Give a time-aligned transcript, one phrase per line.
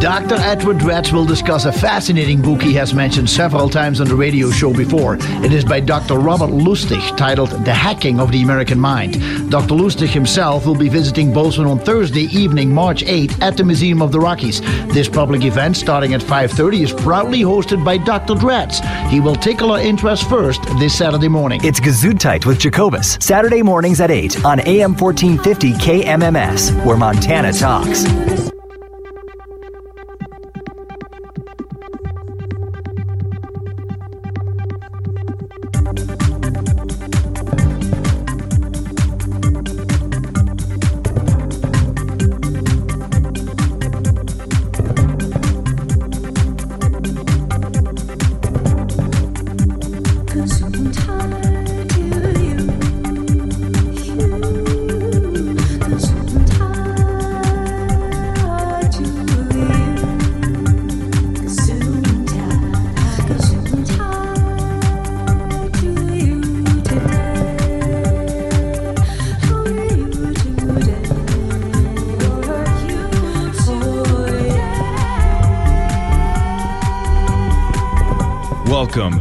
[0.00, 0.34] Dr.
[0.36, 4.50] Edward Dratz will discuss a fascinating book he has mentioned several times on the radio
[4.50, 5.16] show before.
[5.20, 6.18] It is by Dr.
[6.18, 9.14] Robert Lustig, titled The Hacking of the American Mind.
[9.50, 9.74] Dr.
[9.74, 14.12] Lustig himself will be visiting Bozeman on Thursday evening, March 8, at the Museum of
[14.12, 14.60] the Rockies.
[14.92, 18.34] This public event, starting at 5.30, is proudly hosted by Dr.
[18.34, 18.84] Dratz.
[19.08, 21.60] He will tickle our interest first this Saturday morning.
[21.64, 28.04] It's Gesundheit with Jacobus, Saturday mornings at 8 on AM 1450 KMMS, where Montana talks.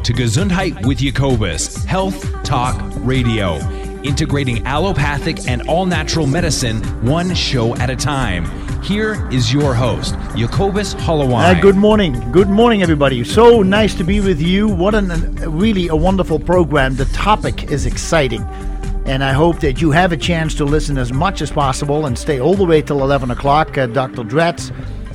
[0.06, 3.56] To Gesundheit with Jacobus, Health Talk Radio,
[4.03, 8.45] integrating allopathic and all natural medicine one show at a time.
[8.83, 11.45] Here is your host, Jacobus Holloway.
[11.45, 12.31] Uh, good morning.
[12.31, 13.23] Good morning, everybody.
[13.23, 14.67] So nice to be with you.
[14.67, 15.02] What a
[15.50, 16.95] really a wonderful program.
[16.95, 18.44] The topic is exciting.
[19.08, 22.16] And I hope that you have a chance to listen as much as possible and
[22.16, 23.76] stay all the way till 11 o'clock.
[23.76, 24.22] Uh, Dr.
[24.22, 24.72] Dratz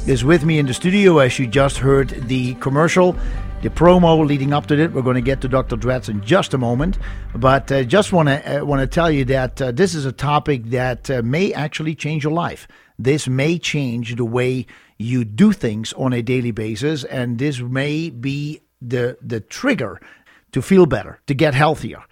[0.08, 3.16] is with me in the studio as you just heard the commercial
[3.62, 4.92] the promo leading up to it.
[4.92, 5.76] We're going to get to Dr.
[5.76, 6.98] Dratz in just a moment,
[7.34, 10.12] but uh, just want to uh, want to tell you that uh, this is a
[10.12, 12.66] topic that uh, may actually change your life.
[12.98, 14.66] This may change the way
[14.98, 20.00] you do things on a daily basis, and this may be the the trigger
[20.52, 22.02] to feel better, to get healthier,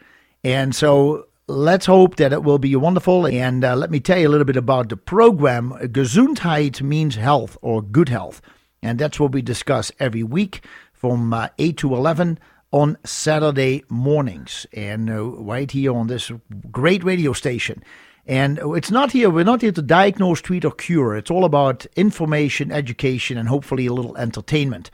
[0.45, 1.25] and so.
[1.51, 3.27] Let's hope that it will be wonderful.
[3.27, 5.71] And uh, let me tell you a little bit about the program.
[5.81, 8.43] Gesundheit means health or good health.
[8.83, 10.63] And that's what we discuss every week
[10.99, 12.39] from uh, 8 to 11
[12.73, 16.31] on Saturday mornings and uh, right here on this
[16.71, 17.83] great radio station.
[18.27, 21.17] And it's not here, we're not here to diagnose, treat, or cure.
[21.17, 24.91] It's all about information, education, and hopefully a little entertainment.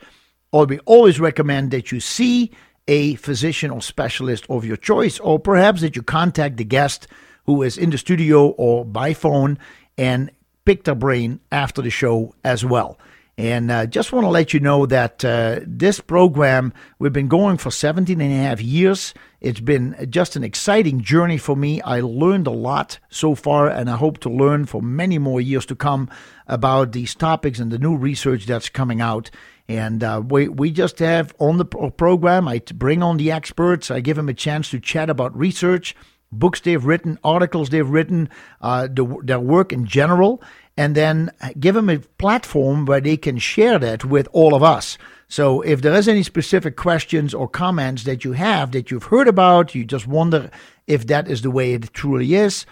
[0.53, 2.51] Or we always recommend that you see
[2.87, 7.07] a physician or specialist of your choice, or perhaps that you contact the guest
[7.45, 9.57] who is in the studio or by phone
[9.97, 10.31] and
[10.63, 12.97] pick their brain after the show as well.
[13.37, 17.57] And uh, just want to let you know that uh, this program, we've been going
[17.57, 19.13] for 17 and a half years.
[19.41, 21.81] It's been just an exciting journey for me.
[21.81, 25.65] I learned a lot so far, and I hope to learn for many more years
[25.65, 26.09] to come
[26.47, 29.29] about these topics and the new research that's coming out.
[29.67, 33.99] And uh, we, we just have on the program, I bring on the experts, I
[33.99, 35.93] give them a chance to chat about research
[36.31, 38.29] books they've written, articles they've written,
[38.61, 40.41] uh, the, their work in general,
[40.77, 44.97] and then give them a platform where they can share that with all of us.
[45.27, 49.27] So if there is any specific questions or comments that you have that you've heard
[49.27, 50.51] about, you just wonder
[50.87, 52.65] if that is the way it truly is,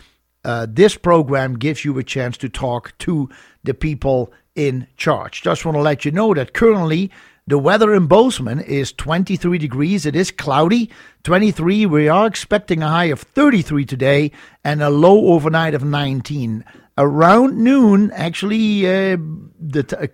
[0.45, 3.29] uh, this program gives you a chance to talk to
[3.63, 5.41] the people in charge.
[5.41, 7.09] Just want to let you know that currently
[7.45, 10.05] the weather in Bozeman is 23 degrees.
[10.05, 10.89] It is cloudy.
[11.23, 11.85] 23.
[11.85, 14.31] We are expecting a high of 33 today
[14.63, 16.63] and a low overnight of 19
[16.97, 19.17] around noon, actually, uh,
[19.59, 20.07] the t- uh,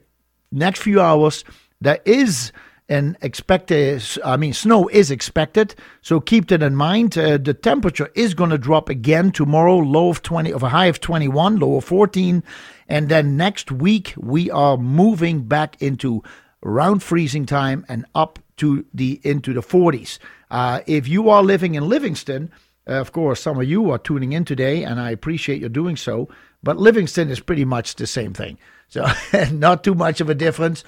[0.52, 1.44] next few hours,
[1.82, 2.52] there is
[2.88, 5.76] an expected, I mean, snow is expected.
[6.02, 7.18] So keep that in mind.
[7.18, 10.88] Uh, the temperature is going to drop again tomorrow, low of 20, of a high
[10.88, 12.44] of 21, low of 14.
[12.88, 16.24] And then next week, we are moving back into
[16.64, 20.20] around freezing time and up to the into the 40s.
[20.52, 22.52] Uh, if you are living in Livingston,
[22.88, 25.96] uh, of course, some of you are tuning in today, and I appreciate you doing
[25.96, 26.28] so.
[26.64, 28.58] But Livingston is pretty much the same thing.
[28.92, 29.06] So,
[29.52, 30.84] not too much of a difference.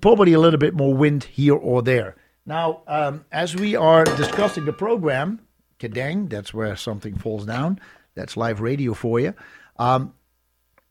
[0.00, 2.16] Probably a little bit more wind here or there.
[2.44, 5.38] Now, um, as we are discussing the program,
[5.78, 7.78] kadang, that's where something falls down.
[8.16, 9.34] That's live radio for you.
[9.78, 10.14] Um,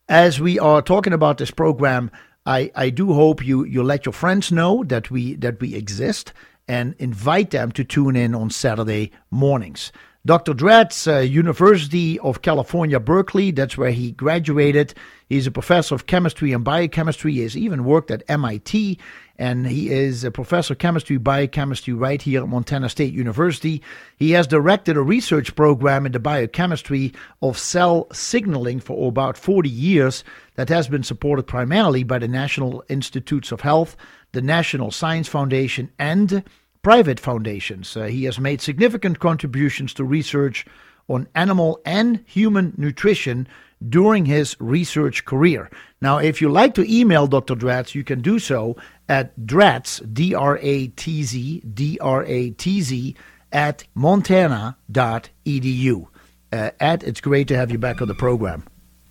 [0.07, 2.09] as we are talking about this program,
[2.45, 6.33] I, I do hope you, you let your friends know that we that we exist
[6.67, 9.91] and invite them to tune in on Saturday mornings.
[10.25, 10.53] Dr.
[10.53, 14.93] Dratz, uh, University of California, Berkeley, that's where he graduated.
[15.27, 17.33] He's a professor of chemistry and biochemistry.
[17.33, 18.97] He has even worked at MIT.
[19.37, 23.81] And he is a professor of chemistry, biochemistry, right here at Montana State University.
[24.15, 29.69] He has directed a research program in the biochemistry of cell signaling for about 40
[29.69, 30.23] years
[30.55, 33.97] that has been supported primarily by the National Institutes of Health,
[34.33, 36.43] the National Science Foundation, and
[36.83, 37.97] private foundations.
[37.97, 40.65] Uh, he has made significant contributions to research
[41.07, 43.47] on animal and human nutrition
[43.89, 45.69] during his research career.
[46.01, 47.55] Now, if you like to email Dr.
[47.55, 48.75] Dratz, you can do so
[49.09, 53.15] at Dratz, D R A T Z, D R A T Z,
[53.51, 56.07] at montana.edu.
[56.51, 58.63] Uh, Ed, it's great to have you back on the program.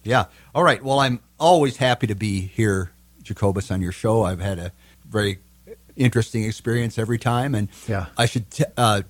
[0.04, 0.26] Yeah.
[0.54, 0.82] All right.
[0.82, 2.90] Well, I'm always happy to be here,
[3.22, 4.22] Jacobus, on your show.
[4.22, 4.72] I've had a
[5.08, 5.38] very
[5.96, 8.06] interesting experience every time, and yeah.
[8.16, 9.02] I should t- uh,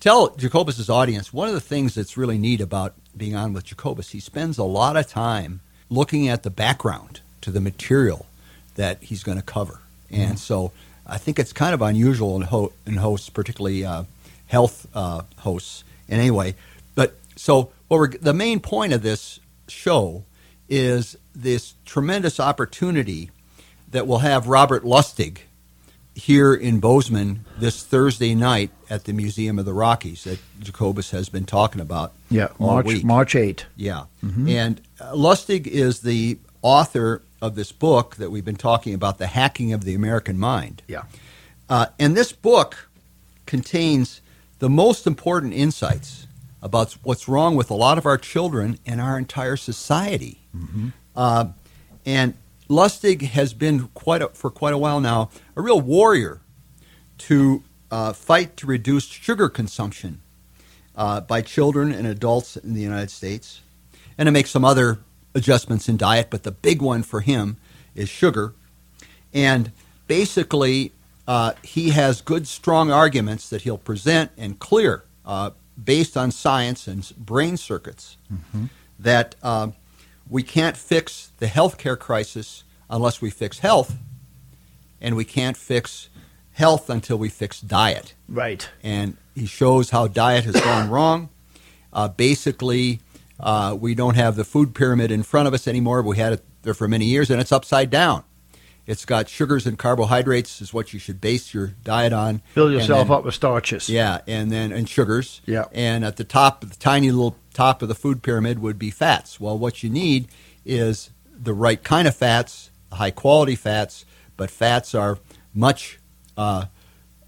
[0.00, 4.10] tell Jacobus's audience one of the things that's really neat about being on with Jacobus.
[4.10, 5.60] He spends a lot of time
[5.90, 8.26] looking at the background to the material
[8.76, 10.36] that he's going to cover, and mm-hmm.
[10.36, 10.72] so
[11.06, 14.04] I think it's kind of unusual in, ho- in hosts, particularly uh,
[14.46, 15.84] health uh, hosts.
[16.08, 16.54] And anyway,
[16.94, 20.24] but so what we're, the main point of this show
[20.68, 23.30] is this tremendous opportunity
[23.90, 25.38] that we'll have Robert Lustig
[26.14, 31.28] here in Bozeman this Thursday night at the Museum of the Rockies that Jacobus has
[31.28, 32.12] been talking about.
[32.28, 33.04] Yeah, March week.
[33.04, 33.66] March 8.
[33.76, 34.04] Yeah.
[34.24, 34.48] Mm-hmm.
[34.48, 39.28] And uh, Lustig is the author of this book that we've been talking about, The
[39.28, 40.82] Hacking of the American Mind.
[40.86, 41.04] Yeah.
[41.68, 42.88] Uh, and this book
[43.46, 44.20] contains
[44.58, 46.26] the most important insights
[46.60, 50.40] about what's wrong with a lot of our children and our entire society.
[50.56, 50.88] Mm-hmm.
[51.14, 51.46] Uh,
[52.04, 52.34] and
[52.68, 56.40] Lustig has been quite a, for quite a while now a real warrior
[57.18, 60.20] to uh, fight to reduce sugar consumption
[60.96, 63.60] uh, by children and adults in the United States,
[64.18, 64.98] and to make some other
[65.34, 66.28] adjustments in diet.
[66.30, 67.56] But the big one for him
[67.94, 68.54] is sugar,
[69.32, 69.72] and
[70.06, 70.92] basically
[71.28, 75.50] uh, he has good, strong arguments that he'll present and clear uh,
[75.82, 78.64] based on science and brain circuits mm-hmm.
[78.98, 79.68] that uh,
[80.28, 83.96] we can't fix the healthcare crisis unless we fix health,
[85.00, 86.08] and we can't fix
[86.52, 88.14] health until we fix diet.
[88.28, 88.68] Right.
[88.82, 91.28] And he shows how diet has gone wrong.
[91.92, 93.00] Uh, basically,
[93.40, 96.02] uh, we don't have the food pyramid in front of us anymore.
[96.02, 98.24] We had it there for many years, and it's upside down.
[98.86, 102.40] It's got sugars and carbohydrates is what you should base your diet on.
[102.54, 103.90] Fill yourself then, up with starches.
[103.90, 105.42] Yeah, and then and sugars.
[105.44, 105.66] Yeah.
[105.72, 109.38] And at the top, the tiny little top of the food pyramid would be fats.
[109.38, 110.28] Well, what you need
[110.64, 114.06] is the right kind of fats, high quality fats,
[114.38, 115.18] but fats are
[115.52, 115.98] much
[116.38, 116.66] uh,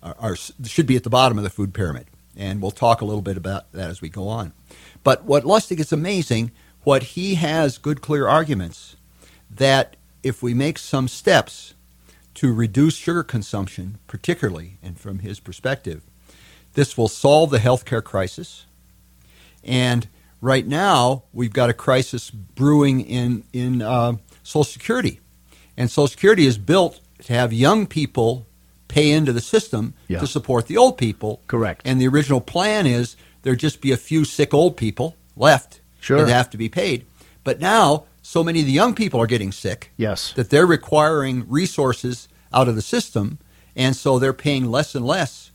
[0.03, 2.07] are, are, should be at the bottom of the food pyramid,
[2.37, 4.55] and we'll talk a little bit about that as we go on.
[5.03, 6.53] But what Lustig is amazing,
[6.83, 8.97] what he has good clear arguments
[9.51, 11.75] that if we make some steps
[12.35, 16.03] to reduce sugar consumption, particularly, and from his perspective,
[16.75, 18.67] this will solve the healthcare crisis.
[19.65, 20.09] And
[20.41, 25.21] right now, we've got a crisis brewing in in uh, Social Security,
[25.77, 28.47] and Social Security is built to have young people
[28.89, 30.19] pay into the system yeah.
[30.19, 31.41] to support the old people.
[31.47, 31.83] Correct.
[31.85, 36.19] And the original plan is there just be a few sick old people left sure.
[36.25, 37.07] that have to be paid.
[37.45, 39.93] But now so many of the young people are getting sick.
[39.97, 40.33] Yes.
[40.35, 43.39] That they're requiring resources out of the system,
[43.75, 45.51] and so they're paying less and less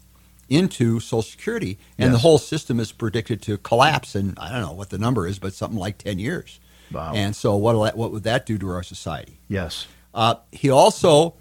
[0.48, 2.14] into Social Security, and yes.
[2.14, 4.16] the whole system is predicted to collapse.
[4.16, 6.60] And I don't know what the number is, but something like ten years.
[6.92, 7.14] Wow.
[7.14, 9.40] And so what what would that do to our society?
[9.48, 9.88] Yes.
[10.14, 11.36] Uh, he also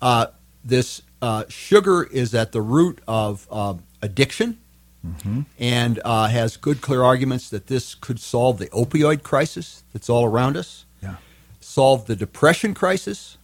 [0.00, 0.26] uh,
[0.64, 4.58] this uh, sugar is at the root of uh, addiction
[5.04, 5.42] mm-hmm.
[5.58, 10.24] and uh, has good, clear arguments that this could solve the opioid crisis that's all
[10.24, 11.16] around us, yeah.
[11.60, 13.38] solve the depression crisis,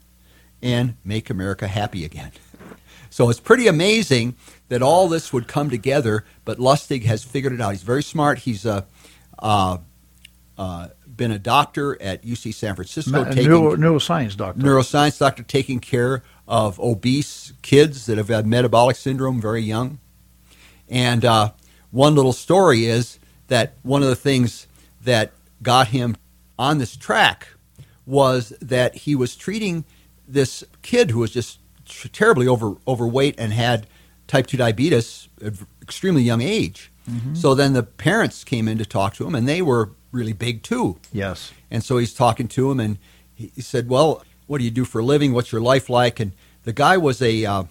[0.63, 2.33] and make America happy again.
[3.13, 4.37] So it's pretty amazing
[4.69, 7.71] that all this would come together, but Lustig has figured it out.
[7.71, 8.39] He's very smart.
[8.39, 8.87] He's a,
[9.41, 9.79] uh,
[10.57, 13.25] uh, been a doctor at UC San Francisco.
[13.25, 14.63] Ma- taking, neuro, neuroscience doctor.
[14.63, 19.99] Neuroscience doctor taking care of obese kids that have had metabolic syndrome very young.
[20.91, 21.53] And uh,
[21.91, 24.67] one little story is that one of the things
[25.03, 25.33] that
[25.63, 26.17] got him
[26.59, 27.49] on this track
[28.05, 29.85] was that he was treating
[30.27, 31.59] this kid who was just
[32.13, 33.87] terribly over overweight and had
[34.27, 36.93] type 2 diabetes at extremely young age.
[37.11, 37.35] Mm-hmm.
[37.35, 40.63] So then the parents came in to talk to him and they were really big
[40.63, 40.99] too.
[41.13, 41.53] Yes.
[41.71, 42.99] And so he's talking to him and
[43.35, 45.33] he, said, "Well, what do you do for a living?
[45.33, 46.33] What's your life like?" And
[46.65, 47.65] the guy was a uh,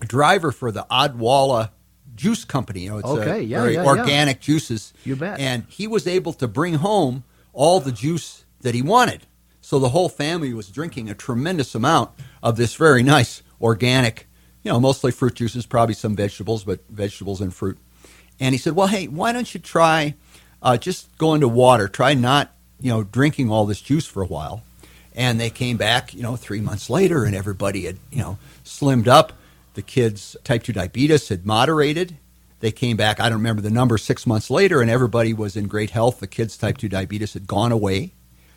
[0.00, 1.70] driver for the Odwalla
[2.18, 2.80] juice company.
[2.80, 4.42] You know, it's okay, yeah, very yeah, organic yeah.
[4.42, 4.92] juices.
[5.04, 5.40] You bet.
[5.40, 9.22] And he was able to bring home all the juice that he wanted.
[9.62, 12.10] So the whole family was drinking a tremendous amount
[12.42, 14.26] of this very nice organic,
[14.62, 17.78] you know, mostly fruit juices, probably some vegetables, but vegetables and fruit.
[18.40, 20.14] And he said, "Well, hey, why don't you try
[20.62, 21.88] uh, just going to water?
[21.88, 24.62] Try not, you know, drinking all this juice for a while."
[25.14, 29.08] And they came back, you know, three months later, and everybody had, you know, slimmed
[29.08, 29.32] up.
[29.78, 32.16] The kids' type two diabetes had moderated.
[32.58, 33.20] They came back.
[33.20, 33.96] I don't remember the number.
[33.96, 36.18] Six months later, and everybody was in great health.
[36.18, 38.12] The kids' type two diabetes had gone away.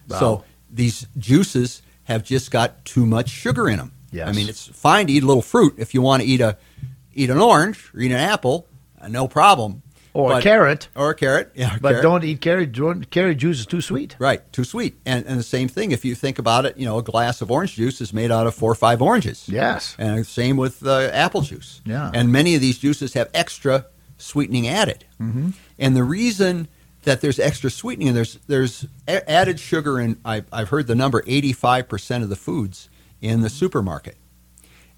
[0.08, 0.20] Wow.
[0.20, 3.92] So these juices have just got too much sugar in them.
[4.12, 4.30] Yes.
[4.30, 6.58] I mean, it's fine to eat a little fruit if you want to eat a
[7.14, 8.68] eat an orange or eat an apple,
[9.00, 9.84] uh, no problem.
[10.14, 10.90] Or a carrot.
[10.96, 11.76] Or a carrot, yeah.
[11.76, 12.04] a But carrot.
[12.04, 12.72] don't eat carrot.
[12.74, 14.16] Don't, carrot juice is too sweet.
[14.20, 14.98] Right, too sweet.
[15.06, 17.50] And and the same thing if you think about it, you know, a glass of
[17.50, 19.48] orange juice is made out of four or five oranges.
[19.48, 19.96] Yes.
[19.98, 21.82] And same with uh, apple juice.
[21.86, 22.12] Yeah.
[22.14, 23.86] And many of these juices have extra
[24.18, 25.06] sweetening added.
[25.22, 25.52] Mm-hmm.
[25.80, 26.68] And the reason
[27.04, 30.18] that there's extra sweetening, there's there's a- added sugar in.
[30.26, 32.90] I, I've heard the number 85 percent of the foods
[33.22, 34.18] in the supermarket.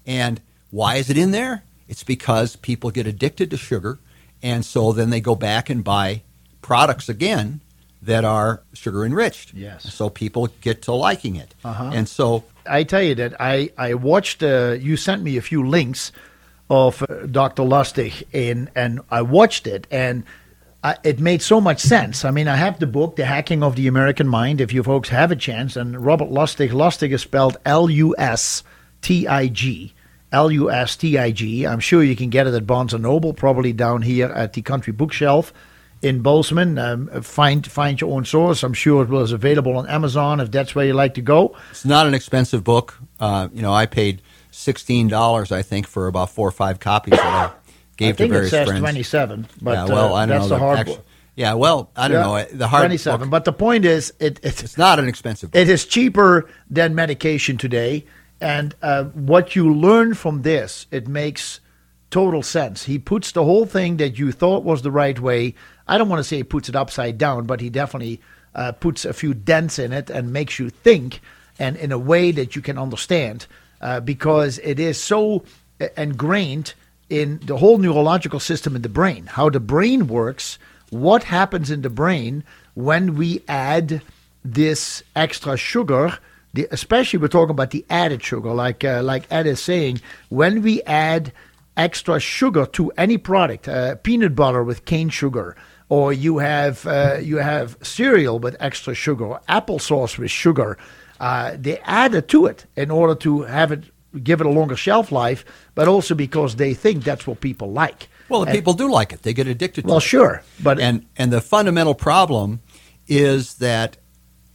[0.06, 0.40] And
[0.70, 1.62] why is it in there?
[1.88, 3.98] It's because people get addicted to sugar,
[4.44, 6.22] and so then they go back and buy
[6.62, 7.60] products again
[8.02, 9.54] that are sugar enriched.
[9.54, 9.92] Yes.
[9.92, 11.54] So people get to liking it.
[11.64, 11.90] Uh-huh.
[11.92, 14.42] And so I tell you that I I watched.
[14.42, 16.12] Uh, you sent me a few links
[16.68, 17.62] of uh, Dr.
[17.62, 20.24] Lustig, and and I watched it, and
[20.82, 22.26] I, it made so much sense.
[22.26, 24.60] I mean, I have the book, The Hacking of the American Mind.
[24.60, 28.62] If you folks have a chance, and Robert Lustig, Lustig is spelled L U S
[29.00, 29.93] T I G.
[30.34, 31.64] L U S T I G.
[31.66, 34.62] I'm sure you can get it at Barnes and Noble, probably down here at the
[34.62, 35.52] country bookshelf
[36.02, 36.76] in Bozeman.
[36.78, 38.62] Um, find find your own source.
[38.62, 41.56] I'm sure it was available on Amazon if that's where you like to go.
[41.70, 42.98] it's not an expensive book.
[43.20, 47.12] Uh, you know, I paid sixteen dollars, I think, for about four or five copies
[47.12, 47.50] that I
[47.96, 48.80] gave I think to various it says friends.
[48.80, 51.06] 27, but yeah, well, uh, I don't that's know the hard actu- book.
[51.36, 52.58] Yeah, well, I don't Yeah, know.
[52.58, 53.20] The hard 27.
[53.22, 55.60] book- But the point is, it, it, it's not an expensive book.
[55.60, 58.04] it is cheaper than medication today.
[58.44, 61.60] And uh, what you learn from this, it makes
[62.10, 62.84] total sense.
[62.84, 65.54] He puts the whole thing that you thought was the right way.
[65.88, 68.20] I don't want to say he puts it upside down, but he definitely
[68.54, 71.22] uh, puts a few dents in it and makes you think
[71.58, 73.46] and in a way that you can understand
[73.80, 75.42] uh, because it is so
[75.80, 76.74] uh, ingrained
[77.08, 80.58] in the whole neurological system in the brain, how the brain works,
[80.90, 84.02] what happens in the brain when we add
[84.44, 86.18] this extra sugar.
[86.54, 90.62] The, especially we're talking about the added sugar, like uh, like Ed is saying, when
[90.62, 91.32] we add
[91.76, 95.56] extra sugar to any product, uh, peanut butter with cane sugar,
[95.88, 100.78] or you have uh, you have cereal with extra sugar, or applesauce with sugar,
[101.20, 103.84] uh, they add it to it in order to have it
[104.22, 105.44] give it a longer shelf life,
[105.74, 108.08] but also because they think that's what people like.
[108.28, 109.22] well, the And- people do like it.
[109.22, 110.02] They get addicted to well, it.
[110.02, 112.60] sure, but and and the fundamental problem
[113.08, 113.96] is that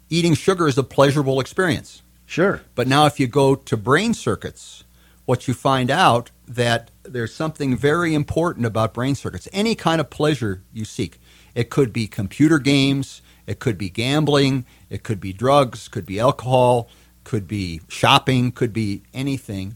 [0.09, 2.01] eating sugar is a pleasurable experience.
[2.25, 4.83] sure, But now, if you go to brain circuits,
[5.25, 9.47] what you find out that there's something very important about brain circuits.
[9.53, 11.19] Any kind of pleasure you seek,
[11.53, 16.19] it could be computer games, it could be gambling, it could be drugs, could be
[16.19, 16.89] alcohol,
[17.23, 19.75] could be shopping, could be anything.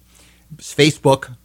[0.57, 1.35] Facebook,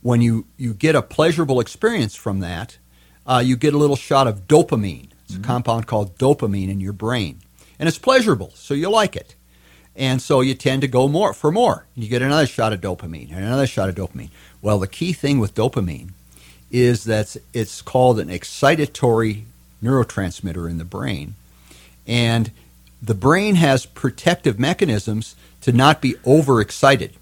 [0.00, 2.78] when you, you get a pleasurable experience from that,
[3.26, 5.10] uh, you get a little shot of dopamine.
[5.24, 7.40] It's a compound called dopamine in your brain.
[7.78, 9.34] And it's pleasurable, so you like it.
[9.94, 11.86] And so you tend to go more for more.
[11.94, 14.30] You get another shot of dopamine and another shot of dopamine.
[14.60, 16.10] Well, the key thing with dopamine
[16.70, 19.44] is that it's called an excitatory
[19.82, 21.34] neurotransmitter in the brain.
[22.06, 22.50] And
[23.02, 27.12] the brain has protective mechanisms to not be overexcited.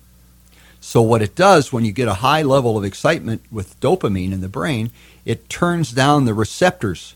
[0.80, 4.40] So what it does when you get a high level of excitement with dopamine in
[4.40, 4.90] the brain,
[5.24, 7.14] it turns down the receptors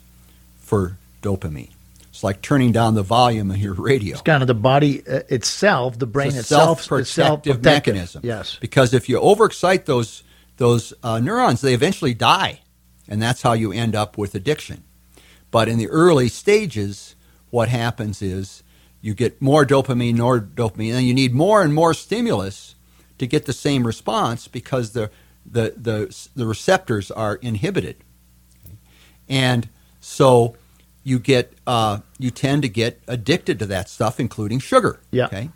[0.60, 1.72] for dopamine.
[2.18, 4.14] It's like turning down the volume of your radio.
[4.14, 7.62] it's kind of the body uh, itself, the brain It's itself, self-protective self-protective.
[7.64, 8.22] mechanism.
[8.24, 8.58] Yes.
[8.60, 10.24] Because if you overexcite those
[10.56, 12.58] those uh, neurons, they eventually die,
[13.06, 14.82] and that's how you end up with addiction.
[15.52, 17.14] But in the early stages,
[17.50, 18.64] what happens is
[19.00, 22.74] you get more dopamine, more dopamine, and you need more and more stimulus
[23.18, 25.12] to get the same response because the
[25.46, 27.94] the the, the receptors are inhibited,
[29.28, 29.68] and
[30.00, 30.56] so
[31.08, 35.00] you get uh, you tend to get addicted to that stuff, including sugar.
[35.10, 35.26] Yeah.
[35.26, 35.50] Okay.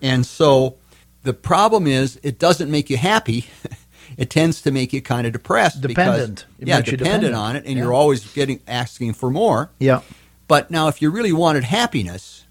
[0.00, 0.76] And so
[1.22, 3.46] the problem is it doesn't make you happy.
[4.16, 5.80] it tends to make you kind of depressed.
[5.80, 6.46] Dependent.
[6.58, 7.34] Because, yeah, dependent, dependent.
[7.34, 7.84] on it, and Yeah.
[7.84, 9.70] you're always getting asking for more.
[9.78, 10.00] Yeah.
[10.48, 12.44] But now, if you really wanted happiness,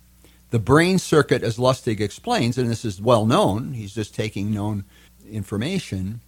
[0.50, 4.84] the brain circuit, as Lustig explains, and this is well known, he's just taking known
[5.30, 6.22] information.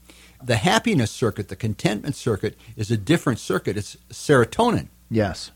[0.44, 3.77] The happiness circuit, the contentment circuit, is a different circuit.
[3.77, 4.88] It's serotonin.
[5.10, 5.51] Yes.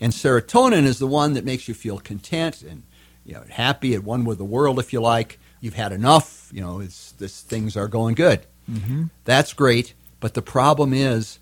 [0.00, 2.82] And serotonin is the one that makes you feel content and
[3.24, 5.38] you know, happy at one with the world, if you like.
[5.60, 6.50] You've had enough.
[6.52, 8.46] You know, it's, this, things are going good.
[8.68, 9.04] Mm-hmm.
[9.24, 9.94] That's great.
[10.18, 11.38] But the problem is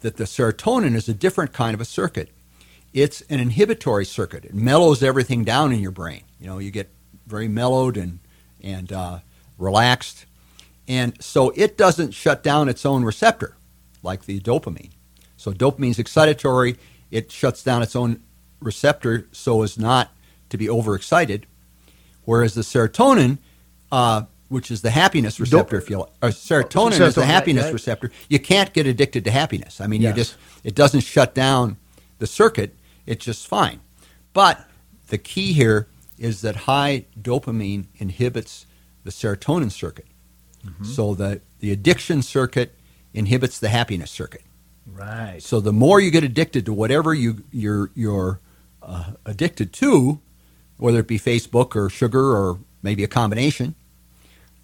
[0.00, 2.30] that the serotonin is a different kind of a circuit.
[2.92, 4.44] It's an inhibitory circuit.
[4.44, 6.22] It mellows everything down in your brain.
[6.40, 6.90] You know, you get
[7.26, 8.18] very mellowed and
[8.62, 9.20] and uh,
[9.56, 10.26] relaxed,
[10.86, 13.56] and so it doesn't shut down its own receptor
[14.02, 14.90] like the dopamine.
[15.36, 16.76] So dopamine is excitatory.
[17.10, 18.22] It shuts down its own
[18.60, 20.12] receptor so as not
[20.50, 21.46] to be overexcited,
[22.24, 23.38] whereas the serotonin,
[23.92, 27.24] uh, which is the happiness receptor, if you like, or serotonin, Oh, is the serotonin,
[27.26, 27.72] happiness right.
[27.72, 28.10] receptor.
[28.28, 29.80] You can't get addicted to happiness.
[29.80, 30.10] I mean, Yes.
[30.10, 31.76] you just it doesn't shut down
[32.18, 32.74] the circuit.
[33.06, 33.80] It's just fine.
[34.32, 34.68] But
[35.08, 35.86] the key here
[36.18, 38.66] is that high dopamine inhibits
[39.04, 40.06] the serotonin circuit.
[40.66, 40.84] Mm-hmm.
[40.84, 42.74] So the, the addiction circuit
[43.14, 44.42] inhibits the happiness circuit.
[44.94, 45.42] Right.
[45.42, 48.40] So the more you get addicted to whatever you you're you're
[48.82, 50.20] uh, addicted to,
[50.76, 53.74] whether it be Facebook or sugar or maybe a combination,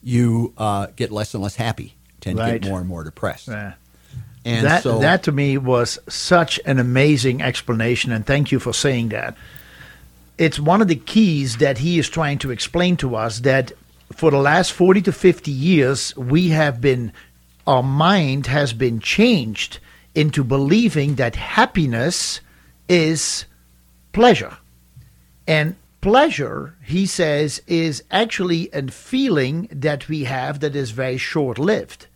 [0.02, 1.95] you uh, get less and less happy.
[2.21, 3.49] Tend to get more and more depressed.
[3.49, 3.75] Yeah.
[4.45, 8.73] And that so that to me was such an amazing explanation, and thank you for
[8.73, 9.37] saying that.
[10.38, 13.73] It's one of the keys that he is trying to explain to us that
[14.12, 17.12] for the last 40 to 50 years, we have been,
[17.66, 19.78] our mind has been changed
[20.16, 22.40] into believing that happiness
[22.88, 23.44] is
[24.12, 24.56] pleasure.
[25.46, 31.58] And pleasure, he says, is actually a feeling that we have that is very short
[31.58, 32.06] lived.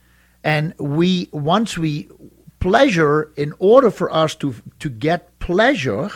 [0.42, 2.09] And we, once we
[2.59, 6.11] pleasure, in order for us to, to get pleasure,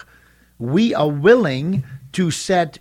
[0.59, 2.79] we are willing to set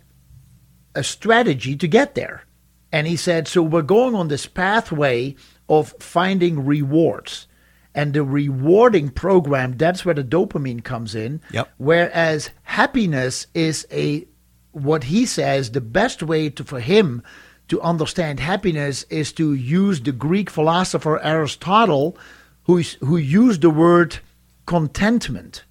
[0.96, 2.46] a strategy to get there.
[2.92, 5.36] And he said, so we're going on this pathway
[5.68, 7.48] of finding rewards.
[7.96, 11.42] And the rewarding program, that's where the dopamine comes in.
[11.52, 11.70] Yep.
[11.78, 14.28] Whereas happiness is a
[14.72, 17.22] what he says the best way to, for him
[17.68, 22.18] to understand happiness is to use the Greek philosopher Aristotle,
[22.64, 24.20] who who used the word
[24.66, 25.64] contentment,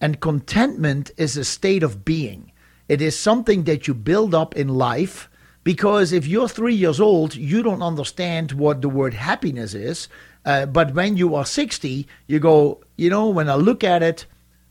[0.00, 2.52] and contentment is a state of being.
[2.88, 5.28] It is something that you build up in life.
[5.64, 10.08] Because if you're three years old, you don't understand what the word happiness is.
[10.44, 14.26] Uh, but when you are 60, you go, you know, when I look at it,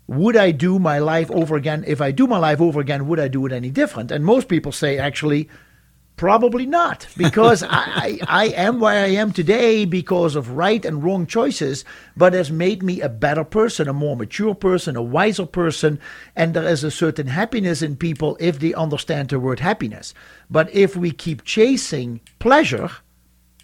[0.07, 1.83] would I do my life over again?
[1.85, 4.11] If I do my life over again, would I do it any different?
[4.11, 5.49] And most people say, actually,
[6.15, 11.03] probably not, because I, I, I am where I am today because of right and
[11.03, 15.45] wrong choices, but has made me a better person, a more mature person, a wiser
[15.45, 15.99] person.
[16.35, 20.13] And there is a certain happiness in people if they understand the word happiness.
[20.49, 22.89] But if we keep chasing pleasure,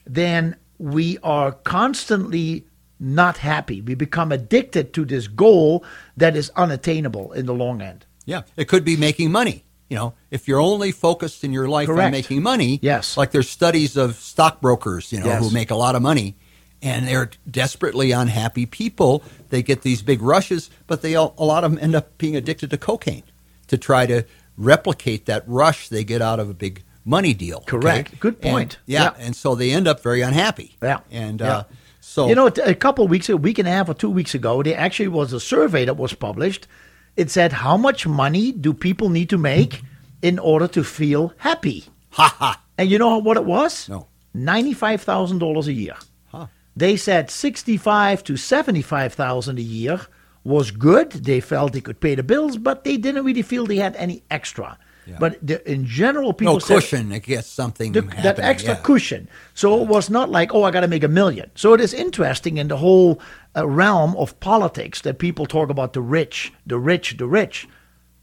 [0.05, 2.65] then we are constantly
[2.99, 3.81] not happy.
[3.81, 5.83] We become addicted to this goal
[6.17, 8.05] that is unattainable in the long end.
[8.25, 9.65] Yeah, it could be making money.
[9.89, 13.17] You know, if you're only focused in your life on making money, Yes.
[13.17, 15.43] like there's studies of stockbrokers, you know, Yes.
[15.43, 16.35] who make a lot of money,
[16.81, 19.21] and they're desperately unhappy people.
[19.49, 22.35] They get these big rushes, but they all, a lot of them end up being
[22.35, 23.23] addicted to cocaine
[23.67, 24.23] to try to
[24.57, 27.57] replicate that rush they get out of a big money deal.
[27.57, 27.67] okay?
[27.71, 28.19] Correct.
[28.19, 28.77] Good And- point.
[28.85, 29.25] yeah, Yeah.
[29.25, 30.75] and so they end up very unhappy.
[30.81, 30.99] Yeah.
[31.11, 31.57] and Yeah.
[31.57, 31.63] Uh,
[32.01, 34.35] so You know, a couple of weeks, a week and a half or two weeks
[34.35, 36.67] ago, there actually was a survey that was published.
[37.15, 39.81] It said, How much money do people need to make
[40.21, 41.85] in order to feel happy?
[42.11, 42.61] ha ha.
[42.77, 43.87] And you know what it was?
[43.89, 44.07] No.
[44.35, 45.95] $95,000 a year.
[46.31, 46.47] Huh.
[46.75, 50.01] They said 65 to 75,000 a year
[50.43, 51.11] was good.
[51.11, 54.23] They felt they could pay the bills, but they didn't really feel they had any
[54.29, 54.77] extra.
[55.05, 55.17] Yeah.
[55.19, 58.23] But the, in general, people No said cushion against something the, happening.
[58.23, 58.81] that extra yeah.
[58.81, 59.27] cushion.
[59.53, 61.51] So it was not like, oh, I got to make a million.
[61.55, 63.21] So it is interesting in the whole
[63.55, 67.67] uh, realm of politics that people talk about the rich, the rich, the rich.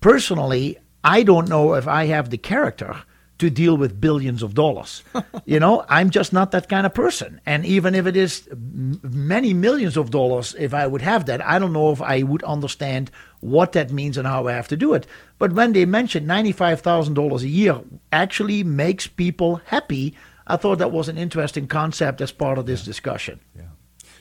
[0.00, 3.02] Personally, I don't know if I have the character
[3.38, 5.02] to deal with billions of dollars.
[5.46, 7.40] you know, I'm just not that kind of person.
[7.46, 11.44] And even if it is m- many millions of dollars, if I would have that,
[11.44, 13.10] I don't know if I would understand
[13.40, 15.06] what that means and how I have to do it.
[15.38, 17.80] But when they mentioned $95,000 a year
[18.12, 20.14] actually makes people happy,
[20.46, 23.40] I thought that was an interesting concept as part of this discussion.
[23.56, 23.62] Yeah.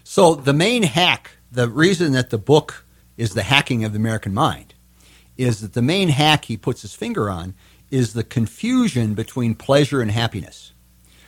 [0.04, 2.86] So the main hack, the reason that the book
[3.18, 4.74] is the hacking of the American mind,
[5.38, 7.54] is that the main hack he puts his finger on
[7.92, 10.74] is the confusion between pleasure and happiness.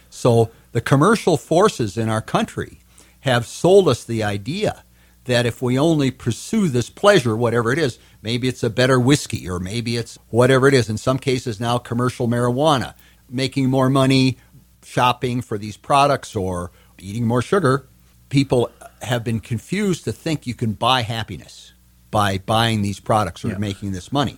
[0.10, 2.80] So the commercial forces in our country
[3.22, 4.84] have sold us the idea
[5.26, 9.48] that if we only pursue this pleasure, whatever it is, maybe it's a better whiskey
[9.50, 12.94] or maybe it's whatever it is, in some cases now commercial marijuana,
[13.30, 14.38] making more money
[14.84, 17.88] shopping for these products or eating more sugar,
[18.30, 18.70] people
[19.02, 21.74] have been confused to think you can buy happiness
[22.10, 23.58] by buying these products or Yeah.
[23.58, 24.38] making this money.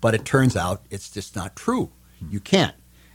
[0.00, 1.90] But it turns out it's just not true.
[2.30, 2.74] you can't.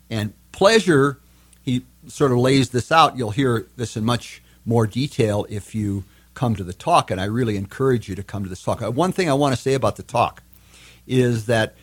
[0.09, 1.19] And pleasure,
[1.61, 3.17] he sort of lays this out.
[3.17, 7.25] You'll hear this in much more detail if you come to the talk, and I
[7.25, 8.81] really encourage you to come to this talk.
[8.81, 10.43] Uh, One thing I want to say about the talk
[11.07, 11.75] is that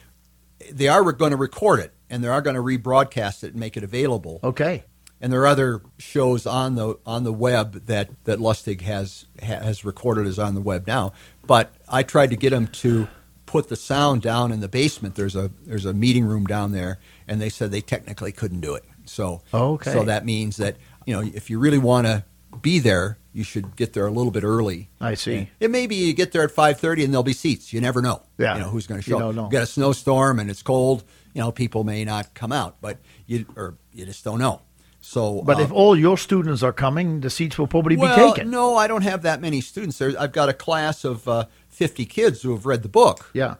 [0.70, 3.76] they are going to record it and they are going to rebroadcast it and make
[3.76, 4.40] it available.
[4.42, 4.84] Okay.
[5.20, 9.84] And there are other shows on the on the web that that Lustig has has
[9.84, 11.12] recorded is on the web now.
[11.46, 13.06] But I tried to get him to
[13.44, 15.16] put the sound down in the basement.
[15.16, 18.74] There's a there's a meeting room down there, and they said they technically couldn't do
[18.74, 18.84] it.
[19.04, 19.92] So Okay.
[19.92, 22.24] so that means that you know if you really want to
[22.62, 24.90] be there, you should get there a little bit early.
[25.00, 25.36] I see.
[25.36, 27.72] And It may be you get there at five thirty and there'll be seats.
[27.72, 28.22] You never know.
[28.38, 28.54] Yeah.
[28.54, 29.18] You know who's going to You show.
[29.20, 29.34] don't up.
[29.36, 29.44] know.
[29.46, 31.04] You got a snowstorm and it's cold.
[31.34, 34.62] You know people may not come out, but you or you just don't know.
[35.02, 38.32] So, But uh, if all your students are coming, the seats will probably well, be
[38.34, 38.50] taken.
[38.50, 39.96] no, I don't have that many students.
[39.96, 43.30] There, I've got a class of uh, fifty kids who have read the book.
[43.32, 43.54] Yeah.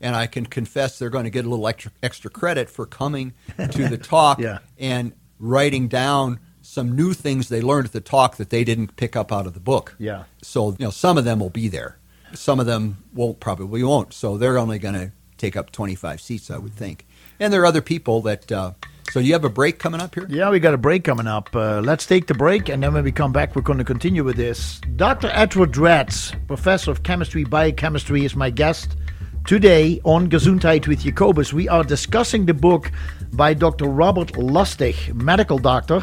[0.00, 3.32] and I can confess they're going to get a little extra, extra credit for coming
[3.56, 4.58] to the talk Yeah.
[4.78, 6.40] and writing down
[6.72, 9.52] some new things they learned at the talk that they didn't pick up out of
[9.52, 9.94] the book.
[9.98, 10.24] Yeah.
[10.40, 11.98] So you know, some of them will be there.
[12.32, 14.14] Some of them won't probably won't.
[14.14, 17.06] So they're only going to take up twenty five seats, I would think.
[17.38, 18.50] And there are other people that.
[18.50, 18.72] Uh,
[19.10, 20.26] so you have a break coming up here.
[20.30, 21.54] Yeah, we got a break coming up.
[21.54, 24.24] Uh, let's take the break, and then when we come back, we're going to continue
[24.24, 24.80] with this.
[24.96, 25.28] Dr.
[25.34, 28.96] Edward Dratz, professor of chemistry, biochemistry, is my guest
[29.44, 31.52] today on Gesundheit with Jacobus.
[31.52, 32.90] We are discussing the book
[33.34, 33.84] by Dr.
[33.88, 36.02] Robert Lustig, medical doctor,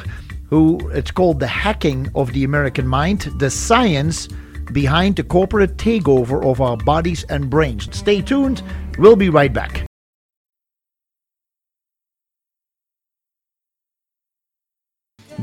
[0.50, 4.28] who it's called The Hacking of the American Mind, the science
[4.72, 7.96] behind the corporate takeover of our bodies and brains.
[7.96, 8.62] Stay tuned.
[8.98, 9.86] We'll be right back.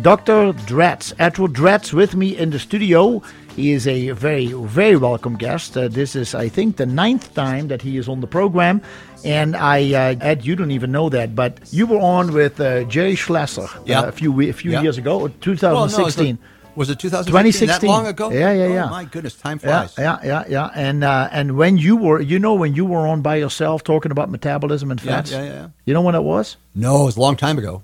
[0.02, 0.52] Dr.
[0.52, 3.22] Dratz, Edward Dratz, with me in the studio.
[3.56, 5.76] He is a very, very welcome guest.
[5.76, 8.82] Uh, this is, I think, the ninth time that he is on the program.
[9.24, 12.84] And I, uh, Ed, you don't even know that, but you were on with uh,
[12.84, 14.00] Jerry Schlasser Yeah.
[14.02, 14.82] uh, a few a few Yeah.
[14.82, 16.38] years ago, Well, no, 2016.
[16.76, 17.32] was it 2016?
[17.32, 17.88] 2016.
[17.88, 18.30] That long ago?
[18.30, 18.90] Yeah, yeah, Oh, yeah.
[18.90, 19.94] my goodness, time yeah, flies.
[19.98, 20.70] yeah, yeah, yeah.
[20.74, 24.12] And uh, and when you were, you know, when you were on by yourself talking
[24.12, 25.66] about metabolism and Yeah, fats, yeah, yeah.
[25.86, 26.58] you know when it was?
[26.74, 27.82] No, it was a long time ago.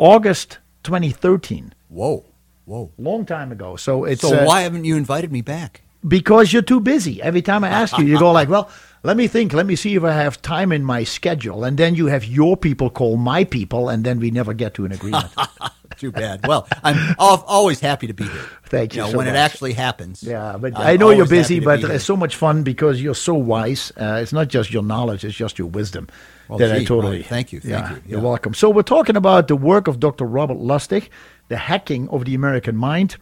[0.00, 1.72] August 2013.
[1.88, 2.24] Whoa,
[2.68, 2.92] whoa.
[2.98, 3.76] Long time ago.
[3.76, 5.82] So it's So uh, why haven't you invited me back?
[6.06, 7.20] because you're too busy.
[7.20, 8.70] Every time I ask you, you go like, "Well,
[9.02, 9.52] let me think.
[9.52, 12.56] Let me see if I have time in my schedule." And then you have your
[12.56, 15.26] people call my people, and then we never get to an agreement.
[15.96, 16.46] Too bad.
[16.46, 18.44] Well, I'm al- always happy to be here.
[18.66, 19.50] Thank you know, so when it much.
[19.50, 20.22] actually happens.
[20.22, 21.96] yeah, but I'm I know you're always happy busy, to but be here.
[21.96, 23.90] it's so much fun because you're so wise.
[23.96, 26.06] Uh, it's not just your knowledge; it's just your wisdom.
[26.48, 27.18] Well, that I gee, totally.
[27.18, 28.54] well, thank you, thank yeah, you, You're welcome.
[28.54, 30.24] So we're talking about the work of Dr.
[30.24, 31.08] Robert Lustig,
[31.48, 33.16] the hacking of the American mind.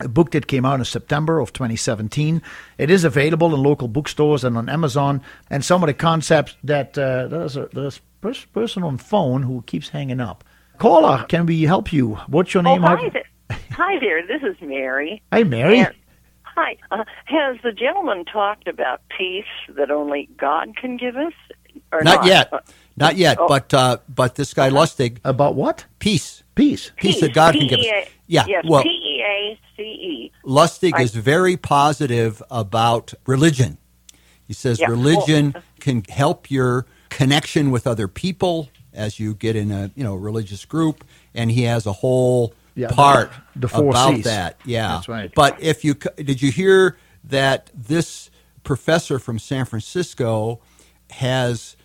[0.00, 2.42] A book that came out in September of 2017.
[2.78, 5.22] It is available in local bookstores and on Amazon.
[5.50, 9.62] And some of the concepts that uh, there's a there's pers- person on phone who
[9.66, 10.42] keeps hanging up.
[10.78, 12.16] Caller, can we help you?
[12.26, 12.82] What's your Oh, name?
[12.82, 13.24] hi there.
[13.70, 14.26] Hi there.
[14.26, 15.22] This is Mary.
[15.32, 15.78] Hi, Mary.
[15.78, 15.94] And-
[16.42, 16.76] hi.
[16.90, 19.44] Uh, has the gentleman talked about peace
[19.76, 21.32] that only God can give us?
[21.92, 22.52] Or Not not, yet.
[22.52, 22.58] Uh,
[22.96, 23.36] Not yet.
[23.40, 23.46] Oh.
[23.48, 25.86] But uh, but this guy Lustig, About what?
[25.98, 26.92] peace, Peace.
[26.96, 27.84] peace that God can give us.
[27.84, 28.44] P-E-A Yeah.
[28.46, 28.64] Yes.
[28.68, 30.32] well, P E A C E.
[30.44, 33.78] Lustig I- is very positive about religion.
[34.46, 39.56] He says Yeah, religion well- can help your connection with other people as you get
[39.56, 43.90] in a you know religious group, and he has a whole Yeah, part the four
[43.90, 44.24] about Cs.
[44.24, 44.60] that.
[44.64, 45.32] Yeah, That's right.
[45.34, 48.30] But if you did you hear that this
[48.62, 50.60] professor from San Francisco
[51.10, 51.76] has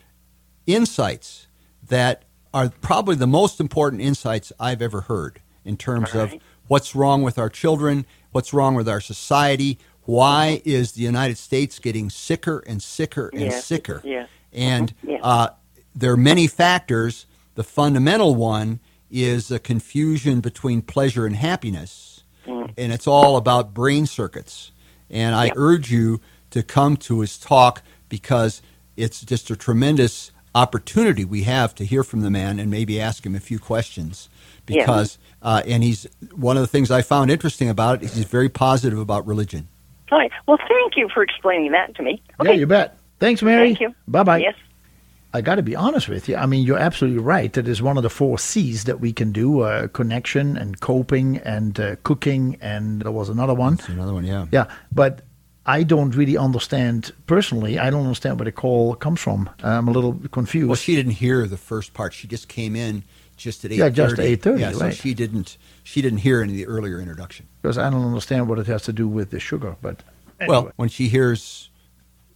[0.68, 1.48] insights
[1.88, 6.34] that are probably the most important insights I've ever heard in terms of
[6.68, 11.78] what's wrong with our children, what's wrong with our society, why is the United States
[11.78, 14.02] getting sicker and sicker and Yes, sicker?
[14.04, 14.28] yes.
[14.52, 15.20] And Mhm, yes.
[15.24, 15.50] uh,
[15.96, 17.28] there are many factors.
[17.56, 18.80] The fundamental one
[19.12, 22.72] is a confusion between pleasure and happiness, Mm.
[22.78, 24.72] and it's all about brain circuits.
[25.12, 25.54] And I Yep.
[25.58, 28.62] urge you to come to his talk because
[28.98, 33.26] it's just a tremendous opportunity we have to hear from the man and maybe ask
[33.26, 34.30] him a few questions.
[34.68, 34.82] Yeah.
[34.82, 38.06] Because uh, and he's one of the things I found interesting about it.
[38.06, 39.68] is He's very positive about religion.
[40.12, 40.32] All right.
[40.48, 42.22] Well, thank you for explaining that to me.
[42.30, 42.60] Yeah, Okay.
[42.60, 42.98] you bet.
[43.20, 43.70] Thanks, Mary.
[43.70, 43.94] Thank you.
[44.08, 44.38] Bye bye.
[44.40, 44.56] Yes.
[45.32, 46.36] I got to be honest with you.
[46.36, 47.54] I mean, you're absolutely right.
[47.54, 51.38] That is one of the four C's that we can do: uh, connection and coping
[51.38, 52.58] and uh, cooking.
[52.62, 53.80] And there was another one.
[53.88, 54.48] Another one, yeah.
[54.52, 55.22] Yeah, but
[55.78, 57.78] I don't really understand personally.
[57.78, 59.50] I don't understand where the call comes from.
[59.64, 60.68] I'm a little confused.
[60.68, 62.14] Well, she didn't hear the first part.
[62.14, 63.04] She just came in
[63.38, 63.78] just at eight.
[63.78, 64.96] Yeah, just 8:30, Yeah, so right.
[64.96, 65.58] she didn't.
[65.84, 67.46] She didn't hear any of the earlier introduction.
[67.62, 69.76] because I don't understand what it has to do with the sugar.
[69.82, 69.98] But
[70.48, 71.70] Well, when she hears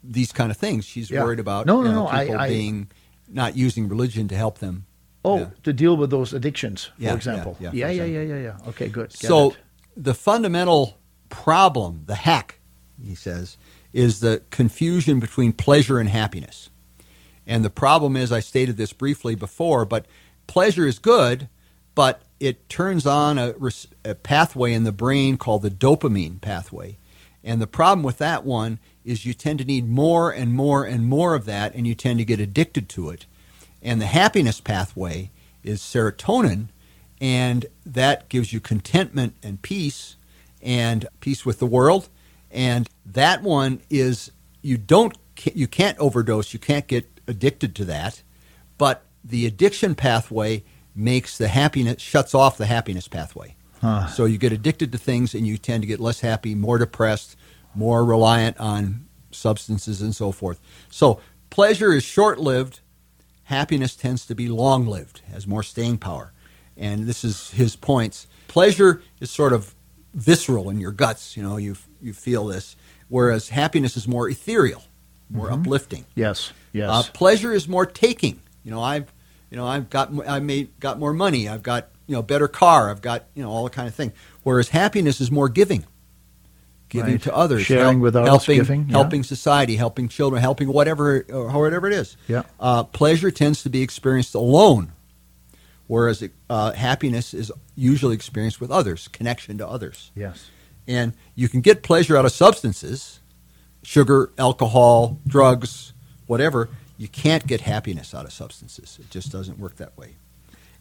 [0.04, 1.24] these kind of things, she's Yeah.
[1.24, 2.88] worried about No, no, you know, no, I- people I- being
[3.42, 4.86] not using religion to help them.
[5.26, 5.46] Oh, Yeah.
[5.64, 7.56] to deal with those addictions, for Yeah, example.
[7.60, 8.70] yeah, yeah, yeah, yeah, yeah.
[8.70, 9.10] Okay, good.
[9.10, 9.58] Get so it.
[9.96, 10.98] the fundamental
[11.30, 12.60] problem, the hack,
[13.02, 13.58] he says,
[13.92, 16.70] is the confusion between pleasure and happiness.
[17.46, 20.06] And the problem is, I stated this briefly before, but
[20.48, 21.50] pleasure is good,
[21.96, 23.54] but it turns on a,
[24.04, 26.98] a pathway in the brain called the dopamine pathway.
[27.44, 31.06] And the problem with that one is you tend to need more and more and
[31.06, 33.26] more of that, and you tend to get addicted to it.
[33.82, 35.30] And the happiness pathway
[35.64, 36.70] is serotonin,
[37.20, 40.16] and that gives you contentment and peace
[40.62, 42.08] and peace with the world.
[42.54, 45.18] And that one is you don't
[45.52, 48.22] you can't overdose, you can't get addicted to that,
[48.78, 50.64] but the addiction pathway
[50.96, 53.56] makes the happiness shuts off the happiness pathway.
[54.16, 57.36] So you get addicted to things and you tend to get less happy, more depressed,
[57.76, 60.62] more reliant on substances and so forth.
[60.90, 62.80] So pleasure is short-lived,
[63.44, 66.32] happiness tends to be long-lived, has more staying power.
[66.78, 68.28] And this is his points.
[68.48, 69.76] Pleasure is sort of
[70.14, 72.76] visceral in your guts, you know, you you feel this,
[73.10, 74.84] whereas happiness is more ethereal,
[75.30, 76.06] more uplifting.
[76.16, 76.90] yes, yes.
[76.90, 78.40] Uh, pleasure is more taking.
[78.64, 79.12] You know, I've,
[79.50, 81.50] you know, I've got, I made, got more money.
[81.50, 82.90] I've got, you know, better car.
[82.90, 84.14] I've got, you know, all the kind of thing.
[84.44, 85.86] Whereas happiness is more giving,
[86.90, 87.22] giving Right.
[87.24, 88.92] to others, Sharing with others, helping, giving, yeah.
[88.94, 92.16] helping society, helping children, helping whatever, or whatever it is.
[92.28, 92.44] Yeah.
[92.60, 94.92] Uh, pleasure tends to be experienced alone,
[95.94, 100.10] whereas uh, happiness is usually experienced with others, connection to others.
[100.16, 100.50] yes.
[100.88, 103.20] And you can get pleasure out of substances,
[103.84, 105.94] sugar, alcohol, drugs,
[106.26, 106.70] whatever.
[106.98, 108.98] You can't get happiness out of substances.
[109.00, 110.16] It just doesn't work that way.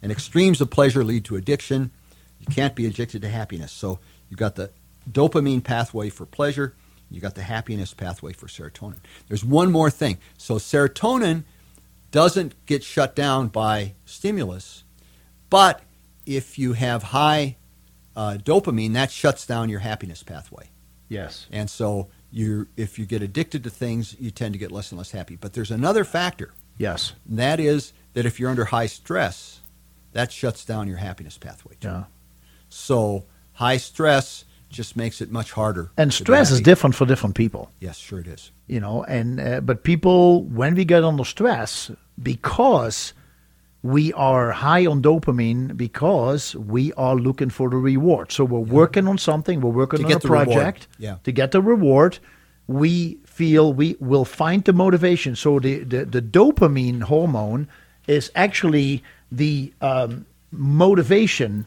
[0.01, 1.91] And extremes of pleasure lead to addiction.
[2.39, 3.71] You can't be addicted to happiness.
[3.71, 3.99] So
[4.29, 4.71] you've got the
[5.09, 6.73] dopamine pathway for pleasure.
[7.11, 8.97] You got the happiness pathway for serotonin.
[9.27, 10.17] There's one more thing.
[10.39, 11.43] So serotonin
[12.09, 14.82] doesn't get shut down by stimulus,
[15.53, 15.81] but
[16.25, 17.55] if you have high
[18.15, 20.65] uh, dopamine, that shuts down your happiness pathway.
[21.09, 21.47] Yes.
[21.51, 24.97] And so you if you get addicted to things, you tend to get less and
[24.97, 25.35] less happy.
[25.35, 27.13] But there's another factor, Yes.
[27.29, 29.61] and that is that if you're under high stress,
[30.13, 31.75] that shuts down your happiness pathway.
[31.79, 31.87] Too.
[31.87, 32.03] Yeah.
[32.69, 35.91] So high stress just makes it much harder.
[35.97, 37.69] And stress is different for different people.
[37.79, 38.51] Yes, sure it is.
[38.67, 41.91] you know and uh, but people when we get under stress
[42.31, 43.13] because
[43.83, 49.07] we are high on dopamine because we are looking for the reward so we're working
[49.07, 51.17] on something we're working To on a project yeah.
[51.23, 52.19] to get the reward
[52.67, 57.67] we feel we will find the motivation so the, the, the dopamine hormone
[58.07, 61.65] is actually the um, motivation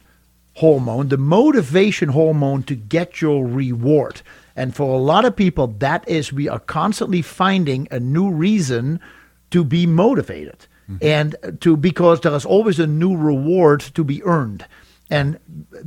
[0.57, 4.23] hormone, the motivation hormone to get your reward.
[4.55, 9.01] And for a lot of people, that is, we are constantly finding a new reason
[9.51, 10.67] to be motivated.
[11.03, 14.67] And to because there is always a new reward to be earned.
[15.11, 15.39] And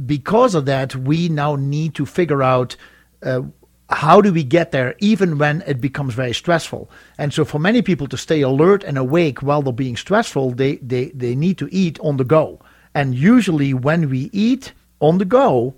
[0.05, 2.75] because of that, we now need to figure out
[3.23, 3.41] uh,
[3.89, 6.89] how do we get there even when it becomes very stressful?
[7.17, 10.77] And so for many people to stay alert and awake while they're being stressful they,
[10.77, 12.59] they, they need to eat on the go.
[12.93, 15.75] And usually when we eat on the go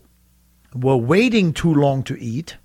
[0.74, 2.58] we're waiting too long to eat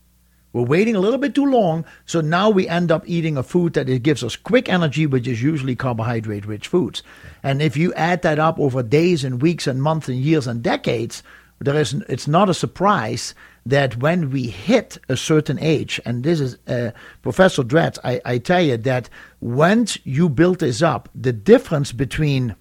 [0.57, 3.75] we're waiting a little bit too long so now we end up eating a food
[3.75, 7.03] that it gives us quick energy which is usually carbohydrate rich foods
[7.43, 10.63] and if you add that up over days and weeks and months and years and
[10.63, 11.23] decades
[11.59, 13.35] there is it's not a surprise
[13.67, 16.93] that when we hit a certain age, and this is uh,
[17.23, 22.55] Professor Dratz, I, I tell you that once you build this up, the difference between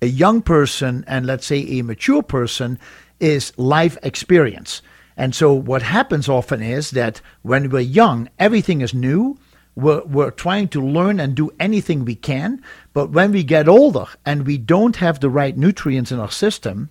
[0.00, 2.78] a young person and let's say a mature person
[3.18, 4.80] is life experience.
[5.16, 9.38] And so what happens often is that when we're young, everything is new.
[9.74, 12.62] We're, we're trying to learn and do anything we can.
[12.92, 16.90] But when we get older and we don't have the right nutrients in our system,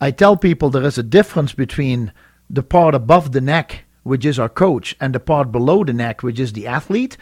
[0.00, 2.12] I tell people there is a difference between
[2.48, 6.22] the part above the neck, which is our coach, and the part below the neck,
[6.22, 7.16] which is the athlete.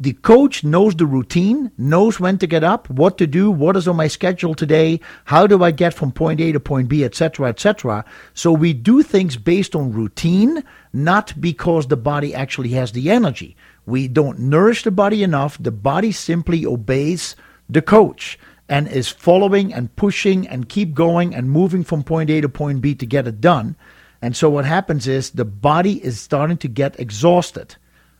[0.00, 3.86] The coach knows the routine, knows when to get up, what to do, what is
[3.86, 7.48] on my schedule today, how do I get from point A to point B, etc.,
[7.50, 8.02] etc.
[8.32, 13.54] So we do things based on routine, not because the body actually has the energy.
[13.84, 15.58] We don't nourish the body enough.
[15.62, 17.36] The body simply obeys
[17.68, 18.38] the coach
[18.70, 22.80] and is following and pushing and keep going and moving from point A to point
[22.80, 23.76] B to get it done.
[24.22, 27.76] And so what happens is the body is starting to get exhausted.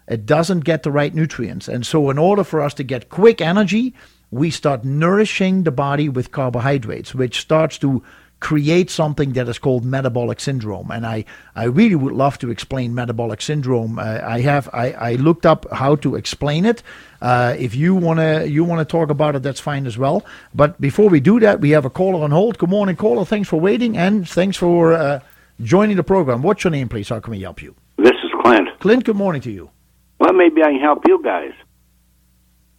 [0.08, 1.68] It doesn't get the right nutrients.
[1.68, 3.94] And so in order for us to get quick energy,
[4.30, 8.02] we start nourishing the body with carbohydrates, which starts to
[8.38, 10.90] create something that is called metabolic syndrome.
[10.90, 13.98] And I, I really would love to explain metabolic syndrome.
[13.98, 16.82] Uh, I have I, I looked up how to explain it.
[17.22, 20.24] Uh, if you wanna you wanna talk about it, that's fine as well.
[20.54, 22.58] But before we do that, we have a caller on hold.
[22.58, 23.24] Good morning, caller.
[23.24, 25.20] Thanks for waiting and thanks for uh,
[25.62, 26.42] joining the program.
[26.42, 27.08] What's your name, please?
[27.08, 27.74] How can we help you?
[27.96, 28.68] This is Clint.
[28.80, 29.04] Clint.
[29.04, 29.70] Good morning to you.
[30.18, 31.52] Well, maybe I can help you guys.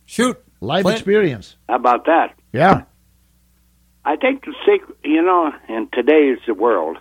[0.05, 0.43] Shoot.
[0.59, 0.97] Life Clint?
[0.97, 1.55] experience.
[1.69, 2.33] How about that?
[2.51, 2.83] Yeah.
[4.03, 6.97] I think the secret, you know, in today's world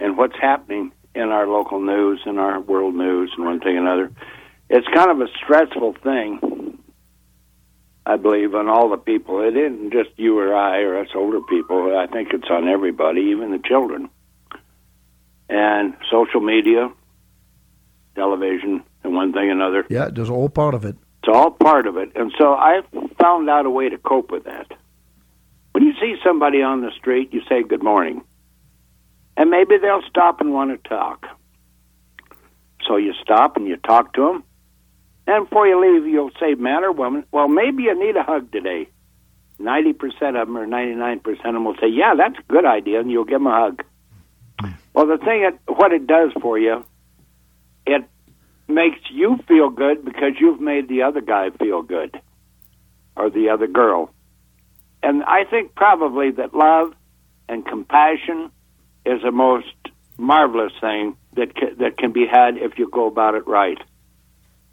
[0.00, 3.86] and what's happening in our local news and our world news and one thing and
[3.86, 4.12] another,
[4.70, 6.78] it's kind of a stressful thing,
[8.04, 9.40] I believe, on all the people.
[9.40, 11.96] It isn't just you or I or us older people.
[11.96, 14.08] I think it's on everybody, even the children.
[15.48, 16.90] And social media,
[18.16, 19.86] television, and one thing another.
[19.88, 20.96] Yeah, there's all part of it.
[21.22, 22.10] It's all part of it.
[22.16, 22.80] And so I
[23.20, 24.72] found out a way to cope with that.
[25.72, 28.24] When you see somebody on the street, you say good morning.
[29.36, 31.26] And maybe they'll stop and want to talk.
[32.86, 34.44] So you stop and you talk to them.
[35.26, 38.52] And before you leave, you'll say, man or woman, well, maybe you need a hug
[38.52, 38.88] today.
[39.60, 43.10] 90% of them or 99% of them will say, yeah, that's a good idea, and
[43.10, 43.82] you'll give them a hug.
[44.60, 44.70] Hmm.
[44.94, 46.84] Well, the thing, it, what it does for you,
[47.86, 48.04] it
[48.68, 52.20] makes you feel good because you've made the other guy feel good
[53.16, 54.12] or the other girl.
[55.02, 56.94] And I think probably that love
[57.48, 58.50] and compassion
[59.04, 59.72] is the most
[60.18, 63.78] marvelous thing that ca- that can be had if you go about it right.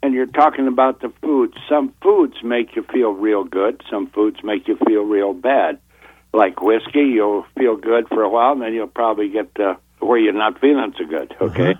[0.02, 1.54] And you're talking about the foods.
[1.70, 3.82] Some foods make you feel real good.
[3.90, 5.80] Some foods make you feel real bad.
[6.34, 10.18] Like whiskey, you'll feel good for a while, and then you'll probably get uh, where
[10.18, 11.34] you're not feeling so good.
[11.40, 11.78] Okay Yep.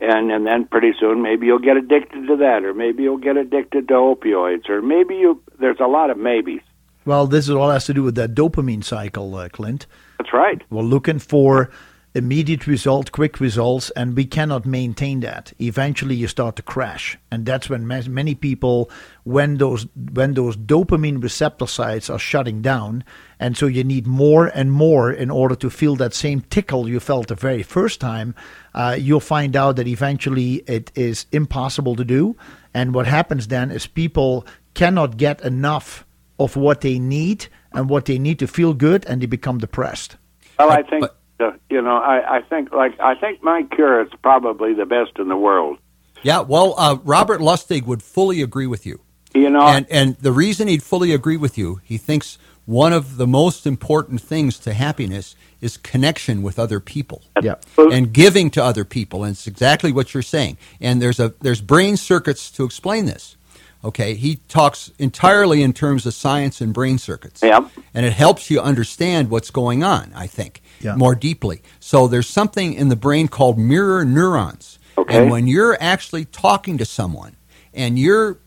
[0.00, 3.36] And and then pretty soon maybe you'll get addicted to that or maybe you'll get
[3.36, 6.60] addicted to opioids or maybe you there's a lot of maybes
[7.04, 9.86] Well, this is all has to do with that dopamine cycle, uh, Clint.
[10.18, 11.70] that's right We're looking for
[12.14, 15.52] immediate result, quick results, and we cannot maintain that.
[15.60, 18.90] Eventually, you start to crash, and that's when many people,
[19.24, 23.04] when those when those dopamine receptor sites are shutting down,
[23.38, 26.98] and so you need more and more in order to feel that same tickle you
[27.00, 28.34] felt the very first time.
[28.74, 32.36] Uh, you'll find out that eventually it is impossible to do,
[32.74, 36.04] and what happens then is people cannot get enough
[36.38, 40.16] of what they need and what they need to feel good, and they become depressed.
[40.58, 44.02] well i think but- uh, you know I, I think like i think my cure
[44.02, 45.78] is probably the best in the world
[46.22, 49.00] Yeah, well, uh, Robert Lustig would fully agree with you.
[49.34, 53.16] you know And and the reason he'd fully agree with you, he thinks one of
[53.16, 57.22] the most important things to happiness is connection with other people.
[57.42, 57.54] Yeah.
[57.76, 60.58] And giving to other people, and it's exactly what you're saying.
[60.80, 63.36] And there's a there's brain circuits to explain this.
[63.84, 67.42] Okay, he talks entirely in terms of science and brain circuits.
[67.42, 67.70] Yep.
[67.94, 70.94] And it helps you understand what's going on, I think, Yeah.
[70.96, 71.62] more deeply.
[71.80, 74.78] So there's something in the brain called mirror neurons.
[74.96, 75.16] Okay.
[75.18, 77.36] And when you're actually talking to someone
[77.74, 78.38] and you're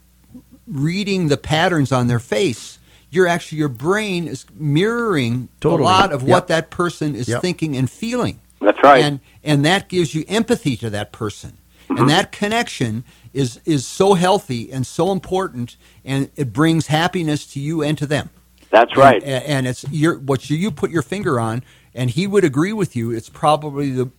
[0.68, 5.82] reading the patterns on their face, you're actually your brain is mirroring Totally.
[5.82, 6.30] a lot of Yep.
[6.30, 7.42] what that person is Yep.
[7.42, 8.40] thinking and feeling.
[8.62, 11.58] that's right And and that gives you empathy to that person.
[11.90, 11.98] Mm-hmm.
[12.02, 17.60] And that connection is is so healthy and so important and it brings happiness to
[17.60, 18.30] you and to them.
[18.70, 22.28] that's right And, and it's your what you, you put your finger on and he
[22.28, 24.10] would agree with you it's probably the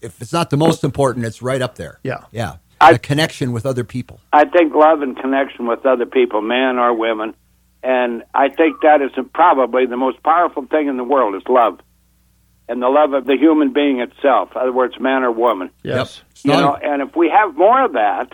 [0.00, 1.98] if it's not the most important it's right up there.
[2.02, 2.24] Yeah.
[2.30, 2.56] Yeah.
[2.80, 4.20] I- a connection with other people.
[4.32, 7.34] I think love and connection with other people, men or women,
[7.82, 11.80] and I think that is probably the most powerful thing in the world is love,
[12.68, 14.50] and the love of the human being itself.
[14.54, 15.70] In other words, man or woman.
[15.82, 16.22] Yes.
[16.32, 18.32] It's You know, and if we have more of that,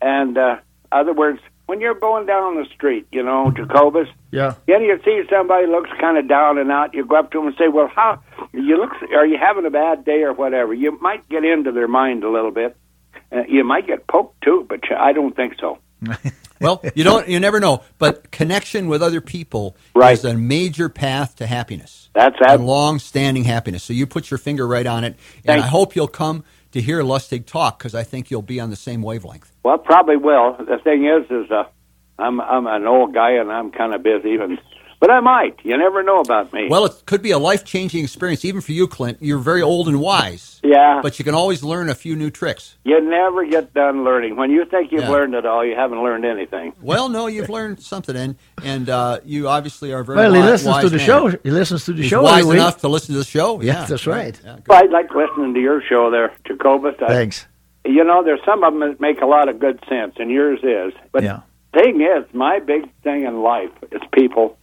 [0.00, 0.56] and uh,
[0.92, 4.54] other words, when you're going down the street, you know, Jacobus, Yeah.
[4.66, 6.94] then you see somebody looks kind of down and out.
[6.94, 8.20] You go up to them and say, "Well, how
[8.52, 8.90] you look?
[9.16, 12.30] Are you having a bad day or whatever?" You might get into their mind a
[12.30, 12.76] little bit.
[13.32, 15.78] Uh, you might get poked too, but I don't think so.
[16.60, 20.12] Well, you don't you never know, but connection with other people Right.
[20.12, 22.08] is a major path to happiness.
[22.14, 22.60] That's that.
[22.60, 23.82] long-standing happiness.
[23.82, 26.82] So you put your finger right on it, and Thank I hope you'll come to
[26.82, 29.52] hear Lustig talk because I think you'll be on the same wavelength.
[29.62, 30.56] Well, probably will.
[30.58, 31.64] The thing is, is uh,
[32.18, 34.58] I'm I'm an old guy and I'm kind of busy, and
[35.04, 35.56] but I might.
[35.62, 36.66] You never know about me.
[36.70, 39.18] Well, it could be a life-changing experience, even for you, Clint.
[39.20, 42.76] You're very old and wise, yeah, but you can always learn a few new tricks.
[42.84, 44.36] you never get done learning.
[44.36, 45.10] When you think you've Yeah.
[45.10, 46.72] learned it all, you haven't learned anything.
[46.80, 50.72] Well, no, you've learned something, and and uh, you obviously are very Well, he listens
[50.74, 51.06] wise to the man.
[51.06, 51.28] show.
[51.42, 52.56] He listens to the He's show wise every week.
[52.60, 53.60] enough to listen to the show.
[53.60, 54.40] Yes, Yeah, that's right.
[54.42, 54.56] Yeah.
[54.66, 56.94] Well, I like listening to your show there, Jacobus.
[57.02, 57.46] I, Thanks.
[57.84, 60.60] You know, there's some of them that make a lot of good sense, and yours
[60.62, 60.94] is.
[61.12, 61.40] But Yeah.
[61.74, 64.56] thing is, my big thing in life is people.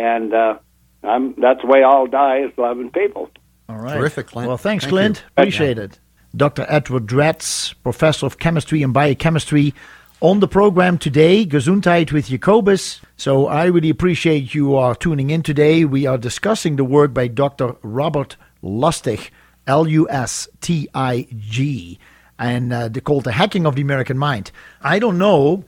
[0.00, 0.58] And uh,
[1.02, 3.30] I'm that's the way I'll die is loving people.
[3.68, 3.98] All right.
[3.98, 4.48] Terrific, Clint.
[4.48, 5.18] Well, thanks, Thank Clint.
[5.18, 5.24] you.
[5.36, 5.98] Appreciate it.
[6.34, 6.64] Dr.
[6.68, 9.74] Edward Dratz, professor of chemistry and biochemistry,
[10.20, 13.00] on the program today, Gesundheit with Jacobus.
[13.16, 15.84] So I really appreciate you are tuning in today.
[15.84, 17.76] We are discussing the work by Dr.
[17.82, 19.30] Robert Lustig,
[19.66, 21.98] L U S T I G,
[22.38, 24.50] and uh, they're called The Hacking of the American Mind.
[24.82, 25.64] I don't know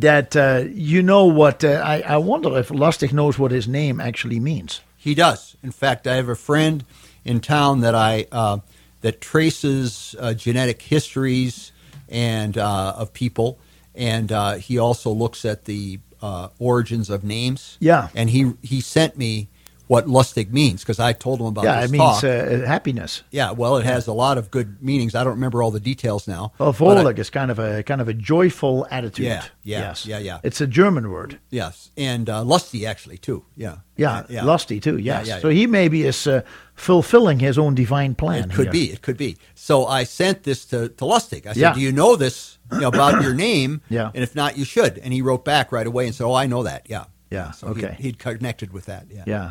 [0.00, 4.00] that uh, you know what, uh, I, I wonder if Lustig knows what his name
[4.00, 4.80] actually means.
[4.96, 5.56] He does.
[5.62, 6.84] In fact, I have a friend
[7.24, 8.58] in town that I uh,
[9.00, 11.72] that traces uh, genetic histories
[12.08, 13.58] and uh, of people,
[13.94, 17.76] and uh, he also looks at the uh, origins of names.
[17.80, 18.08] Yeah.
[18.14, 19.48] and he he sent me
[19.88, 21.68] what lustig means because I told him about it.
[21.68, 23.22] Yeah, it means uh, happiness.
[23.30, 25.14] yeah, well, it has a lot of good meanings.
[25.14, 26.52] I don't remember all the details now.
[26.58, 29.26] Well, but is kind of a kind of a joyful attitude.
[29.26, 30.06] Yeah, yeah, yes.
[30.06, 30.38] yeah, yeah.
[30.44, 31.40] It's a German word.
[31.50, 33.44] yes, and uh, lusty actually too.
[33.56, 34.44] Yeah, Yeah, yeah.
[34.44, 34.98] lusty too.
[34.98, 35.26] Yeah, Yes.
[35.28, 36.42] yeah, so he maybe is uh,
[36.74, 38.44] fulfilling his own divine plan.
[38.50, 38.72] It could here.
[38.72, 38.92] be.
[38.92, 39.36] It could be.
[39.54, 41.46] So I sent this to, to Lustig.
[41.46, 41.74] I said, Yeah.
[41.74, 43.80] "Do you know this you know, about your name?
[43.88, 44.10] Yeah.
[44.14, 46.46] And if not, you should." And he wrote back right away and said, "Oh, I
[46.46, 46.86] know that.
[46.90, 47.04] Yeah.
[47.30, 47.94] Yeah, So okay.
[47.98, 49.06] He, he'd connected with that.
[49.10, 49.24] Yeah.
[49.26, 49.50] Yeah.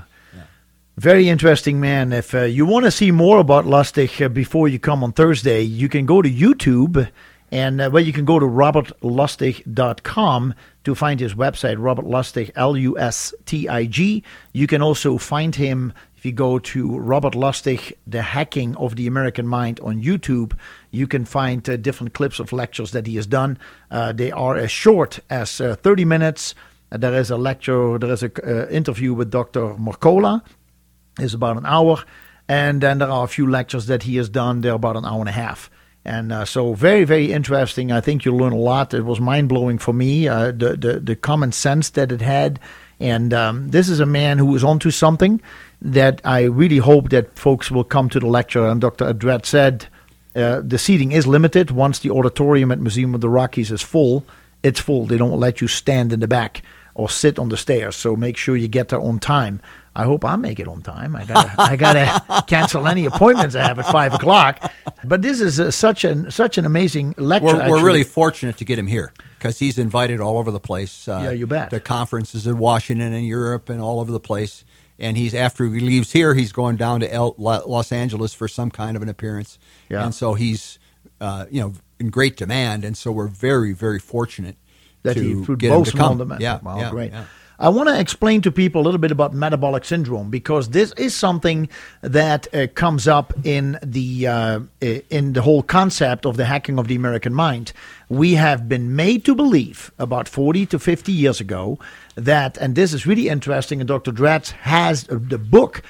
[0.98, 2.12] Very interesting man.
[2.12, 5.62] If uh, you want to see more about Lustig uh, before you come on Thursday,
[5.62, 7.08] you can go to YouTube
[7.52, 12.76] and uh, well, you can go to robertlustig.com to find his website, Robert Lustig, L
[12.76, 14.24] U S T I G.
[14.54, 19.06] You can also find him if you go to Robert Lustig, The Hacking of the
[19.06, 20.58] American Mind on YouTube.
[20.90, 23.60] You can find uh, different clips of lectures that he has done.
[23.92, 26.56] Uh, they are as short as uh, 30 minutes.
[26.90, 29.76] There is a lecture, there is an uh, interview with Dr.
[29.76, 30.42] Mercola
[31.20, 32.04] is about an hour,
[32.48, 34.62] and then there are a few lectures that he has done.
[34.62, 35.70] They're about an hour and a half,
[36.06, 37.92] and uh, so very, very interesting.
[37.92, 38.94] I think you'll learn a lot.
[38.94, 40.28] It was mind blowing for me.
[40.28, 42.60] Uh, the, the the common sense that it had,
[43.00, 45.42] and um, this is a man who is onto something
[45.82, 48.66] that I really hope that folks will come to the lecture.
[48.66, 49.14] And Dr.
[49.14, 49.88] Adret said.
[50.36, 51.72] Uh, the seating is limited.
[51.72, 54.24] Once the auditorium at Museum of the Rockies is full,
[54.62, 55.08] it's full.
[55.08, 56.62] They don't let you stand in the back
[56.98, 57.96] or sit on the stairs.
[57.96, 59.62] So make sure you get there on time.
[59.96, 61.16] I hope I make it on time.
[61.16, 64.72] I gotta, I gotta cancel any appointments I have at five o'clock.
[65.04, 67.46] But this is uh, such an such an amazing lecture.
[67.56, 71.08] We're, we're really fortunate to get him here because he's invited all over the place.
[71.08, 71.70] Uh, Yeah, you bet.
[71.70, 74.66] To conferences in Washington and Europe and all over the place.
[75.00, 78.48] And he's after he leaves here, he's going down to El, La- Los Angeles for
[78.48, 79.60] some kind of an appearance.
[79.90, 80.04] Yeah.
[80.04, 80.80] And so he's,
[81.22, 82.84] uh, you know, in great demand.
[82.84, 84.58] And so we're very, very fortunate
[85.04, 86.42] that he would get him boast to him on the man.
[86.42, 87.12] Yeah, Wow, yeah, great.
[87.12, 87.26] yeah.
[87.60, 91.16] I want to explain to people a little bit about metabolic syndrome because this is
[91.16, 91.70] something
[92.02, 96.88] that uh, comes up in the uh, in the whole concept of the hacking of
[96.88, 97.74] the American mind.
[98.10, 101.80] We have been made to believe about 40 to 50 years ago
[102.14, 103.82] that, and this is really interesting.
[103.82, 104.12] And Dr.
[104.12, 105.82] Dratz has uh, the book.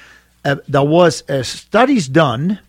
[0.46, 2.60] Uh, there was uh, studies done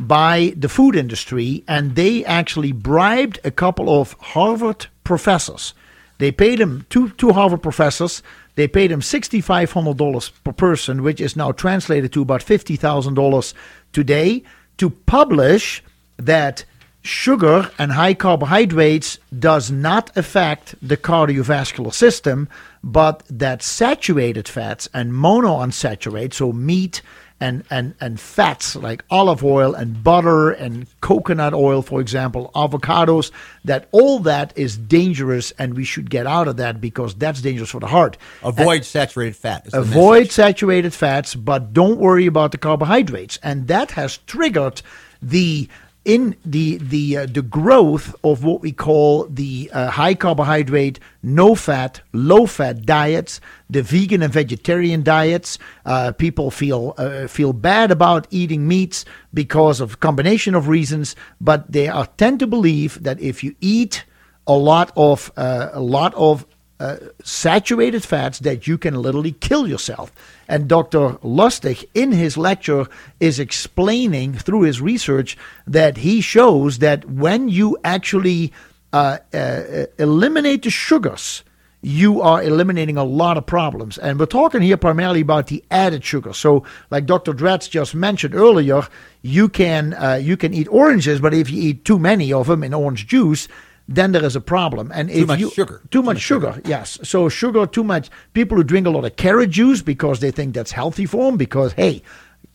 [0.00, 5.72] by the food industry, and they actually bribed a couple of Harvard professors.
[6.20, 8.22] They paid him two two Harvard professors.
[8.54, 12.42] They paid him sixty five hundred dollars per person, which is now translated to about
[12.42, 13.54] fifty thousand dollars
[13.92, 14.42] today,
[14.76, 15.82] to publish
[16.18, 16.64] that
[17.02, 22.46] sugar and high carbohydrates does not affect the cardiovascular system,
[22.84, 27.00] but that saturated fats and monounsaturated, so meat
[27.40, 33.30] and, and, and fats like olive oil and butter and coconut oil, for example, avocados,
[33.64, 37.70] that all that is dangerous and we should get out of that because that's dangerous
[37.70, 38.18] for the heart.
[38.42, 39.68] Avoid saturated fat.
[39.72, 43.38] Avoid saturated fats, but don't worry about the carbohydrates.
[43.42, 44.82] And that has triggered
[45.22, 45.68] the
[46.04, 51.54] in the the uh, the growth of what we call the uh, high carbohydrate, no
[51.54, 55.58] fat, low fat diets, the vegan and vegetarian diets.
[55.84, 61.70] Uh, people feel uh, feel bad about eating meats because of combination of reasons, but
[61.70, 64.04] they are tend to believe that if you eat
[64.46, 66.46] a lot of uh, a lot of
[66.80, 70.10] uh, saturated fats that you can literally kill yourself.
[70.48, 71.18] And Dr.
[71.22, 72.86] Lustig, in his lecture,
[73.20, 78.52] is explaining through his research that he shows that when you actually
[78.94, 81.44] uh, uh, eliminate the sugars,
[81.82, 83.98] you are eliminating a lot of problems.
[83.98, 86.32] And we're talking here primarily about the added sugar.
[86.32, 87.32] So, like Dr.
[87.32, 88.86] Dratz just mentioned earlier,
[89.22, 92.64] you can uh, you can eat oranges, but if you eat too many of them
[92.64, 93.48] in orange juice,
[93.90, 94.90] then there is a problem.
[94.94, 95.82] And if much you, sugar.
[95.90, 96.98] too much sugar, yes.
[97.02, 98.08] So sugar, too much.
[98.32, 101.36] People who drink a lot of carrot juice because they think that's healthy for them.
[101.36, 102.02] Because hey,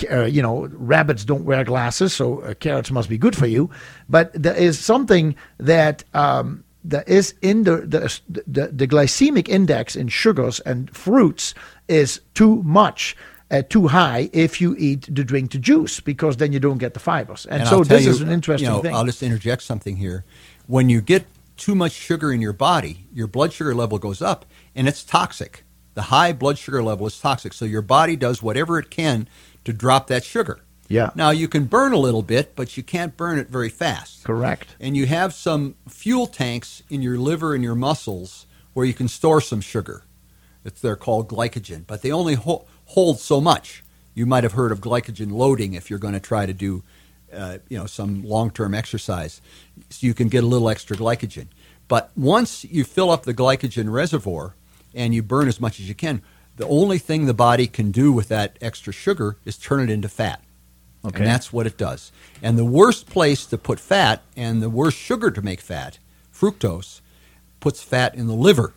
[0.10, 3.70] uh, you know, rabbits don't wear glasses, so uh, carrots must be good for you.
[4.08, 9.98] But there is something that um, that is in the the, the the glycemic index
[9.98, 11.54] in sugars and fruits
[11.90, 13.16] is too much.
[13.52, 16.96] Uh, too high if you eat the drink to juice because then you don't get
[16.96, 19.22] the fibers and, And so this you, is an interesting you know, thing I'll just
[19.22, 20.26] interject something here.
[20.68, 21.26] When you get
[21.58, 24.46] too much sugar in your body, your blood sugar level goes up,
[24.76, 25.64] and it's toxic.
[25.94, 29.28] The high blood sugar level is toxic, so your body does whatever it can
[29.64, 30.62] to drop that sugar.
[30.88, 31.12] Yeah.
[31.16, 34.24] Now you can burn a little bit, but you can't burn it very fast.
[34.24, 38.94] correct And you have some fuel tanks in your liver and your muscles where you
[38.94, 40.04] can store some sugar.
[40.64, 43.84] It's they're called glycogen, but they only ho- hold so much.
[44.14, 46.84] You might have heard of glycogen loading if you're going to try to do,
[47.36, 49.42] uh, you know, some long-term exercise.
[49.90, 51.48] So you can get a little extra glycogen.
[51.88, 54.56] But once you fill up the glycogen reservoir
[54.94, 56.22] and you burn as much as you can,
[56.56, 60.10] the only thing the body can do with that extra sugar is turn it into
[60.10, 60.42] fat.
[61.06, 61.20] Okay.
[61.20, 62.12] And that's what it does.
[62.42, 66.00] And the worst place to put fat and the worst sugar to make fat,
[66.34, 67.02] fructose,
[67.60, 68.74] puts fat in the liver.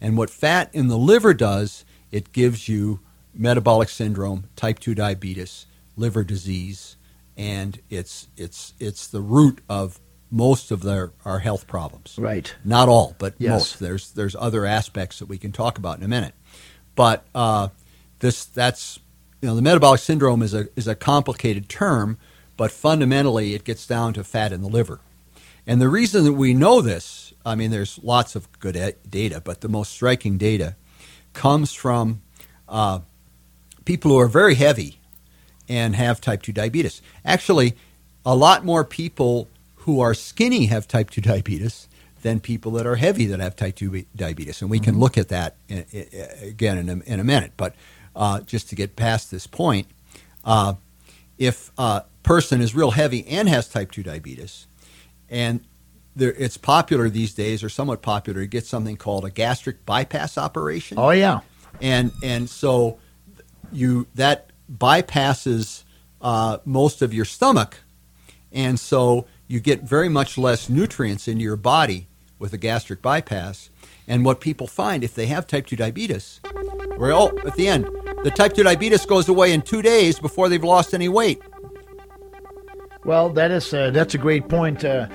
[0.00, 3.00] And what fat in the liver does, it gives you
[3.34, 5.66] metabolic syndrome, type 2 diabetes,
[5.96, 6.96] liver disease,
[7.38, 12.16] and it's it's it's the root of most of their our health problems.
[12.18, 12.54] Right.
[12.64, 13.50] Not all, but Yes.
[13.50, 13.78] most.
[13.78, 16.34] There's there's other aspects that we can talk about in a minute.
[16.96, 17.68] But uh,
[18.18, 18.98] this that's
[19.40, 22.18] you know the metabolic syndrome is a is a complicated term,
[22.56, 25.00] but fundamentally it gets down to fat in the liver.
[25.66, 29.60] And the reason that we know this, I mean, there's lots of good data, but
[29.60, 30.76] the most striking data
[31.34, 32.22] comes from
[32.68, 33.00] uh,
[33.84, 34.97] people who are very heavy
[35.68, 37.02] and have type 2 diabetes.
[37.24, 37.74] Actually,
[38.24, 41.88] a lot more people who are skinny have type 2 diabetes
[42.22, 44.60] than people that are heavy that have type 2 diabetes.
[44.60, 47.52] And we can look at that in, i- i- again in a, in a minute.
[47.56, 47.74] But
[48.16, 49.86] uh, just to get past this point,
[50.44, 50.74] uh,
[51.38, 54.66] if a person is real heavy and has type 2 diabetes,
[55.30, 55.60] and
[56.16, 60.36] there, it's popular these days, or somewhat popular, to get something called a gastric bypass
[60.36, 61.40] operation oh yeah
[61.80, 62.98] and and so
[63.70, 65.84] you that bypasses
[66.20, 67.78] uh, most of your stomach,
[68.52, 72.06] and so you get very much less nutrients into your body
[72.38, 73.70] with a gastric bypass.
[74.06, 76.40] And what people find if they have type two diabetes,
[76.96, 77.84] well, at the end,
[78.24, 81.42] the type two diabetes goes away in two days before they've lost any weight.
[83.04, 84.84] Well, that is uh, that's a great point.
[84.84, 85.06] Uh,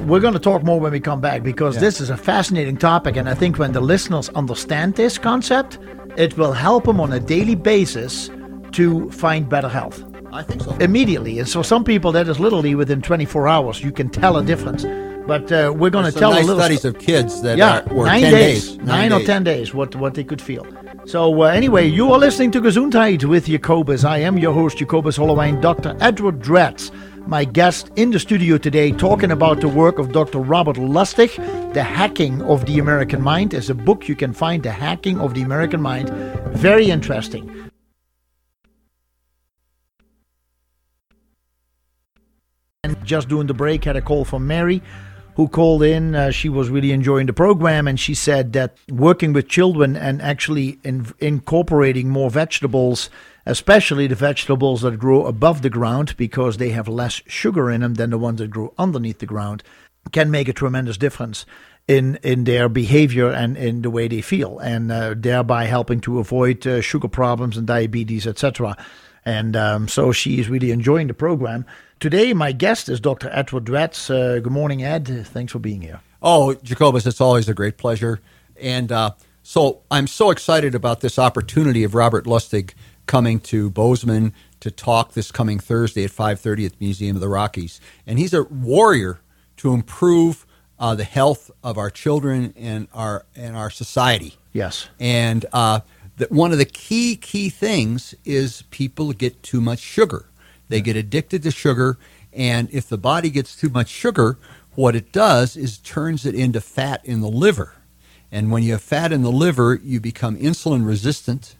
[0.00, 1.80] we're going to talk more when we come back because Yeah.
[1.80, 5.78] this is a fascinating topic, and I think when the listeners understand this concept,
[6.16, 8.30] it will help them on a daily basis
[8.74, 10.76] to find better health I think so.
[10.78, 11.38] immediately.
[11.38, 14.84] And so, some people that is literally within 24 hours, you can tell a difference.
[15.26, 17.94] But uh, we're going to tell nice a little studies of kids that yeah, are,
[17.94, 19.26] were nine 10 days, days, nine, or days.
[19.26, 20.66] ten days, what what they could feel.
[21.06, 24.04] So uh, anyway, you are listening to Gesundheit with Jacobus.
[24.04, 25.96] I am your host, Jacobus Holloway, Dr.
[26.00, 26.90] Edward Dratz,
[27.26, 30.40] my guest in the studio today, talking about the work of Dr.
[30.40, 31.34] Robert Lustig.
[31.72, 34.62] The Hacking of the American Mind is a book you can find.
[34.62, 36.10] The Hacking of the American Mind,
[36.54, 37.70] very interesting.
[43.02, 44.82] Just doing the break, had a call from Mary
[45.36, 46.14] who called in.
[46.14, 50.22] Uh, she was really enjoying the program, and she said that working with children and
[50.22, 53.10] actually in, incorporating more vegetables,
[53.46, 57.94] especially the vegetables that grow above the ground because they have less sugar in them
[57.94, 59.62] than the ones that grow underneath the ground,
[60.12, 61.44] can make a tremendous difference
[61.86, 66.18] in in their behavior and in the way they feel, and uh, thereby helping to
[66.18, 68.76] avoid uh, sugar problems and diabetes, etc.
[69.26, 71.64] And um, so she is really enjoying the program.
[72.00, 73.30] Today, my guest is Dr.
[73.32, 74.10] Edward Dratz.
[74.10, 75.26] Uh, good morning, Ed.
[75.26, 76.00] Thanks for being here.
[76.22, 78.20] Oh, Jacobus, it's always a great pleasure.
[78.60, 82.72] And uh, so I'm so excited about this opportunity of Robert Lustig
[83.06, 87.28] coming to Bozeman to talk this coming Thursday at 5:30 at the Museum of the
[87.28, 87.80] Rockies.
[88.06, 89.20] And he's a warrior
[89.58, 90.46] to improve
[90.78, 94.36] uh, the health of our children and our and our society.
[94.52, 94.88] Yes.
[94.98, 95.80] And uh,
[96.16, 100.26] the, one of the key key things is people get too much sugar.
[100.74, 101.98] They get addicted to sugar,
[102.32, 104.38] and if the body gets too much sugar,
[104.74, 107.76] what it does is turns it into fat in the liver.
[108.32, 111.54] And when you have fat in the liver, you become insulin resistant,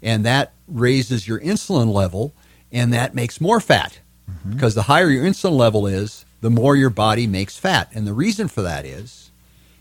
[0.00, 2.32] and that raises your insulin level,
[2.72, 3.98] and that makes more fat.
[4.30, 4.54] Mm-hmm.
[4.54, 7.90] Because the higher your insulin level is, the more your body makes fat.
[7.92, 9.30] And the reason for that is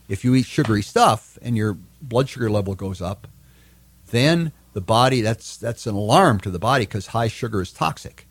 [0.10, 3.30] if you eat sugary stuff and your blood sugar level goes up,
[4.12, 8.28] then the body that's that's an alarm to the body because high sugar is toxic.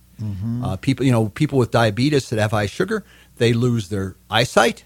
[0.65, 3.05] Uh, people, you know, people with diabetes that have high sugar,
[3.37, 4.85] they lose their eyesight.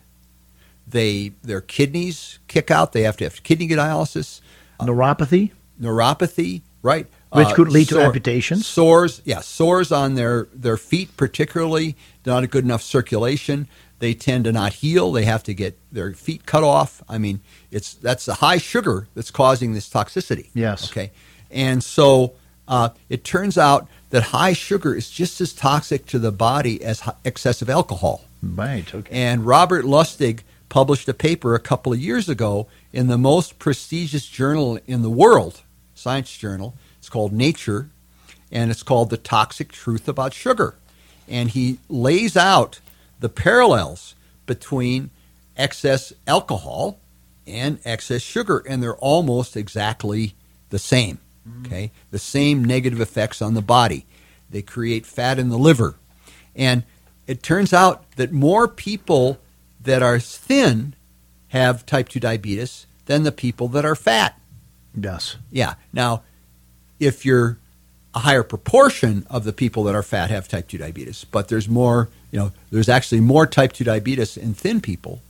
[0.89, 2.93] They their kidneys kick out.
[2.93, 4.41] They have to have kidney dialysis,
[4.81, 5.51] Neuropathy.
[5.81, 7.07] neuropathy, right?
[7.33, 8.67] Which Uh, could lead to sore- amputations.
[8.67, 13.67] Sores, yeah, sores on their their feet, particularly not a good enough circulation.
[13.99, 15.11] They tend to not heal.
[15.11, 17.03] They have to get their feet cut off.
[17.09, 20.51] I mean, it's that's the high sugar that's causing this toxicity.
[20.55, 20.89] Yes.
[20.91, 21.11] Okay.
[21.51, 22.35] And so
[22.69, 27.03] uh, it turns out that high sugar is just as toxic to the body as
[27.25, 28.25] excessive alcohol.
[28.43, 28.93] Right.
[28.95, 29.09] Okay.
[29.11, 34.27] And Robert Lustig published a paper a couple of years ago in the most prestigious
[34.27, 35.63] journal in the world,
[35.95, 36.75] science journal.
[36.99, 37.91] It's called Nature,
[38.51, 40.75] and it's called The Toxic Truth About Sugar.
[41.29, 42.81] And he lays out
[43.21, 44.15] the parallels
[44.47, 45.11] between
[45.57, 46.99] excess alcohol
[47.47, 50.35] and excess sugar, and they're almost exactly
[50.71, 51.19] the same.
[51.49, 51.67] Mm.
[51.67, 54.07] Okay, the same negative effects on the body.
[54.51, 55.97] They create fat in the liver,
[56.55, 56.85] and
[57.27, 59.39] it turns out that more people
[59.83, 60.95] that are thin
[61.49, 64.39] have type 2 diabetes than the people that are fat.
[64.99, 65.37] yes.
[65.51, 65.75] Yeah.
[65.93, 66.23] Now,
[66.99, 67.59] if you're
[68.15, 71.69] a higher proportion of the people that are fat have type 2 diabetes, but there's
[71.69, 75.21] more, you know, there's actually more type 2 diabetes in thin people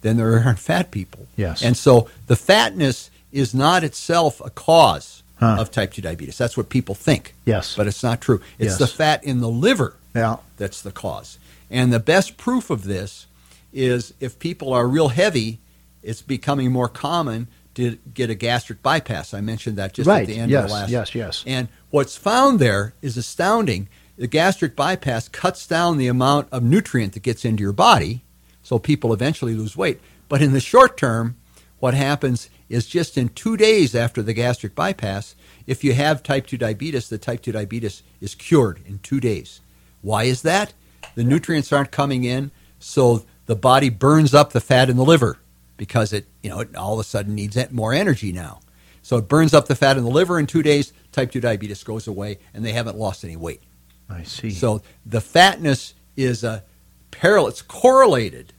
[0.00, 1.26] than there are in fat people.
[1.36, 1.62] Yes.
[1.62, 5.56] And so the fatness is not itself a cause Huh.
[5.60, 6.36] of type 2 diabetes.
[6.36, 7.34] That's what people think.
[7.44, 7.74] Yes.
[7.76, 8.40] But it's not true.
[8.58, 8.78] It's Yes.
[8.78, 10.36] the fat in the liver Yeah.
[10.56, 11.38] that's the cause.
[11.70, 13.26] And the best proof of this
[13.72, 15.58] is if people are real heavy,
[16.02, 19.32] it's becoming more common to get a gastric bypass.
[19.32, 20.22] I mentioned that just Right.
[20.22, 20.90] at the end Yes, of the last.
[20.90, 21.44] yes, yes.
[21.46, 23.88] And what's found there is astounding.
[24.16, 28.22] The gastric bypass cuts down the amount of nutrient that gets into your body,
[28.64, 30.00] so people eventually lose weight.
[30.28, 31.36] But in the short term,
[31.78, 35.34] what happens is just in two days after the gastric bypass,
[35.66, 39.60] if you have type 2 diabetes, the type 2 diabetes is cured in two days.
[40.02, 40.74] Why is that?
[41.14, 45.38] The nutrients aren't coming in, so the body burns up the fat in the liver
[45.76, 48.60] because it, you know, it all of a sudden needs more energy now.
[49.02, 50.92] So it burns up the fat in the liver in two days.
[51.12, 53.62] Type 2 diabetes goes away, and they haven't lost any weight.
[54.10, 54.50] I see.
[54.50, 56.64] So the fatness is a
[57.10, 57.48] parallel.
[57.48, 58.52] It's correlated,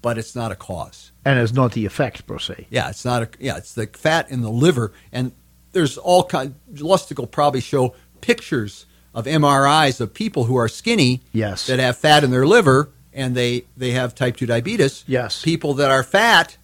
[0.00, 1.11] but it's not a cause.
[1.24, 2.66] And it's not the effect per se.
[2.70, 3.28] Yeah, it's not a.
[3.38, 5.32] Yeah, it's the fat in the liver, and
[5.72, 6.54] there's all kind.
[6.74, 11.66] Lustig will probably show pictures of MRIs of people who are skinny Yes.
[11.66, 15.04] that have fat in their liver, and they they have type two diabetes.
[15.06, 15.42] Yes.
[15.42, 16.56] people that are fat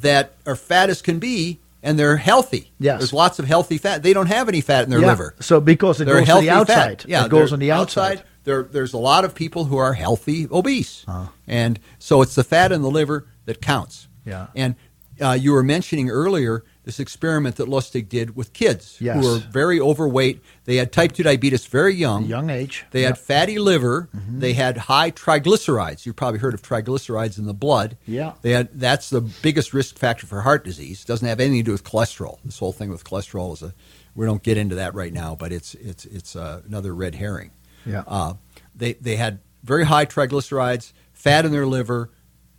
[0.00, 2.70] that are fat as can be, and they're healthy.
[2.78, 2.98] Yes.
[3.00, 4.02] there's lots of healthy fat.
[4.02, 5.08] They don't have any fat in their yeah.
[5.08, 5.34] liver.
[5.40, 7.02] So because it They're goes healthy the outside.
[7.02, 7.08] Fat.
[7.08, 8.22] Yeah, it goes on the outside.
[8.44, 11.26] There, there's a lot of people who are healthy obese, Uh-huh.
[11.46, 14.08] and so it's the fat in the liver that counts.
[14.24, 14.46] Yeah.
[14.54, 14.76] And
[15.20, 19.16] uh, you were mentioning earlier this experiment that Lustig did with kids Yes.
[19.24, 20.40] who were very overweight.
[20.64, 22.24] They had type two diabetes very young.
[22.26, 22.84] Young age.
[22.92, 24.08] They had fatty liver.
[24.14, 26.06] They had high triglycerides.
[26.06, 27.96] You've probably heard of triglycerides in the blood.
[28.06, 28.34] Yeah.
[28.42, 31.04] They had that's the biggest risk factor for heart disease.
[31.04, 32.38] Doesn't have anything to do with cholesterol.
[32.44, 33.74] This whole thing with cholesterol is a
[34.14, 37.50] we don't get into that right now, but it's it's it's uh, another red herring.
[37.84, 38.04] Yeah.
[38.06, 38.34] Uh,
[38.76, 42.10] they they had very high triglycerides, fat in their liver,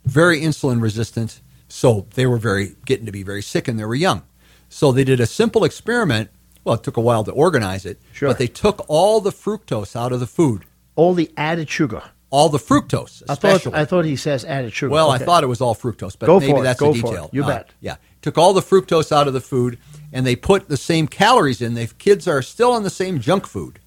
[0.04, 1.40] very insulin resistant.
[1.68, 4.22] So they were very getting to be very sick, and they were young.
[4.68, 6.30] So they did a simple experiment.
[6.64, 8.28] Well, it took a while to organize it, Sure.
[8.28, 12.02] but they took all the fructose out of the food, All the added sugar.
[12.30, 13.66] all the fructose, I thought.
[13.74, 14.90] I thought he says added sugar.
[14.92, 15.22] Well, Okay.
[15.22, 17.30] I thought it was all fructose, but Go maybe that's Go a detail.
[17.32, 17.70] You Uh, bet.
[17.80, 19.78] Yeah, took all the fructose out of the food,
[20.12, 21.74] and they put the same calories in.
[21.74, 23.78] The kids are still on the same junk food,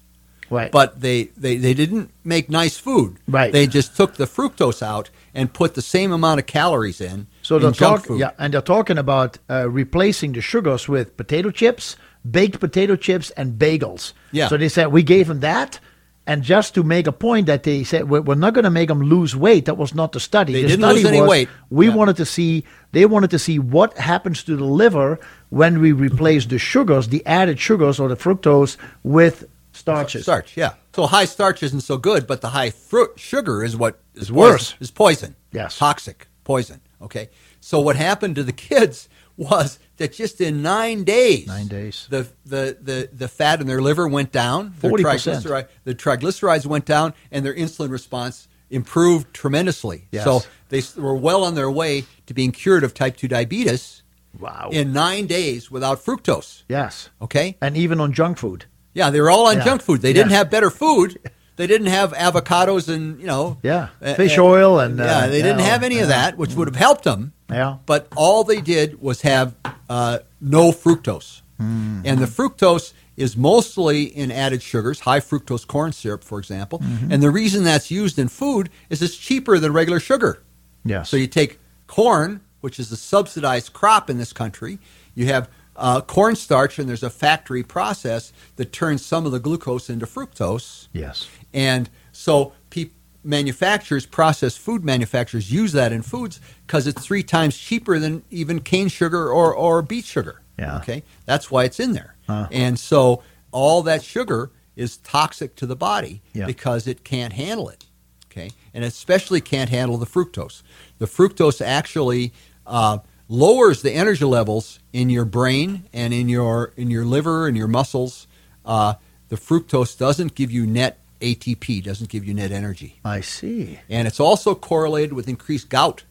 [0.50, 0.72] right.
[0.72, 3.18] but they, they, they didn't make nice food.
[3.28, 3.52] Right.
[3.52, 7.26] They just took the fructose out and put the same amount of calories in.
[7.42, 11.96] So they're talking, yeah, and they're talking about uh, replacing the sugars with potato chips,
[12.28, 14.12] baked potato chips, and bagels.
[14.32, 14.48] Yeah.
[14.48, 15.80] So they said we gave them that,
[16.26, 18.88] and just to make a point that they said we're, we're not going to make
[18.88, 19.64] them lose weight.
[19.66, 20.52] That was not the study.
[20.52, 21.48] They the didn't study lose any was weight.
[21.68, 21.94] We Yeah.
[21.96, 22.64] wanted to see.
[22.92, 25.18] They wanted to see what happens to the liver
[25.50, 29.44] when we replace the sugars, the added sugars or the fructose, with
[29.74, 30.22] starches.
[30.22, 30.74] Starch, yeah.
[30.94, 34.72] So high starch isn't so good, but the high fruit sugar is what is worse.
[34.72, 35.36] poison- Is poison.
[35.52, 35.78] Yes.
[35.78, 36.80] Toxic poison.
[37.02, 37.30] Okay.
[37.60, 42.06] So what happened to the kids was that just in nine days, Nine days.
[42.10, 44.74] the the the, the fat in their liver went down.
[44.80, 45.66] Their 40%.
[45.84, 50.06] The triglycerides went down, and their insulin response improved tremendously.
[50.12, 50.24] Yes.
[50.24, 54.02] So they were well on their way to being cured of type two diabetes
[54.38, 54.70] Wow.
[54.72, 56.62] in nine days without fructose.
[56.68, 57.08] yes.
[57.22, 57.56] Okay.
[57.60, 58.64] And even on junk food.
[58.94, 59.64] Yeah, they were all on Yeah.
[59.64, 60.00] junk food.
[60.02, 61.18] They didn't have better food.
[61.56, 63.58] They didn't have avocados and you know.
[63.62, 63.90] Yeah.
[64.16, 66.66] Fish uh, oil and, uh, yeah, they didn't yeah, have any of that, which would
[66.66, 67.32] have helped them.
[67.48, 67.76] Yeah.
[67.86, 69.54] But all they did was have
[69.88, 72.00] uh, no fructose, Mm-hmm.
[72.06, 76.80] and the fructose is mostly in added sugars, high fructose corn syrup, for example.
[76.80, 77.12] Mm-hmm.
[77.12, 80.42] And the reason that's used in food is it's cheaper than regular sugar.
[80.84, 81.08] Yes.
[81.08, 84.80] So you take corn, which is a subsidized crop in this country.
[85.14, 89.90] You have uh, cornstarch, and there's a factory process that turns some of the glucose
[89.90, 90.88] into fructose.
[90.92, 91.28] yes.
[91.52, 92.90] And so pe-
[93.22, 98.60] manufacturers, processed food manufacturers, use that in foods because it's three times cheaper than even
[98.60, 100.40] cane sugar or, or beet sugar.
[100.58, 100.76] Yeah.
[100.78, 102.14] Okay, that's why it's in there.
[102.28, 102.46] Huh.
[102.52, 106.46] And so all that sugar is toxic to the body Yeah.
[106.46, 107.84] because it can't handle it.
[108.30, 110.62] Okay, and especially can't handle the fructose.
[110.98, 112.32] The fructose actually
[112.66, 112.98] uh,
[113.28, 117.68] lowers the energy levels in your brain and in your in your liver and your
[117.68, 118.26] muscles.
[118.64, 118.94] Uh,
[119.28, 123.80] the fructose doesn't give you net ATP, doesn't give you net energy, I see.
[123.88, 126.04] and it's also correlated with increased gout.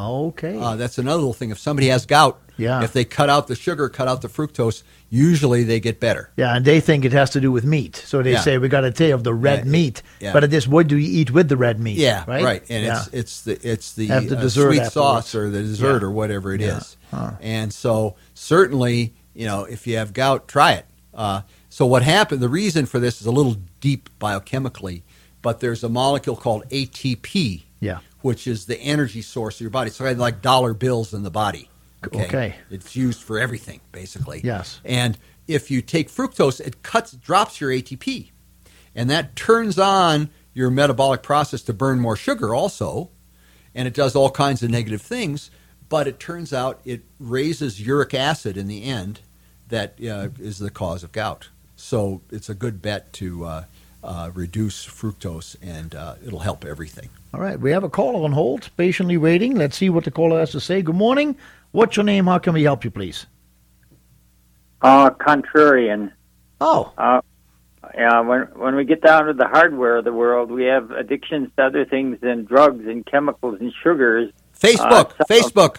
[0.00, 0.58] Okay.
[0.58, 1.50] Uh, that's another little thing.
[1.50, 2.82] If somebody has gout, Yeah.
[2.82, 6.30] if they cut out the sugar, cut out the fructose, usually they get better.
[6.36, 7.96] yeah, and they think it has to do with meat.
[7.96, 8.40] So they Yeah.
[8.40, 10.02] say we got to take of the red Yeah, meat.
[10.20, 10.32] yeah.
[10.32, 11.96] But it is what do you eat with the red meat?
[11.98, 12.44] Yeah, right.
[12.44, 14.92] Right, And it's it's the it's the, the uh, dessert sweet afterwards.
[14.94, 16.96] sauce or the dessert or whatever it is.
[17.10, 17.32] Huh.
[17.40, 20.86] And so certainly, you know, if you have gout, try it.
[21.14, 22.40] Uh, so what happened?
[22.40, 25.02] The reason for this is a little deep biochemically,
[25.42, 27.98] but there's a molecule called ATP, yeah.
[28.22, 29.90] Which is the energy source of your body.
[29.90, 31.68] So I of like dollar bills in the body.
[32.14, 32.54] Okay.
[32.70, 34.40] It's used for everything basically.
[34.42, 34.80] Yes.
[34.84, 38.30] And if you take fructose, it cuts drops your ATP,
[38.94, 43.10] and that turns on your metabolic process to burn more sugar also,
[43.74, 45.50] and it does all kinds of negative things.
[45.88, 49.20] But it turns out it raises uric acid in the end,
[49.70, 51.48] that uh, is the cause of gout.
[51.76, 53.64] So it's a good bet to uh,
[54.02, 57.08] uh, reduce fructose, and uh, it'll help everything.
[57.34, 57.58] All right.
[57.60, 59.54] We have a caller on hold, patiently waiting.
[59.54, 60.82] Let's see what the caller has to say.
[60.82, 61.36] Good morning.
[61.72, 62.26] What's your name?
[62.26, 63.26] How can we help you, please?
[64.82, 66.12] Uh, contrarian.
[66.60, 67.20] Oh, Uh,
[67.94, 71.50] yeah, when when we get down to the hardware of the world, we have addictions
[71.56, 74.30] to other things than drugs and chemicals and sugars.
[74.58, 75.76] Facebook, Uh, so- Facebook,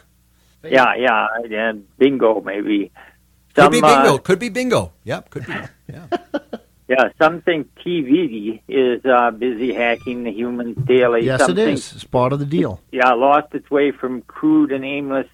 [0.63, 2.91] Yeah, yeah, and bingo maybe.
[3.55, 4.91] could be bingo, uh, could be bingo.
[5.03, 5.53] Yep, could be.
[5.91, 6.05] Yeah.
[6.91, 11.23] yeah, some think TV is uh, busy hacking the humans daily.
[11.23, 11.93] yes, some it think- is.
[11.93, 12.81] It's part of the deal.
[12.91, 15.27] yeah, lost its way from crude and aimless,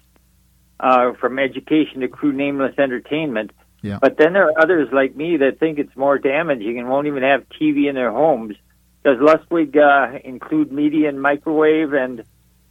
[0.78, 3.50] uh, from education to crude and aimless entertainment.
[3.82, 3.98] Yeah.
[4.00, 7.24] But then there are others like me that think it's more damaging and won't even
[7.24, 8.56] have TV in their homes.
[9.04, 12.22] Does Lustig uh, include media and microwave and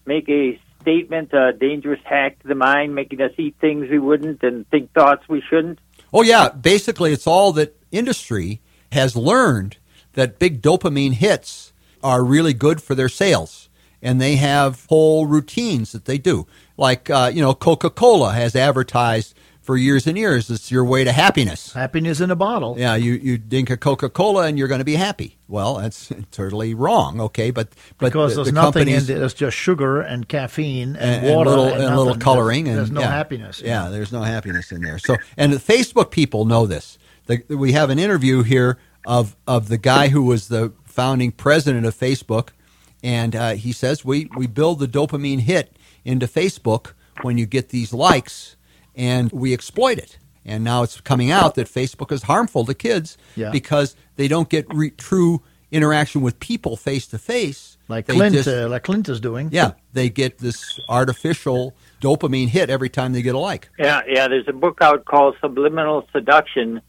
[0.05, 4.43] make a statement, a dangerous hack to the mind, making us eat things we wouldn't
[4.43, 5.79] and think thoughts we shouldn't?
[6.13, 8.61] Oh yeah, basically it's all that industry
[8.91, 9.77] has learned
[10.13, 11.73] that big dopamine hits
[12.03, 13.69] are really good for their sales,
[14.01, 16.47] and they have whole routines that they do.
[16.77, 19.33] Like uh, you know, Coca Cola has advertised
[19.67, 21.73] for years and years it's your way to happiness.
[21.73, 22.75] Happiness in a bottle.
[22.79, 25.37] Yeah, you, you drink a Coca Cola and you're going to be happy.
[25.49, 27.19] Well, that's totally wrong.
[27.19, 27.67] Okay, but
[27.97, 29.19] but Because the, there's the nothing in there.
[29.19, 32.63] There's just sugar and caffeine and, and, and water little, and, and little coloring.
[32.63, 33.11] There's, and there's no yeah.
[33.11, 33.61] happiness.
[33.61, 34.99] Yeah, there's no happiness in there.
[34.99, 36.97] So, and the Facebook people know this.
[37.27, 41.85] The, we have an interview here of of the guy who was the founding president
[41.85, 42.49] of Facebook,
[43.03, 47.69] and uh, he says we we build the dopamine hit into Facebook when you get
[47.69, 48.55] these likes,
[48.95, 50.17] and we exploit it.
[50.45, 53.49] And now it's coming out that Facebook is harmful to kids Yeah.
[53.51, 57.77] because they don't get re- true interaction with people face to face.
[57.89, 59.49] Like They Clint, just- uh, like Clint is doing.
[59.51, 63.67] yeah, they get this artificial dopamine hit every time they get a like.
[63.77, 64.29] Yeah, yeah.
[64.29, 66.79] There's a book out called Subliminal Seduction,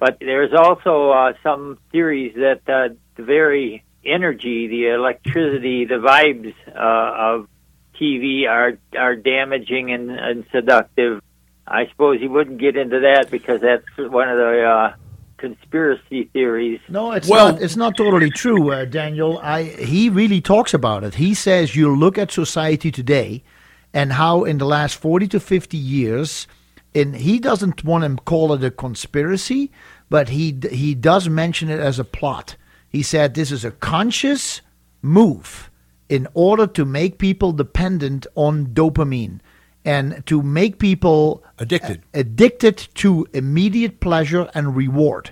[0.00, 6.54] but there's also uh, some theories that uh, the very energy, the electricity, the vibes
[6.68, 7.48] uh, of
[8.00, 11.22] TV are are damaging and, and seductive.
[11.66, 14.94] I suppose you wouldn't get into that because that's one of the uh,
[15.36, 16.80] conspiracy theories.
[16.88, 17.62] No, it's Well- not.
[17.62, 19.38] It's not totally true, uh, Daniel.
[19.42, 21.14] I he really talks about it.
[21.16, 23.42] He says you look at society today,
[23.92, 26.46] and how in the last forty to fifty years,
[26.94, 29.70] and he doesn't want to call it a conspiracy,
[30.10, 32.56] but he he does mention it as a plot.
[32.88, 34.60] He said this is a conscious
[35.00, 35.70] move
[36.08, 39.40] in order to make people dependent on dopamine
[39.84, 42.02] and to make people Addicted.
[42.12, 45.30] addicted to immediate pleasure and reward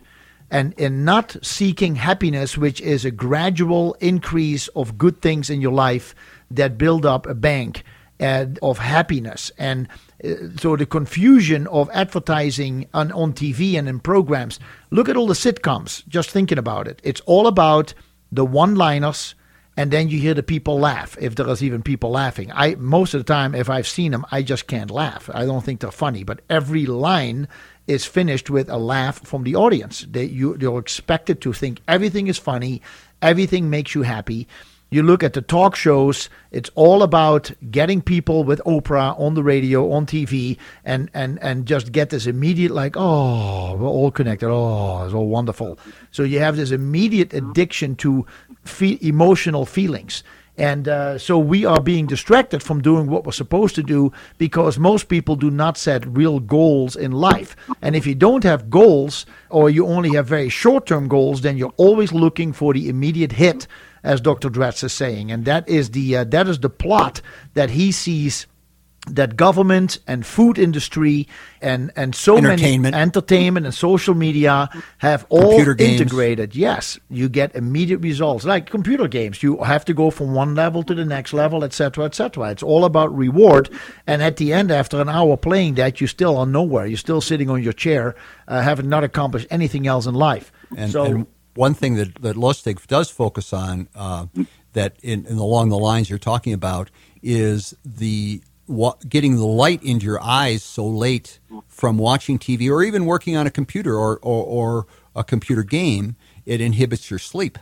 [0.50, 5.72] and in not seeking happiness which is a gradual increase of good things in your
[5.72, 6.14] life
[6.50, 7.82] that build up a bank
[8.20, 9.86] uh, of happiness and
[10.24, 14.58] Uh, so the confusion of advertising on, on TV and in programs.
[14.90, 17.00] Look at all the sitcoms just thinking about it.
[17.04, 17.94] It's all about
[18.32, 19.34] the one liners
[19.76, 22.50] and then you hear the people laugh if there is even people laughing.
[22.52, 25.30] I most of the time if i've seen them i just can't laugh.
[25.32, 27.46] I don't think they're funny but every line
[27.86, 30.04] is finished with a laugh from the audience.
[30.10, 32.82] They, you, you're expected to think everything is funny
[33.22, 34.48] everything makes you happy
[34.90, 39.42] You look at the talk shows, it's all about getting people with Oprah on the
[39.42, 44.48] radio, on TV, and, and, and just get this immediate, like, oh, we're all connected.
[44.48, 45.78] Oh, it's all wonderful.
[46.10, 48.24] So you have this immediate addiction to
[48.64, 50.22] fe- emotional feelings.
[50.58, 54.76] And uh, so we are being distracted from doing what we're supposed to do because
[54.76, 57.54] most people do not set real goals in life.
[57.80, 61.56] And if you don't have goals or you only have very short term goals, then
[61.56, 63.68] you're always looking for the immediate hit,
[64.02, 64.50] as Dr.
[64.50, 65.30] Dratz is saying.
[65.30, 67.20] And that is the, uh, that is the plot
[67.54, 68.46] that he sees
[69.14, 71.26] that government and food industry
[71.60, 72.92] and and so Entertainment.
[72.92, 74.68] many entertainment and social media
[74.98, 80.10] have all integrated yes you get immediate results like computer games you have to go
[80.10, 83.70] from one level to the next level etc etc it's all about reward
[84.06, 87.20] and at the end after an hour playing that you still are nowhere you're still
[87.20, 88.14] sitting on your chair
[88.46, 91.26] uh, having not accomplished anything else in life And, so and
[91.58, 94.26] one thing that, that Lustig does focus on, uh,
[94.74, 96.88] that in, in along the lines you're talking about,
[97.20, 102.84] is the wa- getting the light into your eyes so late from watching TV or
[102.84, 104.86] even working on a computer or, or, or
[105.16, 106.14] a computer game.
[106.46, 107.58] It inhibits your sleep.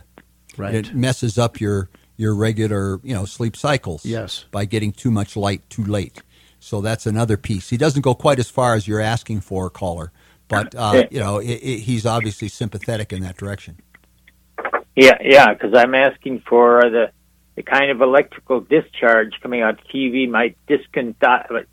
[0.57, 0.75] Right.
[0.75, 1.89] It messes up your
[2.19, 4.05] your regular you know sleep cycles.
[4.05, 4.45] Yes.
[4.51, 6.21] By getting too much light too late.
[6.59, 7.69] So that's another piece.
[7.69, 10.11] He doesn't go quite as far as you're asking for, caller.
[10.47, 13.77] But uh, you know, i i he's obviously sympathetic in that direction.
[14.97, 17.11] Yeah, yeah, because I'm asking for the
[17.55, 21.15] the kind of electrical discharge coming out of TV might discon-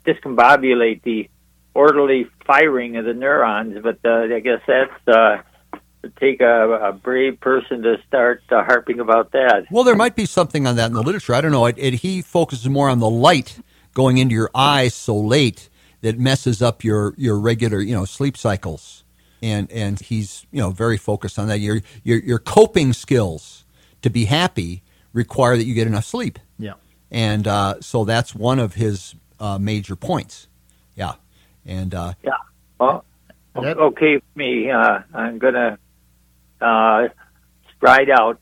[0.05, 1.29] discombobulate the
[1.75, 5.41] orderly firing of the neurons, but uh, I guess that's uh,
[6.19, 9.65] take a, a brave person to start uh, harping about that.
[9.71, 11.33] Well, there might be something on that in the literature.
[11.33, 11.65] I don't know.
[11.65, 13.59] It, it, he focuses more on the light
[13.93, 15.69] going into your eyes so late
[16.01, 19.04] that messes up your, your regular, you know, sleep cycles.
[19.45, 21.59] And and he's you know very focused on that.
[21.59, 23.63] Your your your coping skills
[24.01, 24.81] to be happy
[25.13, 26.39] require that you get enough sleep.
[26.57, 26.73] yeah
[27.11, 30.47] And uh, so that's one of his uh, major points.
[30.95, 31.13] Yeah.
[31.65, 32.31] And uh, Yeah.
[32.79, 33.03] Well,
[33.53, 34.69] That- okay, for me.
[34.71, 35.77] Uh, I'm gonna
[36.61, 37.07] uh,
[37.77, 38.37] stride out.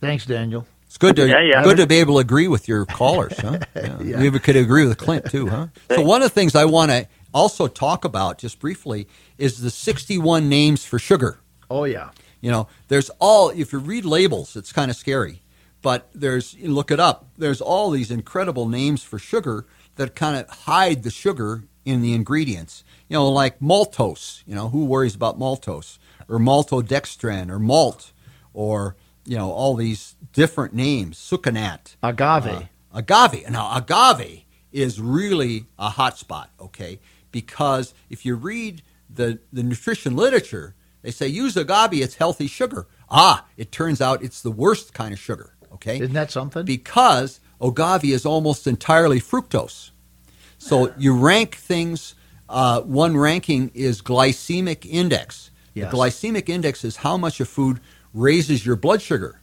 [0.00, 1.62] thanks daniel It's good to Yeah, yeah.
[1.64, 3.58] good to be able to agree with your callers, huh?
[4.02, 4.20] Yeah.
[4.20, 5.66] We could agree with Clint too, huh?
[5.94, 9.06] So one of the things I want to also talk about just briefly
[9.38, 11.40] is the 61 names for sugar.
[11.70, 12.10] oh yeah
[12.40, 15.42] You know, there's all if you read labels, it's kind of scary.
[15.80, 17.28] But there's you look it up.
[17.38, 19.64] There's all these incredible names for sugar
[19.96, 22.84] that kind of hide the sugar in the ingredients.
[23.08, 24.42] You know, like maltose.
[24.46, 28.12] You know, who worries about maltose or maltodextrin or malt
[28.52, 31.16] or you know all these different names.
[31.18, 32.62] Sucanat, agave uh,
[32.92, 33.48] agave.
[33.50, 36.98] Now, agave is really a hot spot, okay?
[37.30, 42.86] Because if you read the, the nutrition literature, they say use agave, it's healthy sugar.
[43.10, 45.96] Ah, it turns out it's the worst kind of sugar, okay?
[45.98, 49.90] isn't that something Because agave is almost entirely fructose.
[50.58, 52.14] So you rank things,
[52.48, 55.50] uh, one ranking is glycemic index.
[55.74, 55.90] Yes.
[55.90, 57.80] The glycemic index is how much a food
[58.12, 59.40] raises your blood sugar.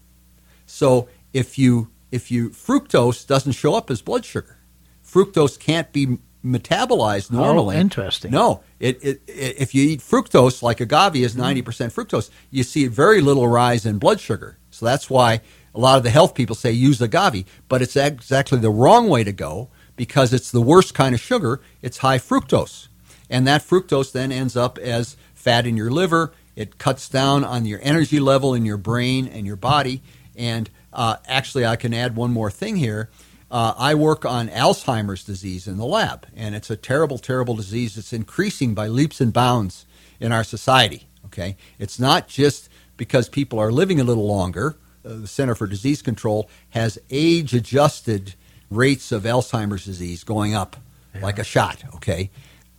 [0.65, 4.57] So if you if you fructose doesn't show up as blood sugar,
[5.03, 7.75] fructose can't be metabolized normally.
[7.75, 8.31] Oh, interesting.
[8.31, 12.63] No, it, it, it if you eat fructose like agave is ninety percent fructose, you
[12.63, 14.57] see very little rise in blood sugar.
[14.69, 15.41] So that's why
[15.73, 19.23] a lot of the health people say use agave, but it's exactly the wrong way
[19.23, 21.61] to go because it's the worst kind of sugar.
[21.81, 22.87] It's high fructose,
[23.29, 26.31] and that fructose then ends up as fat in your liver.
[26.55, 30.01] It cuts down on your energy level in your brain and your body.
[30.37, 33.09] And uh, actually, I can add one more thing here.
[33.55, 37.97] Uh, I work on Alzheimer's disease in the lab, and it's a terrible, terrible disease.
[37.97, 39.85] It's increasing by leaps and bounds
[40.19, 41.07] in our society.
[41.27, 44.75] Okay, it's not just because people are living a little longer.
[45.05, 48.35] Uh, the Center for Disease Control has age-adjusted
[48.69, 50.75] rates of Alzheimer's disease going up
[51.21, 51.81] like a shot.
[51.95, 52.31] Okay,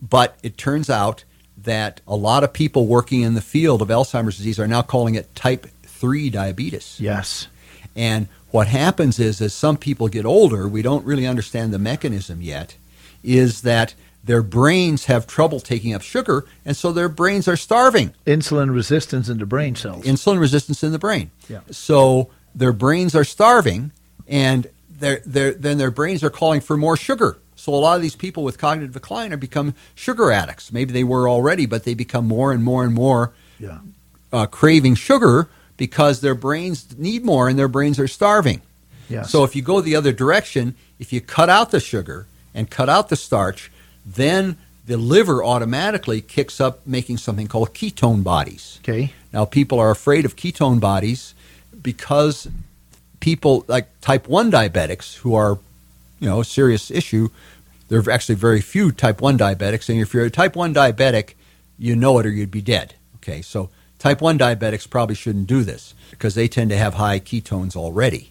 [0.02, 1.24] but it turns out
[1.56, 5.14] that a lot of people working in the field of Alzheimer's disease are now calling
[5.14, 6.98] it type 3 diabetes.
[7.00, 7.48] yes
[7.94, 12.40] And what happens is, as some people get older, we don't really understand the mechanism
[12.40, 12.76] yet,
[13.22, 13.94] is that
[14.24, 18.14] their brains have trouble taking up sugar, and so their brains are starving.
[18.24, 21.30] insulin resistance in the brain cells Insulin resistance in the brain.
[21.50, 21.60] Yeah.
[21.70, 23.92] So their brains are starving,
[24.26, 27.36] and they're, they're, then their brains are calling for more sugar.
[27.56, 30.72] So a lot of these people with cognitive decline are become sugar addicts.
[30.72, 33.80] Maybe they were already, but they become more and more and more yeah
[34.32, 38.60] uh, craving sugar because their brains need more and their brains are starving.
[39.08, 42.70] yes So if you go the other direction, if you cut out the sugar and
[42.70, 43.70] cut out the starch,
[44.04, 44.56] then
[44.86, 48.78] the liver automatically kicks up making something called ketone bodies.
[48.82, 51.34] okay Now people are afraid of ketone bodies
[51.82, 52.48] because
[53.20, 55.58] people like type 1 diabetics who are,
[56.20, 57.28] you know, a serious issue,
[57.88, 59.88] there are actually very few type 1 diabetics.
[59.88, 61.34] And if you're a type 1 diabetic,
[61.78, 62.94] you know it or you'd be dead.
[63.16, 67.20] Okay, so type 1 diabetics probably shouldn't do this because they tend to have high
[67.20, 68.30] ketones already.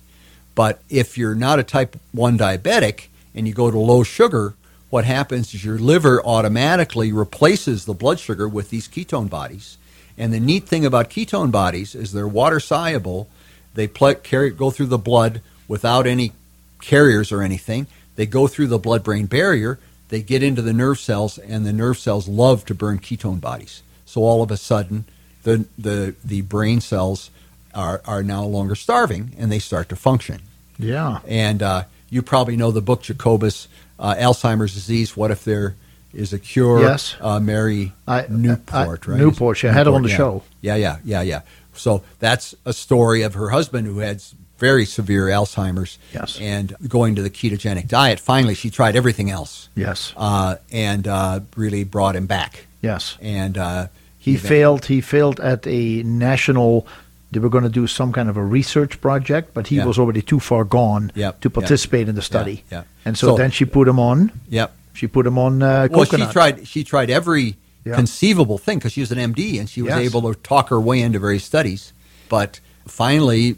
[0.53, 4.53] But if you're not a type 1 diabetic and you go to low sugar,
[4.89, 9.77] what happens is your liver automatically replaces the blood sugar with these ketone bodies.
[10.17, 13.27] And the neat thing about ketone bodies is they're water soluble.
[13.73, 16.31] They pl- carry, go through the blood without any
[16.79, 17.87] carriers or anything.
[18.15, 19.79] They go through the blood brain barrier.
[20.09, 23.81] They get into the nerve cells, and the nerve cells love to burn ketone bodies.
[24.05, 25.05] So all of a sudden,
[25.45, 27.31] the, the, the brain cells
[27.73, 30.41] are, are no longer starving and they start to function.
[30.77, 31.19] Yeah.
[31.27, 33.67] And uh, you probably know the book Jacobus,
[33.97, 35.15] uh, Alzheimer's disease.
[35.15, 35.75] What if there
[36.13, 36.81] is a cure?
[36.81, 37.15] Yes.
[37.21, 39.19] Uh, Mary I- Newport, I- right?
[39.19, 40.17] Newport, she had her on the yeah.
[40.17, 40.43] show.
[40.61, 41.41] Yeah, yeah, yeah, yeah.
[41.73, 44.21] So that's a story of her husband who had
[44.57, 45.99] very severe Alzheimer's.
[46.13, 46.39] Yes.
[46.39, 48.19] And going to the ketogenic diet.
[48.19, 49.69] Finally, she tried everything else.
[49.75, 50.13] Yes.
[50.15, 52.65] Uh, and uh, really brought him back.
[52.81, 53.17] Yes.
[53.21, 53.87] And uh,
[54.25, 54.85] He even- failed.
[54.85, 56.85] He failed at a national.
[57.31, 59.85] They were going to do some kind of a research project, but he Yeah.
[59.85, 61.53] was already too far gone Yep, to yep.
[61.53, 62.63] participate in the study.
[62.71, 62.83] yeah.
[63.05, 64.31] And so, So- then she put him on.
[64.49, 64.69] Yep.
[64.93, 66.29] She put him on uh, Well, coconut.
[66.29, 66.67] she tried.
[66.67, 67.55] She tried every
[67.85, 69.99] conceivable thing because she was an MD and she was Yes.
[69.99, 71.91] able to talk her way into various studies.
[72.29, 73.57] But finally,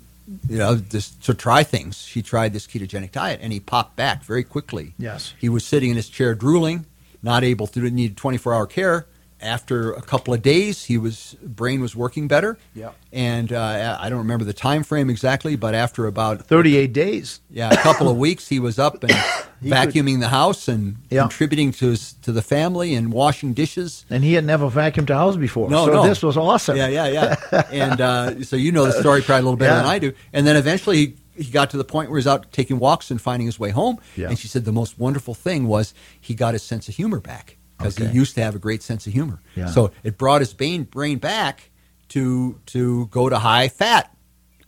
[0.49, 4.25] you know, just to try things, she tried this ketogenic diet, and he popped back
[4.25, 4.93] very quickly.
[4.99, 5.33] Yes.
[5.39, 6.85] he was sitting in his chair drooling,
[7.23, 9.05] not able to need 24 hour care.
[9.39, 12.57] After a couple of days, he was brain was working better.
[12.73, 12.91] Yeah.
[13.13, 17.39] and uh, I don't remember the time frame exactly, but after about 38 days.
[17.51, 19.11] yeah, a couple of weeks he was up and
[19.63, 21.21] vacuuming the house and Yeah.
[21.21, 24.05] contributing to his, to the family and washing dishes.
[24.09, 25.69] And he had never vacuumed a house before.
[25.69, 26.07] No, so no.
[26.07, 26.77] this was awesome.
[26.77, 27.07] Yeah, yeah,
[27.51, 27.63] yeah.
[27.71, 29.77] and uh, so you know the story probably a little better Yeah.
[29.83, 30.13] than I do.
[30.33, 33.21] And then eventually he, he got to the point where he's out taking walks and
[33.21, 33.99] finding his way home.
[34.15, 34.29] Yeah.
[34.29, 37.56] And she said the most wonderful thing was he got his sense of humor back
[37.77, 38.09] because Okay.
[38.09, 39.39] he used to have a great sense of humor.
[39.55, 39.67] Yeah.
[39.67, 41.69] So it brought his brain, brain back
[42.09, 44.15] to to go to high fat,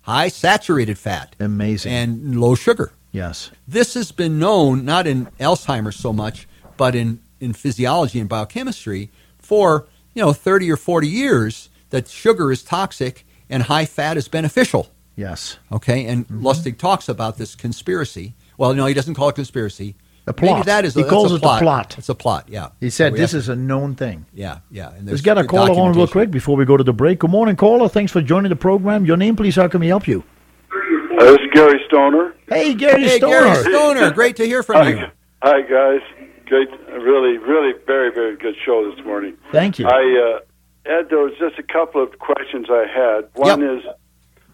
[0.02, 1.92] high saturated fat, Amazing.
[1.94, 2.92] and low sugar.
[3.12, 3.52] yes.
[3.68, 6.48] This has been known not in Alzheimer's so much,
[6.78, 12.52] but in, in physiology and biochemistry for you know 30 or 40 years that sugar
[12.52, 14.90] is toxic and high fat is beneficial.
[15.16, 15.58] Yes.
[15.72, 16.46] Okay, and Mm-hmm.
[16.46, 18.34] Lustig talks about this conspiracy.
[18.58, 19.96] Well, no, he doesn't call it conspiracy.
[20.30, 20.58] A plot.
[20.60, 21.62] Maybe that is He that's calls it a plot.
[21.62, 21.96] plot.
[21.98, 22.46] It's a plot.
[22.48, 22.70] Yeah.
[22.80, 24.26] He said So this have is a known thing.
[24.34, 24.90] Yeah, yeah.
[24.90, 27.20] And Let's there's get a caller on real quick before we go to the break.
[27.20, 27.90] Good morning, caller.
[27.90, 29.06] Thanks for joining the program.
[29.06, 29.56] Your name, please.
[29.56, 30.24] How can we help you?
[30.72, 32.34] Uh, this is Gary Stoner.
[32.48, 33.40] Hey, Gary Hey, Stoner.
[33.54, 34.98] Gary Stoner, great to hear from you.
[34.98, 35.12] Hi,
[35.42, 36.02] hi guys.
[36.46, 39.36] Great, really, really, very, very good show this morning.
[39.52, 39.88] Thank you.
[39.88, 43.30] I uh, Ed, there was just a couple of questions I had.
[43.34, 43.78] One Yep.
[43.80, 43.84] is,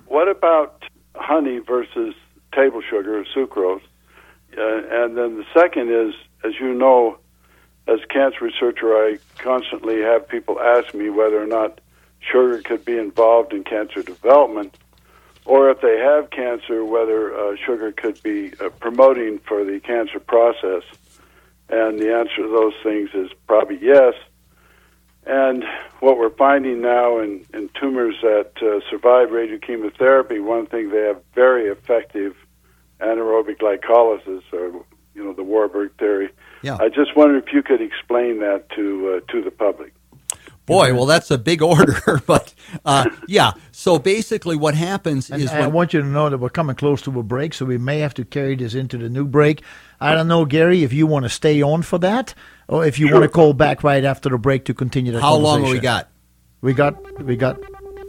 [0.08, 0.84] what about
[1.16, 2.14] honey versus
[2.54, 3.82] table sugar, or sucrose?
[4.58, 7.18] Uh, and then the second is, as you know,
[7.88, 11.80] as cancer researcher, I constantly have people ask me whether or not
[12.20, 14.76] sugar could be involved in cancer development,
[15.46, 20.20] or if they have cancer, whether uh, sugar could be uh, promoting for the cancer
[20.20, 20.84] process.
[21.70, 24.14] And the answer to those things is probably yes.
[25.26, 25.64] And
[26.00, 31.22] what we're finding now in, in tumors that uh, survive radiochemotherapy, one thing they have
[31.34, 32.36] very effective
[33.00, 36.30] anaerobic glycolysis, or you know the Warburg theory.
[36.62, 36.78] Yeah.
[36.80, 39.94] I just wonder if you could explain that to uh, to the public.
[40.66, 42.54] Boy, well, that's a big order, but
[42.86, 43.52] uh, yeah.
[43.72, 46.76] So basically, what happens And is I when want you to know that we're coming
[46.76, 49.62] close to a break, so we may have to carry this into the new break.
[50.00, 52.34] I don't know, Gary, if you want to stay on for that,
[52.68, 55.36] or if you want to call back right after the break to continue the how
[55.36, 55.84] long have we conversation.
[55.84, 56.10] got?
[56.62, 57.60] We got, we got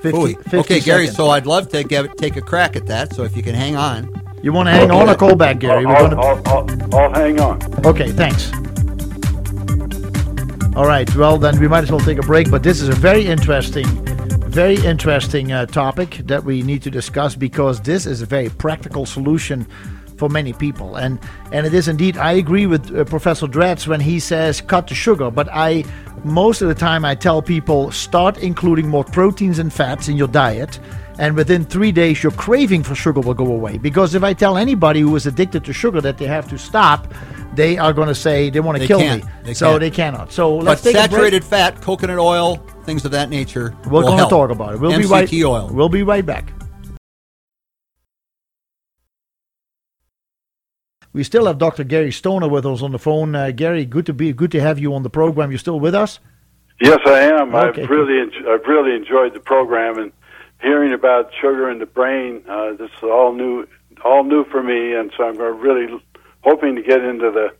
[0.00, 1.08] 50, 50 okay, Gary.
[1.08, 3.14] So I'd love to give, take a crack at that.
[3.14, 4.25] So if you can hang on.
[4.42, 5.86] You want to hang on or call back, Gary?
[5.86, 7.86] We're I'll, gonna, I'll, I'll, I'll hang on.
[7.86, 8.52] Okay, thanks.
[10.76, 12.94] All right, well, then we might as well take a break, but this is a
[12.94, 13.86] very interesting,
[14.50, 19.06] very interesting uh, topic that we need to discuss because this is a very practical
[19.06, 19.66] solution
[20.18, 20.96] for many people.
[20.96, 21.18] And,
[21.50, 24.94] and it is indeed, I agree with uh, Professor Dratz when he says cut the
[24.94, 25.84] sugar, but I,
[26.24, 30.28] most of the time, I tell people start including more proteins and fats in your
[30.28, 30.78] diet
[31.18, 34.56] and within three days your craving for sugar will go away because if i tell
[34.56, 37.12] anybody who is addicted to sugar that they have to stop
[37.54, 39.24] they are going to say they want to They kill can't.
[39.24, 39.80] me They so can't.
[39.80, 41.50] they cannot so But let's take saturated a break.
[41.50, 43.74] fat, coconut oil, things of that nature.
[43.86, 44.30] we're will going to help.
[44.30, 44.98] talk about it we'll MCT
[45.30, 45.70] be right oil.
[45.72, 46.52] we'll be right back
[51.12, 54.12] we still have dr gary stoner with us on the phone uh, gary good to
[54.12, 56.18] be good to have you on the program You're still with us
[56.78, 57.54] Yes, I am.
[57.54, 57.84] Okay.
[57.84, 60.12] I've really, en- I've really enjoyed the program and
[60.60, 62.42] hearing about sugar in the brain.
[62.48, 63.66] Uh, this is all new,
[64.04, 65.86] all new for me, and so I'm really
[66.42, 67.50] hoping to get into the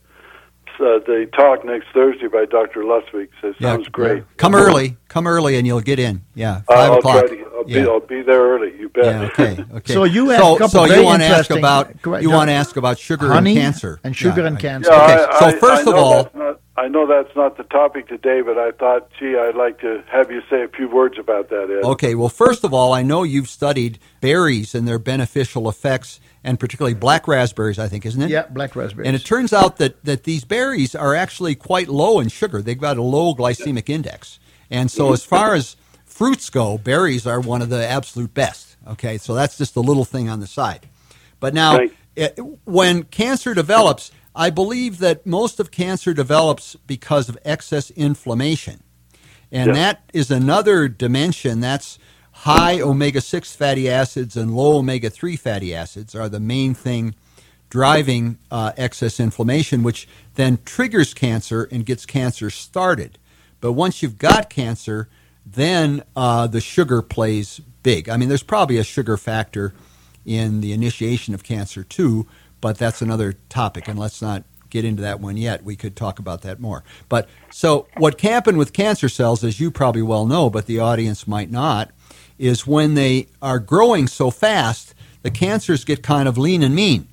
[0.79, 2.81] uh, the talk next Thursday by Dr.
[2.83, 3.29] Lustig.
[3.41, 4.23] So it Yeah, sounds great.
[4.37, 4.95] Come early.
[5.07, 6.21] Come early, and you'll get in.
[6.35, 7.25] Yeah, Uh, 5 I'll o'clock.
[7.27, 7.45] try to.
[7.55, 7.71] I'll be.
[7.73, 7.85] yeah.
[7.87, 8.77] I'll be there early.
[8.79, 9.05] You bet.
[9.05, 9.93] Yeah, okay, okay.
[9.93, 12.37] So you have so, a so you want to ask about correct, you John.
[12.37, 14.91] want to ask about sugar and cancer and sugar Yeah, and cancer.
[14.91, 17.63] Yeah, Okay, I, so first I of all- that's not, I know that's not the
[17.63, 21.17] topic today, but I thought, gee, I'd like to have you say a few words
[21.17, 21.83] about that, Ed.
[21.83, 26.59] Okay, well, first of all, I know you've studied berries and their beneficial effects, and
[26.59, 28.29] particularly black raspberries, I think, isn't it?
[28.29, 29.07] Yeah, black raspberries.
[29.07, 32.61] And it turns out that, that these berries are actually quite low in sugar.
[32.61, 34.39] They've got a low glycemic index.
[34.69, 38.75] And so, as far as fruits go, berries are one of the absolute best.
[38.87, 40.87] Okay, so that's just a little thing on the side.
[41.39, 41.93] But now, Right.
[42.15, 48.83] it, when cancer develops, I believe that most of cancer develops because of excess inflammation.
[49.51, 49.73] And Yeah.
[49.73, 51.59] that is another dimension.
[51.59, 51.97] That's
[52.31, 57.15] high omega 6 fatty acids and low omega 3 fatty acids are the main thing
[57.71, 63.17] driving uh, excess inflammation, which then triggers cancer and gets cancer started.
[63.59, 65.09] But once you've got cancer,
[65.45, 68.07] then uh, the sugar plays big.
[68.07, 69.73] I mean, there's probably a sugar factor
[70.25, 72.27] in the initiation of cancer too,
[72.61, 75.63] but that's another topic, and let's not get into that one yet.
[75.63, 76.83] We could talk about that more.
[77.09, 80.79] But so what can happen with cancer cells, as you probably well know, but the
[80.79, 81.91] audience might not,
[82.37, 84.93] is when they are growing so fast,
[85.23, 87.07] the cancers get kind of lean and mean.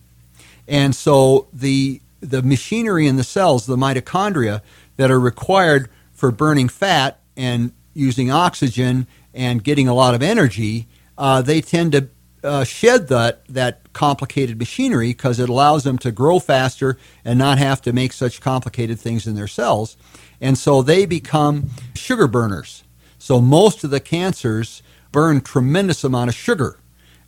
[0.67, 4.63] And so the the machinery in the cells, the mitochondria
[4.97, 10.87] that are required for burning fat and using oxygen and getting a lot of energy,
[11.19, 12.09] uh, they tend to
[12.45, 17.59] uh, shed that that complicated machinery because it allows them to grow faster and not
[17.59, 19.97] have to make such complicated things in their cells.
[20.41, 22.85] And so they become sugar burners.
[23.19, 26.79] So most of the cancers burn tremendous amount of sugar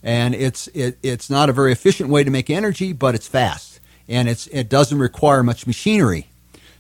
[0.06, 3.80] and it's it, it's not a very efficient way to make energy, but it's fast,
[4.08, 6.28] and it's it doesn't require much machinery.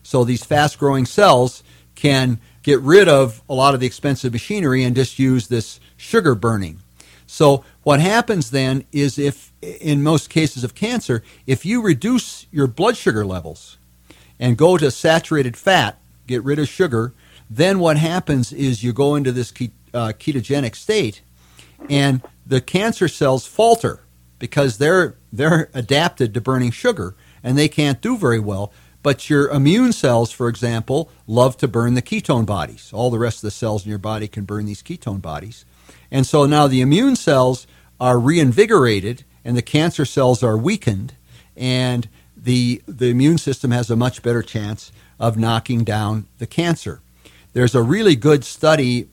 [0.04, 1.64] So these fast growing cells
[1.96, 6.36] can get rid of a lot of the expensive machinery and just use this sugar
[6.36, 6.80] burning.
[7.26, 12.66] So what happens then is if in most cases of cancer, if you reduce your
[12.66, 13.78] blood sugar levels
[14.38, 17.12] and go to saturated fat, get rid of sugar,
[17.50, 19.52] then what happens is you go into this
[19.94, 21.22] uh, ketogenic state
[21.88, 24.00] and the cancer cells falter
[24.38, 28.72] because they're they're adapted to burning sugar and they can't do very well.
[29.02, 32.90] But your immune cells for example love to burn the ketone bodies.
[32.92, 35.64] All the rest of the cells in your body can burn these ketone bodies
[36.10, 37.66] and so now the immune cells
[38.00, 41.14] are reinvigorated and the cancer cells are weakened
[41.56, 47.00] and the the immune system has a much better chance of knocking down the cancer
[47.52, 49.08] there's a really good study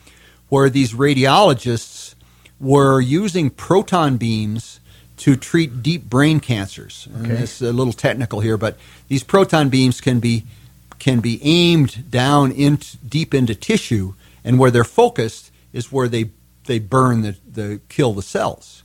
[0.50, 2.14] where these radiologists
[2.60, 4.80] were using proton beams
[5.18, 7.08] to treat deep brain cancers.
[7.14, 8.78] And it's a little technical here, but
[9.08, 10.44] these proton beams can be
[11.00, 14.14] can be aimed down into deep into tissue,
[14.44, 16.30] and where they're focused is where they
[16.66, 18.84] they burn the, the kill the cells.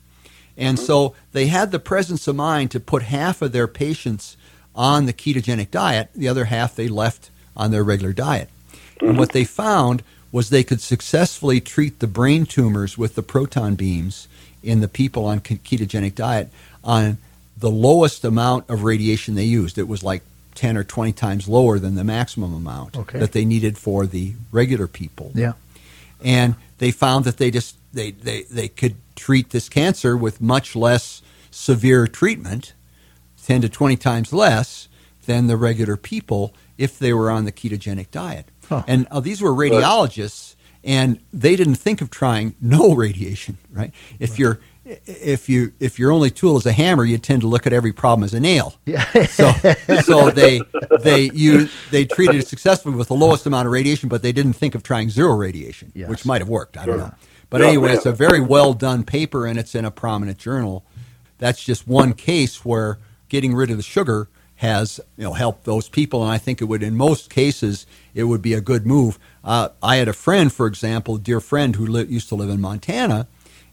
[0.57, 0.87] And mm-hmm.
[0.87, 4.37] so they had the presence of mind to put half of their patients
[4.75, 8.49] on the ketogenic diet, the other half they left on their regular diet.
[9.01, 9.19] And mm-hmm.
[9.19, 14.29] what they found was they could successfully treat the brain tumors with the proton beams
[14.63, 16.51] in the people on ketogenic diet
[16.85, 17.19] on
[17.57, 19.79] the lowest amount of radiation they used.
[19.79, 20.23] It was like
[20.55, 23.19] 10 or 20 times lower than the maximum amount Okay.
[23.19, 25.53] that they needed for the regular people yeah.
[26.23, 30.77] And they found that they just they, they, they could treat this cancer with much
[30.77, 32.75] less severe treatment
[33.45, 34.89] 10 to 20 times less
[35.25, 38.47] than the regular people if they were on the ketogenic diet.
[38.69, 38.85] Huh.
[38.87, 40.55] and uh, these were radiologists
[40.85, 43.93] and they didn't think of trying no radiation right?
[44.19, 44.61] If you're
[45.07, 47.93] if you if your only tool is a hammer you tend to look at every
[47.93, 49.05] problem as a nail Yeah.
[49.27, 49.53] so
[50.03, 50.61] so they
[51.01, 54.55] they use they treated it successfully with the lowest amount of radiation, but they didn't
[54.55, 56.09] think of trying zero radiation, Yes.
[56.09, 56.77] which might have worked.
[56.77, 57.07] I don't Sure.
[57.09, 57.15] know.
[57.51, 57.97] But Yeah, anyway, yeah.
[57.97, 60.85] it's a very well done paper, and it's in a prominent journal.
[61.39, 62.99] That's just one case where
[63.29, 66.65] getting rid of the sugar has you know helped those people, and I think it
[66.65, 69.19] would in most cases it would be a good move.
[69.45, 72.51] Uh, I had a friend, for example, a dear friend who li- used to live
[72.51, 73.29] in Montana,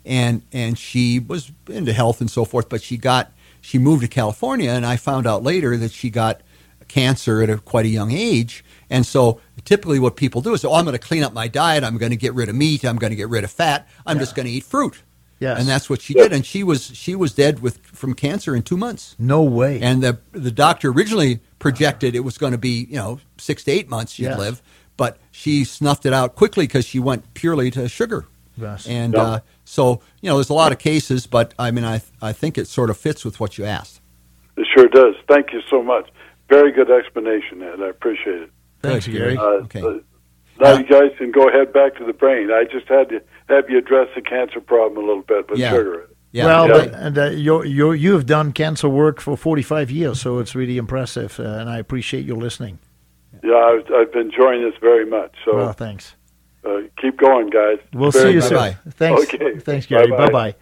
[0.05, 4.07] and and she was into health and so forth, but she got she moved to
[4.07, 6.41] California, and I found out later that she got
[6.87, 8.63] cancer at a, quite a young age.
[8.89, 11.83] And so typically what people do is, oh, I'm going to clean up my diet.
[11.83, 12.85] I'm going to get rid of meat.
[12.85, 13.87] I'm going to get rid of fat.
[14.05, 15.01] I'm just going to eat fruit.
[15.39, 15.59] Yes.
[15.59, 16.31] And that's what she did.
[16.31, 19.15] And she was she was dead with from cancer in two months.
[19.19, 19.81] No way.
[19.81, 23.71] And the the doctor originally projected it was going to be you know six to
[23.71, 24.37] eight months she'd Yes.
[24.37, 24.61] live,
[24.95, 28.27] but she snuffed it out quickly because she went purely to sugar.
[28.57, 28.87] Yes.
[28.87, 29.21] And Yeah.
[29.21, 32.57] uh, so, you know, there's a lot of cases, but I mean, I I think
[32.57, 34.01] it sort of fits with what you asked.
[34.57, 35.15] It sure does.
[35.27, 36.07] Thank you so much.
[36.49, 37.81] Very good explanation, Ed.
[37.81, 38.49] I appreciate it.
[38.81, 39.37] Thanks, Good, Gary.
[39.37, 39.81] Uh, Okay.
[39.81, 39.93] uh,
[40.61, 42.51] now you guys can go ahead back to the brain.
[42.51, 45.71] I just had to have you address the cancer problem a little bit with Yeah.
[45.71, 46.07] sugar.
[46.31, 46.45] Yeah.
[46.45, 46.73] well, Yeah.
[46.73, 50.53] but, and, uh, you you you have done cancer work for 45 years, so it's
[50.55, 52.79] really impressive, uh, and I appreciate you listening.
[53.43, 55.31] Yeah, I've, I've been enjoying this very much.
[55.45, 56.15] So well, thanks.
[56.65, 57.79] Uh, keep going, guys.
[57.93, 58.47] We'll Very see you good.
[58.49, 58.57] soon.
[58.57, 58.77] Bye-bye.
[58.91, 59.33] Thanks.
[59.33, 59.59] Okay.
[59.59, 60.07] Thanks, Gary.
[60.11, 60.55] Bye Bye-bye.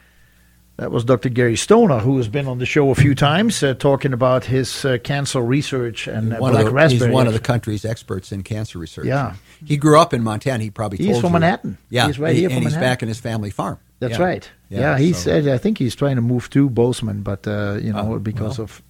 [0.77, 1.29] That was Dr.
[1.29, 4.83] Gary Stoner, who has been on the show a few times, uh, talking about his
[4.83, 7.09] uh, cancer research and uh, one black of the, raspberry.
[7.09, 9.05] he's one of the country's experts in cancer research.
[9.05, 9.35] Yeah.
[9.63, 10.63] He grew up in Montana.
[10.63, 11.39] He probably He's told from you.
[11.41, 11.77] Manhattan.
[11.91, 12.07] Yeah.
[12.07, 12.91] He's right he- here from And he's Manhattan.
[12.91, 13.77] back in his family farm.
[13.99, 14.23] That's Yeah.
[14.25, 14.51] right.
[14.69, 15.47] Yeah, he so- said.
[15.47, 18.63] I think he's trying to move to Bozeman, but uh, you know Oh, because well.
[18.65, 18.81] of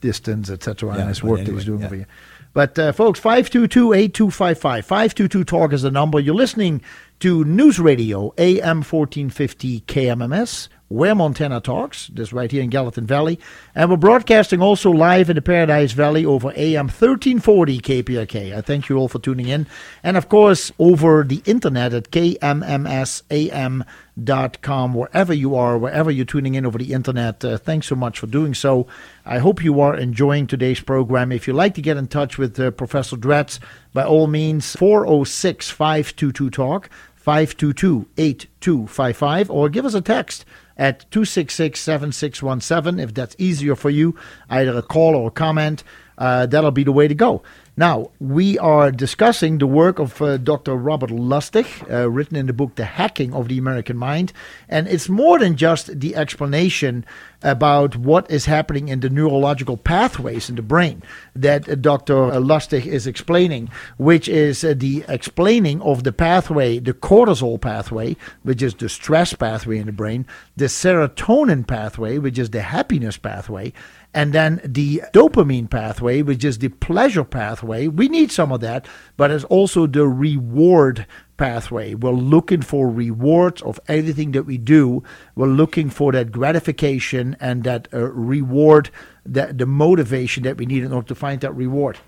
[0.00, 1.86] distance, etc., Yeah, and his but work that anyway, he's doing yeah.
[1.86, 2.06] over here.
[2.52, 4.56] But uh, folks, 522-8255.
[4.84, 6.20] 522 talk is the number.
[6.20, 6.82] You're listening
[7.20, 10.68] to News Radio AM 1450 KMMS.
[10.88, 13.40] Where Montana Talks, this right here in Gallatin Valley.
[13.74, 18.54] And we're broadcasting also live in the Paradise Valley over AM 1340 KPRK.
[18.54, 19.66] I thank you all for tuning in.
[20.02, 23.84] And of course, over the internet at kmmsam.com,
[24.16, 27.44] wherever you are, wherever you're tuning in over the internet.
[27.44, 28.86] Uh, thanks so much for doing so.
[29.24, 31.32] I hope you are enjoying today's program.
[31.32, 33.58] If you'd like to get in touch with uh, Professor Dratz,
[33.92, 36.90] by all means, 406 522 Talk.
[37.24, 40.44] 522-8255 or give us a text
[40.76, 44.16] at 266-7617 if that's easier for you
[44.50, 45.84] either a call or a comment
[46.18, 47.40] uh, that'll be the way to go
[47.76, 52.52] now we are discussing the work of uh, dr robert lustig uh, written in the
[52.52, 54.32] book the hacking of the american mind.
[54.68, 57.04] And it's more than just the explanation
[57.42, 61.02] about what is happening in the neurological pathways in the brain
[61.34, 66.92] that uh, dr lustig is explaining which is uh, the explaining of the pathway the
[66.92, 70.26] cortisol pathway which is the stress pathway in the brain
[70.56, 73.72] the serotonin pathway which is the happiness pathway
[74.14, 77.88] and then the dopamine pathway, which is the pleasure pathway.
[77.88, 78.86] We need some of that,
[79.16, 81.06] but it's also the reward
[81.38, 81.94] pathway.
[81.94, 85.02] We're looking for rewards of everything that we do.
[85.34, 88.90] We're looking for that gratification and that uh, reward,
[89.24, 91.98] that the motivation that we need in order to find that reward.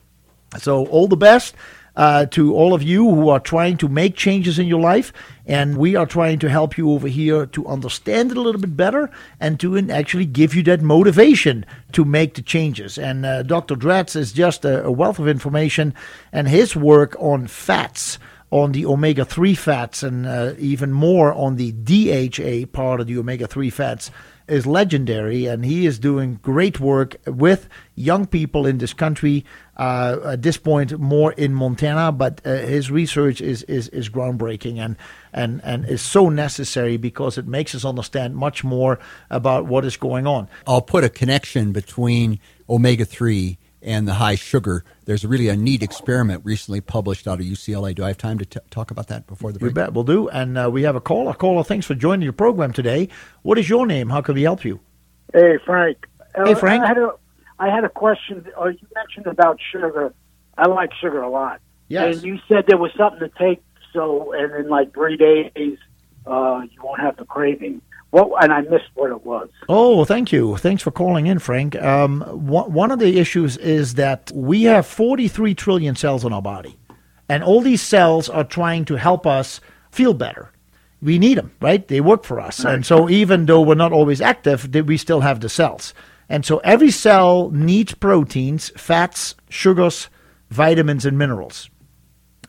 [0.58, 1.54] So, all the best
[1.96, 5.12] uh, to all of you who are trying to make changes in your life.
[5.46, 8.76] And we are trying to help you over here to understand it a little bit
[8.76, 12.96] better and to actually give you that motivation to make the changes.
[12.98, 13.76] And uh, Dr.
[13.76, 15.94] Dratz is just a, a wealth of information,
[16.32, 18.18] and his work on fats
[18.50, 23.18] on the omega 3 fats and uh, even more on the DHA part of the
[23.18, 24.12] omega 3 fats
[24.46, 29.44] is legendary, and he is doing great work with young people in this country.
[29.76, 34.78] Uh, at this point, more in Montana, but uh, his research is, is, is groundbreaking
[34.78, 34.96] and,
[35.32, 39.00] and, and is so necessary because it makes us understand much more
[39.30, 40.48] about what is going on.
[40.66, 42.38] I'll put a connection between
[42.68, 44.84] omega 3 and the high sugar.
[45.04, 47.94] There's really a neat experiment recently published out of UCLA.
[47.94, 50.28] Do I have time to t- talk about that before the You bet we'll do.
[50.28, 51.34] And uh, we have a caller.
[51.34, 53.08] Caller, thanks for joining the program today.
[53.42, 54.08] What is your name?
[54.08, 54.80] How can we help you?
[55.32, 56.06] Hey, Frank.
[56.34, 56.82] Uh, Hey, Frank.
[56.82, 57.10] I had a,
[57.58, 58.46] I had a question.
[58.60, 60.12] Uh, you mentioned about sugar.
[60.56, 61.60] I like sugar a lot.
[61.88, 62.16] Yes.
[62.16, 63.62] And you said there was something to take,
[63.92, 65.78] so and in like three days,
[66.26, 67.82] uh, you won't have the craving.
[68.14, 69.48] And I missed what it was.
[69.68, 70.56] Oh, thank you.
[70.56, 71.74] Thanks for calling in, Frank.
[71.76, 76.42] Um, one, one of the issues is that we have 43 trillion cells in our
[76.42, 76.78] body,
[77.28, 79.60] and all these cells are trying to help us
[79.90, 80.50] feel better.
[81.02, 81.86] We need them, right?
[81.86, 82.64] They work for us.
[82.64, 85.92] And so, even though we're not always active, we still have the cells.
[86.28, 90.08] And so, every cell needs proteins, fats, sugars,
[90.50, 91.68] vitamins, and minerals.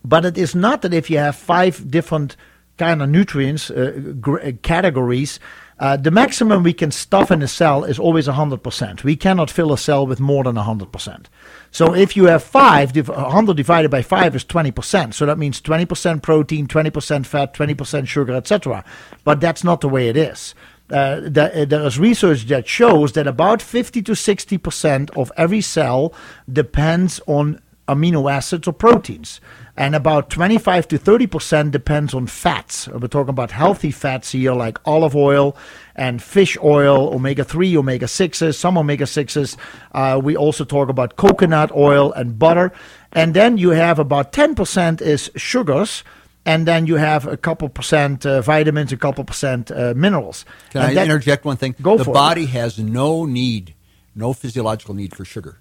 [0.06, 2.38] But it is not that if you have five different
[2.78, 3.94] kind of nutrients uh,
[4.26, 5.40] uh, categories,
[5.78, 9.04] uh, the maximum we can stuff in a cell is always 100%.
[9.04, 11.26] We cannot fill a cell with more than 100%.
[11.72, 15.14] So if you have five, div- 100 divided by five is 20%.
[15.14, 18.86] So that means 20% protein, 20% fat, 20% sugar, etc.
[19.26, 20.56] But that's not the way it is.
[20.90, 26.14] Uh, uh, there is research that shows that about 50 to 60% of every cell
[26.52, 29.42] depends on amino acids or proteins.
[29.78, 32.88] And about 25 to 30% depends on fats.
[32.88, 35.58] We're talking about healthy fats here, like olive oil
[35.98, 39.58] and fish oil, omega 3, omega 6s, some omega 6s.
[39.92, 42.72] Uh, we also talk about coconut oil and butter.
[43.12, 46.04] And then you have about 10% is sugars.
[46.46, 50.46] And then you have a couple percent uh, vitamins, a couple percent uh, minerals.
[50.70, 51.76] Can And I that- interject one thing?
[51.82, 52.14] Go the for it.
[52.14, 53.74] body has no need,
[54.14, 55.60] no physiological need for sugar.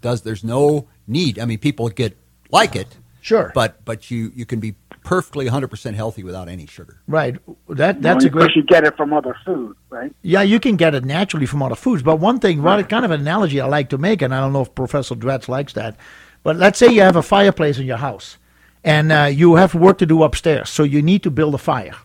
[0.00, 1.38] Does there's no need?
[1.38, 2.16] I mean, people get
[2.50, 3.50] like it, Sure.
[3.54, 7.00] but but you you can be perfectly 100% healthy without any sugar.
[7.06, 7.36] Right.
[7.68, 8.42] That that's Well, a great.
[8.44, 10.14] Because you get it from other food, right?
[10.22, 12.02] Yeah, you can get it naturally from other foods.
[12.02, 14.62] But one thing, what kind of analogy I like to make, and I don't know
[14.62, 15.96] if Professor Dratz likes that,
[16.42, 18.38] but let's say you have a fireplace in your house,
[18.82, 21.96] and uh, you have work to do upstairs, so you need to build a fire.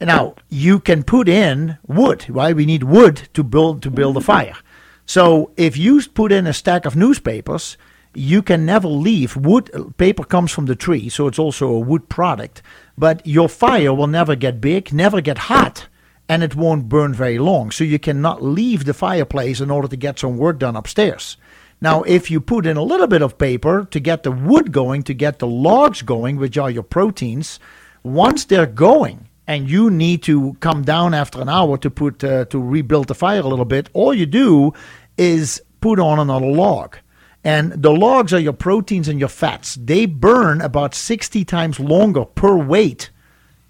[0.00, 2.54] Now you can put in wood, right?
[2.56, 4.56] We need wood to build to build a fire.
[5.04, 7.76] So if you put in a stack of newspapers,
[8.14, 9.70] you can never leave wood.
[9.96, 12.62] Paper comes from the tree, so it's also a wood product.
[12.98, 15.86] But your fire will never get big, never get hot,
[16.28, 17.70] and it won't burn very long.
[17.70, 21.36] So you cannot leave the fireplace in order to get some work done upstairs.
[21.80, 25.02] Now, if you put in a little bit of paper to get the wood going,
[25.04, 27.58] to get the logs going, which are your proteins,
[28.02, 32.44] once they're going and you need to come down after an hour to put uh,
[32.46, 34.72] to rebuild the fire a little bit, all you do
[35.16, 36.96] is put on another log.
[37.42, 39.76] And the logs are your proteins and your fats.
[39.76, 43.10] They burn about 60 times longer per weight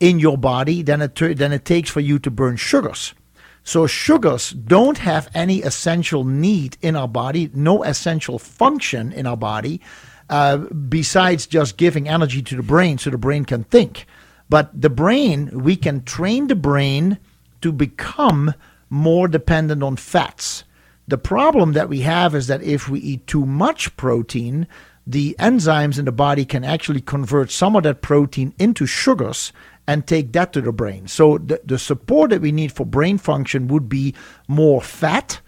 [0.01, 3.15] in your body than it, than it takes for you to burn sugars.
[3.63, 9.37] So sugars don't have any essential need in our body, no essential function in our
[9.37, 9.81] body,
[10.29, 14.07] uh, besides just giving energy to the brain so the brain can think.
[14.49, 17.19] But the brain, we can train the brain
[17.61, 18.55] to become
[18.89, 20.65] more dependent on fats.
[21.11, 24.69] The problem that we have is that if we eat too much protein,
[25.05, 29.53] the enzymes in the body can actually convert some of that protein into sugars
[29.89, 31.09] and take that to the brain.
[31.09, 34.15] So the, the support that we need for brain function would be
[34.47, 35.41] more fat,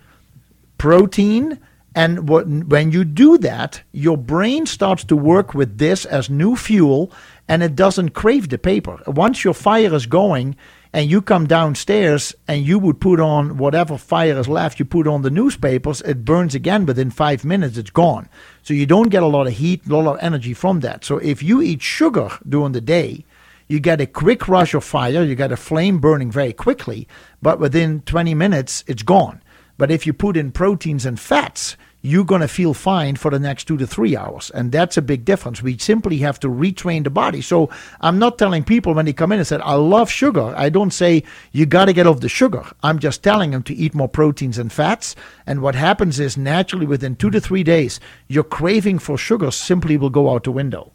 [0.79, 1.61] protein,
[1.95, 6.57] and what, when you do that, your brain starts to work with this as new
[6.57, 7.13] fuel
[7.47, 9.01] and it doesn't crave the paper.
[9.07, 10.57] Once your fire is going
[10.93, 15.07] and you come downstairs and you would put on whatever fire is left, you put
[15.07, 18.29] on the newspapers, it burns again within five minutes, it's gone.
[18.63, 21.05] So you don't get a lot of heat, a lot of energy from that.
[21.05, 23.25] So if you eat sugar during the day,
[23.69, 27.09] you get a quick rush of fire, you get a flame burning very quickly,
[27.41, 29.43] but within 20 minutes, it's gone.
[29.79, 33.39] But if you put in proteins and fats, you're going to feel fine for the
[33.39, 34.51] next two to three hours.
[34.51, 35.63] And that's a big difference.
[35.63, 37.41] We simply have to retrain the body.
[37.41, 37.71] So
[38.01, 40.53] I'm not telling people when they come in and said, I love sugar.
[40.57, 41.23] I don't say
[41.53, 42.65] you got to get off the sugar.
[42.83, 45.15] I'm just telling them to eat more proteins and fats.
[45.47, 49.97] And what happens is naturally within two to three days, your craving for sugar simply
[49.97, 50.93] will go out the window.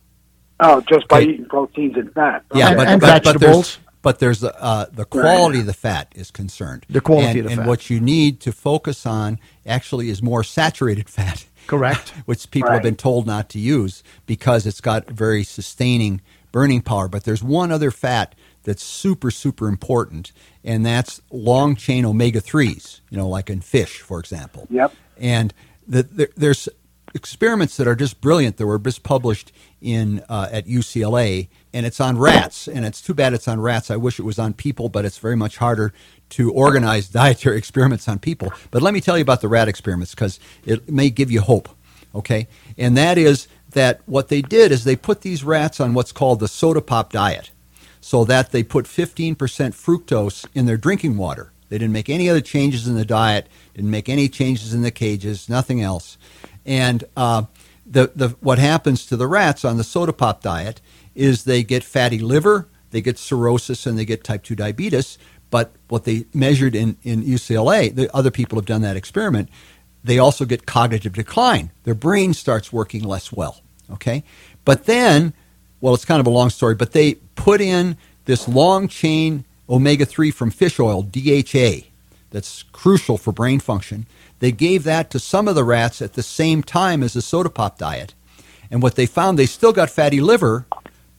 [0.59, 1.29] Oh, just by Okay.
[1.29, 2.43] eating proteins and fat.
[2.53, 3.77] Yeah, And- but, and but, but vegetables.
[3.85, 3.86] but
[4.19, 6.85] there's the uh, the quality of the fat is concerned.
[6.89, 7.67] The quality and, of the and fat.
[7.67, 11.45] what you need to focus on actually is more saturated fat.
[11.67, 12.09] Correct.
[12.25, 16.21] which people have been told not to use because it's got very sustaining
[16.51, 17.09] burning power.
[17.09, 20.31] But there's one other fat that's super super important,
[20.63, 23.01] and that's long chain omega threes.
[23.09, 24.67] You know, like in fish, for example.
[24.69, 24.93] Yep.
[25.17, 25.53] And
[25.87, 26.69] the, there, there's
[27.17, 31.99] experiments that are just brilliant that were just published in uh, at UCLA, and it's
[31.99, 32.67] on rats.
[32.67, 33.91] And it's too bad it's on rats.
[33.91, 35.93] I wish it was on people, but it's very much harder
[36.29, 38.53] to organize dietary experiments on people.
[38.71, 41.67] But let me tell you about the rat experiments because it may give you hope.
[42.15, 46.13] Okay, and that is that what they did is they put these rats on what's
[46.13, 47.51] called the soda pop diet,
[47.99, 51.51] so that they put 15% fructose in their drinking water.
[51.69, 54.91] They didn't make any other changes in the diet, didn't make any changes in the
[54.91, 56.17] cages, nothing else.
[56.67, 57.43] And uh,
[57.85, 60.81] the, the, what happens to the rats on the soda pop diet
[61.15, 65.17] is they get fatty liver, they get cirrhosis, and they get type 2 diabetes.
[65.49, 69.49] But what they measured in, in UCLA, the other people have done that experiment,
[70.03, 71.71] they also get cognitive decline.
[71.83, 73.61] Their brain starts working less well.
[73.89, 74.23] Okay?
[74.65, 75.33] But then,
[75.79, 77.95] well, it's kind of a long story, but they put in
[78.25, 81.87] this long chain omega 3 from fish oil, DHA,
[82.29, 84.05] that's crucial for brain function.
[84.39, 87.49] They gave that to some of the rats at the same time as the soda
[87.49, 88.13] pop diet.
[88.69, 90.65] And what they found, they still got fatty liver,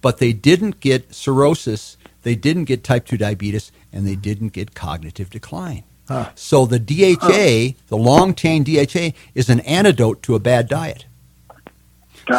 [0.01, 4.75] but they didn't get cirrhosis, they didn't get type 2 diabetes, and they didn't get
[4.75, 5.85] cognitive decline.
[6.35, 11.05] So the DHA, the long chain DHA, is an antidote to a bad diet.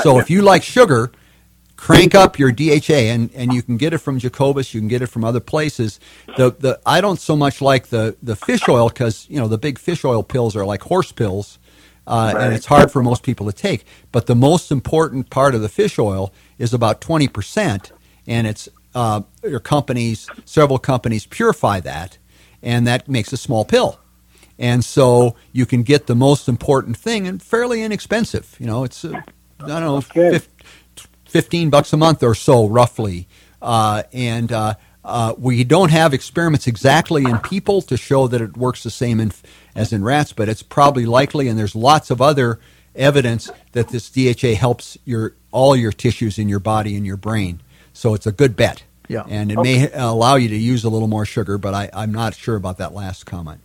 [0.01, 1.11] So if you like sugar,
[1.79, 5.01] crank up your DHA, and, and you can get it from Jacobus, you can get
[5.01, 5.99] it from other places.
[6.37, 9.57] The the I don't so much like the the fish oil because you know the
[9.57, 11.57] big fish oil pills are like horse pills,
[12.05, 13.85] uh, and it's hard for most people to take.
[14.11, 17.93] But the most important part of the fish oil is about twenty percent,
[18.27, 22.17] and it's uh, your companies, several companies purify that,
[22.61, 23.99] and that makes a small pill.
[24.57, 28.57] And so you can get the most important thing and fairly inexpensive.
[28.59, 29.21] You know, it's uh,
[29.61, 29.97] I don't know,
[31.29, 33.27] 15 bucks a month or so, roughly.
[33.61, 38.57] Uh, and uh, uh, we don't have experiments exactly in people to show that it
[38.57, 39.31] works the same in,
[39.75, 41.47] as in rats, but it's probably likely.
[41.47, 42.59] And there's lots of other
[42.95, 47.61] evidence that this DHA helps your all your tissues in your body and your brain.
[47.93, 48.83] So it's a good bet.
[49.07, 49.23] Yeah.
[49.27, 52.35] And it may allow you to use a little more sugar, but I, I'm not
[52.35, 53.61] sure about that last comment.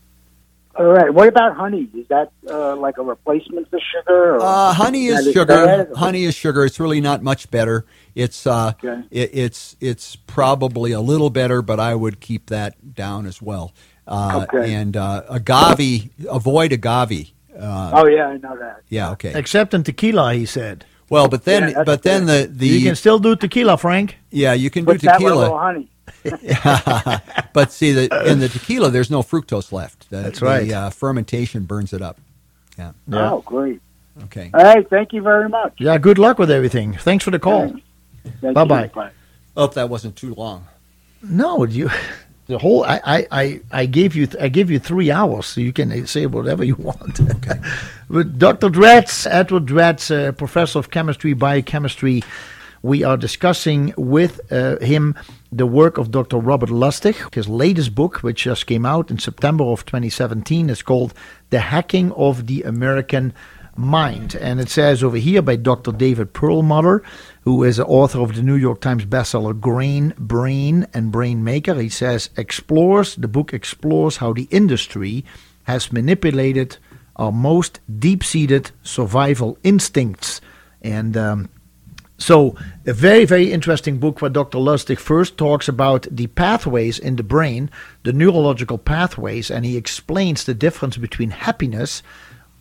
[0.77, 1.13] All right.
[1.13, 1.89] What about honey?
[1.95, 4.37] Is that uh, like a replacement for sugar?
[4.37, 5.67] Or Uh, honey is that sugar.
[5.67, 5.89] bad?
[5.95, 6.65] Honey is sugar.
[6.65, 7.85] It's really not much better.
[8.17, 9.03] It's uh, Okay.
[9.11, 13.73] it, it's it's probably a little better, but I would keep that down as well.
[14.07, 14.75] Uh, Okay.
[14.75, 17.31] And uh, agave, avoid agave.
[17.57, 18.81] Uh, Oh yeah, I know that.
[18.89, 19.33] yeah, okay.
[19.35, 20.85] Except in tequila, he said.
[21.09, 24.17] Well, but then, Yeah, that's but then the the you can still do tequila, Frank.
[24.31, 25.61] yeah, you can do Put that with a little tequila.
[25.61, 25.89] honey.
[27.53, 30.09] but see, the, in the tequila, there's no fructose left.
[30.11, 30.67] The, That's right.
[30.67, 32.21] The uh, fermentation burns it up.
[32.79, 32.93] Yeah.
[33.09, 33.33] Yeah.
[33.33, 33.81] Oh, great.
[34.25, 34.51] Okay.
[34.55, 34.89] All right.
[34.89, 35.75] Thank you very much.
[35.79, 36.95] Yeah, good luck with everything.
[36.95, 37.75] Thanks for the call.
[38.41, 38.85] Bye-bye.
[38.85, 38.91] you.
[38.91, 39.11] Bye.
[39.57, 40.67] Hope that wasn't too long.
[41.23, 41.91] No, you.
[42.47, 45.73] The whole I, I, I, I gave you I gave you three hours, so you
[45.73, 47.19] can say whatever you want.
[47.19, 47.59] Okay.
[48.09, 48.69] With Dr.
[48.69, 52.23] Dratz, Edward Dratz, uh, professor of chemistry, biochemistry,
[52.85, 55.15] we are discussing with uh, him
[55.51, 56.37] the work of Dr.
[56.37, 57.35] Robert Lustig.
[57.35, 61.15] His latest book, which just came out in September of 2017, is called
[61.49, 63.33] "The Hacking of the American
[63.75, 65.93] Mind," and it says over here by Dr.
[65.93, 67.03] David Perlmutter
[67.45, 71.75] who is the author of the New York Times bestseller Grain, Brain, and Brain Maker.
[71.75, 75.25] He says explores the book explores how the industry
[75.65, 76.77] has manipulated
[77.17, 80.41] our most deep-seated survival instincts,
[80.83, 81.49] and um,
[82.19, 84.59] so a very very interesting book where Dr.
[84.59, 87.71] Lustig first talks about the pathways in the brain,
[88.05, 92.03] the neurological pathways, and he explains the difference between happiness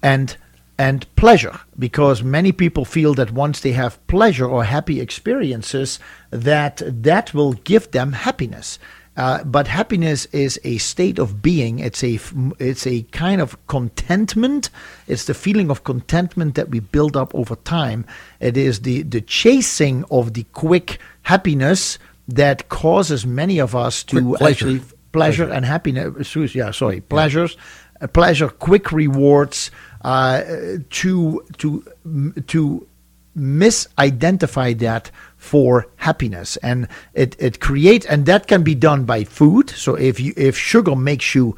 [0.01, 0.37] and
[0.77, 5.99] and pleasure because many people feel that once they have pleasure or happy experiences
[6.31, 8.79] that that will give them happiness
[9.15, 11.79] uh, but happiness is a state of being.
[11.79, 12.19] It's a
[12.59, 14.69] it's a kind of contentment.
[15.07, 18.05] It's the feeling of contentment that we build up over time.
[18.39, 24.35] It is the the chasing of the quick happiness that causes many of us to
[24.35, 24.49] pleasure.
[24.49, 24.81] actually
[25.11, 27.55] pleasure, and happiness yeah sorry pleasures
[28.01, 29.69] uh, pleasure quick rewards
[30.01, 30.41] uh,
[30.89, 31.83] to to
[32.47, 32.87] to
[33.37, 35.11] misidentify that
[35.43, 36.57] for happiness.
[36.57, 39.69] And it it creates and that can be done by food.
[39.69, 41.55] So if you if sugar makes you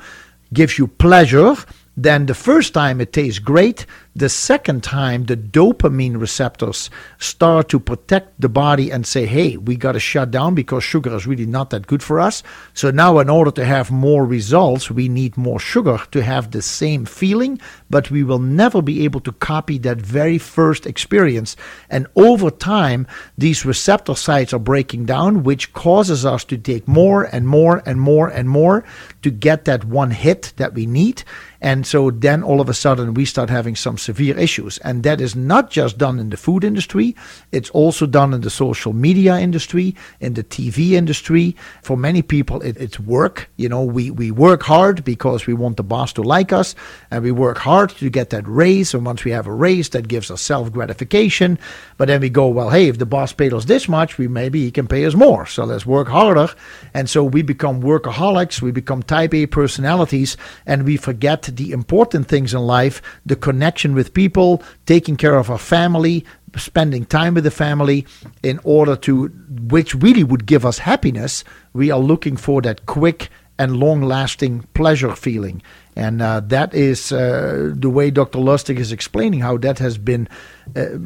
[0.52, 1.56] gives you pleasure
[1.98, 3.86] then the first time it tastes great
[4.18, 6.90] the second time the dopamine receptors
[7.20, 11.14] start to protect the body and say hey we got to shut down because sugar
[11.14, 12.42] is really not that good for us.
[12.74, 16.62] So now in order to have more results we need more sugar to have the
[16.62, 17.60] same feeling
[17.90, 21.58] but we will never be able to copy that very first experience.
[21.90, 23.08] And over time
[23.38, 28.00] these receptor sites are breaking down which causes us to take more and more and
[28.00, 28.86] more and more
[29.24, 31.24] to get that one hit that we need
[31.66, 34.78] and so then all of a sudden we start having some severe issues.
[34.84, 37.16] And that is not just done in the food industry,
[37.52, 41.56] it's also done in the social media industry, in the TV industry.
[41.82, 43.50] For many people, it, it's work.
[43.58, 46.76] You know, we, we work hard because we want the boss to like us,
[47.10, 48.94] and we work hard to get that raise.
[48.94, 51.58] And once we have a raise, that gives us self gratification.
[51.98, 54.62] But then we go, well, hey, if the boss paid us this much, we maybe
[54.62, 55.48] he can pay us more.
[55.48, 56.50] So let's work harder.
[56.94, 60.38] And so we become workaholics, we become type A personalities,
[60.68, 65.50] and we forget the important things in life the connection with people, taking care of
[65.50, 66.26] our family,
[66.56, 68.06] spending time with the family
[68.44, 71.44] in order to, which really would give us happiness.
[71.74, 75.62] We are looking for that quick and long lasting pleasure feeling.
[75.96, 78.40] And uh, that is uh, the way Dr.
[78.40, 80.28] Lustig is explaining how that has been.
[80.76, 80.98] Uh,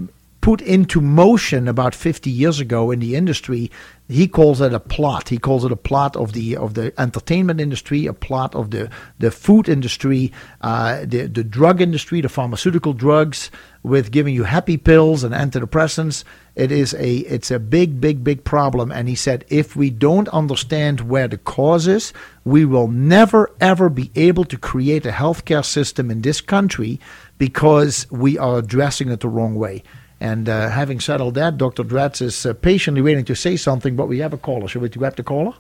[0.50, 3.70] put into motion about 50 years ago in the industry
[4.12, 5.30] he calls it a plot.
[5.30, 8.90] He calls it a plot of the of the entertainment industry a plot of the
[9.20, 13.52] the food industry uh, the the drug industry the pharmaceutical drugs
[13.84, 16.24] with giving you happy pills and antidepressants.
[16.56, 18.92] It is a it's a big big big problem.
[18.92, 22.12] And he said if we don't understand where the cause is
[22.44, 27.00] we will never ever be able to create a healthcare system in this country
[27.38, 29.84] because we are addressing it the wrong way
[30.20, 31.84] and uh, having settled that, Dr.
[31.84, 34.68] Dratz is uh, patiently waiting to say something, but we have a caller.
[34.68, 35.54] Should we grab the caller?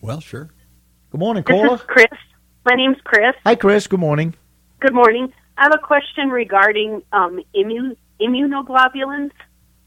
[0.00, 0.48] Well, sure.
[1.10, 1.74] Good morning, This caller.
[1.76, 2.06] is Chris.
[2.64, 3.34] My name's Chris.
[3.44, 3.86] Hi, Chris.
[3.86, 4.34] Good morning.
[4.80, 5.32] Good morning.
[5.58, 9.30] I have a question regarding um, immu- immunoglobulins.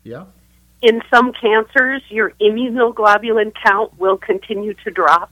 [0.03, 0.25] Yeah.
[0.81, 5.31] In some cancers, your immunoglobulin count will continue to drop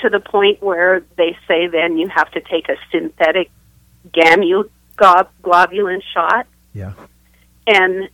[0.00, 3.50] to the point where they say then you have to take a synthetic
[4.12, 6.46] gamma-globulin shot.
[6.74, 6.92] Yeah.
[7.66, 8.08] And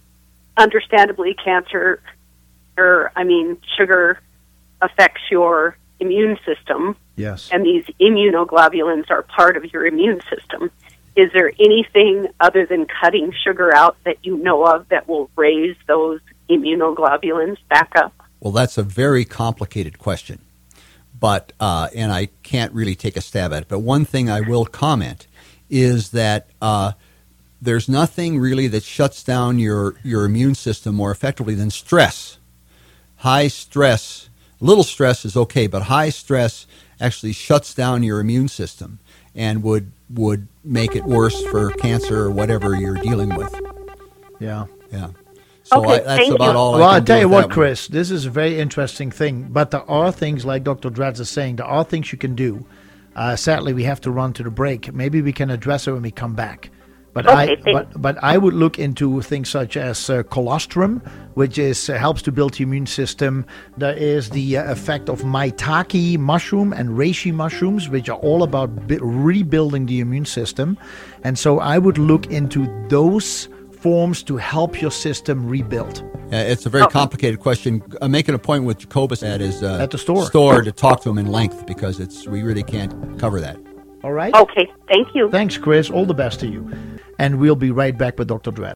[0.58, 2.02] understandably, cancer,
[2.76, 4.20] or I mean, sugar
[4.82, 6.96] affects your immune system.
[7.16, 7.48] Yes.
[7.50, 10.70] and these immunoglobulins are part of your immune system.
[11.16, 15.74] Is there anything other than cutting sugar out that you know of that will raise
[15.88, 18.14] those immunoglobulins back up?
[18.38, 20.38] Well, that's a very complicated question,
[21.18, 23.68] but uh, and I can't really take a stab at it.
[23.68, 25.26] But one thing I will comment
[25.68, 26.92] is that uh,
[27.60, 32.38] there's nothing really that shuts down your your immune system more effectively than stress.
[33.16, 34.28] High stress,
[34.60, 36.66] little stress is okay, but high stress
[37.00, 39.00] actually shuts down your immune system
[39.34, 43.54] and would would make it worse for cancer or whatever you're dealing with.
[44.38, 44.66] Yeah.
[44.92, 45.10] Yeah.
[45.64, 46.58] So Okay, I, that's thank about you.
[46.58, 46.76] all.
[46.76, 47.54] I well, can I'll do tell you what, that one.
[47.54, 49.48] Chris, this is a very interesting thing.
[49.50, 50.90] But there are things, like Dr.
[50.90, 52.66] Dratz is saying, there are things you can do.
[53.14, 54.92] Uh, sadly, we have to run to the break.
[54.94, 56.70] Maybe we can address it when we come back.
[57.24, 61.00] But I, Okay, thank- but, but I would look into things such as uh, colostrum,
[61.34, 63.44] which is uh, helps to build the immune system.
[63.76, 68.86] There is the uh, effect of maitake mushroom and reishi mushrooms, which are all about
[68.88, 70.78] bi- rebuilding the immune system.
[71.24, 73.48] And so I would look into those
[73.80, 76.02] forms to help your system rebuild.
[76.32, 77.82] Uh, it's a very complicated question.
[78.02, 80.26] Uh, make an appointment with Jacobus at his uh, At the store.
[80.26, 83.56] store to talk to him in length because it's we really can't cover that.
[84.04, 84.34] All right?
[84.34, 85.28] Okay, thank you.
[85.30, 85.90] Thanks, Chris.
[85.90, 86.68] All the best to you.
[87.18, 88.52] And we'll be right back with Dr.
[88.52, 88.74] Dratz.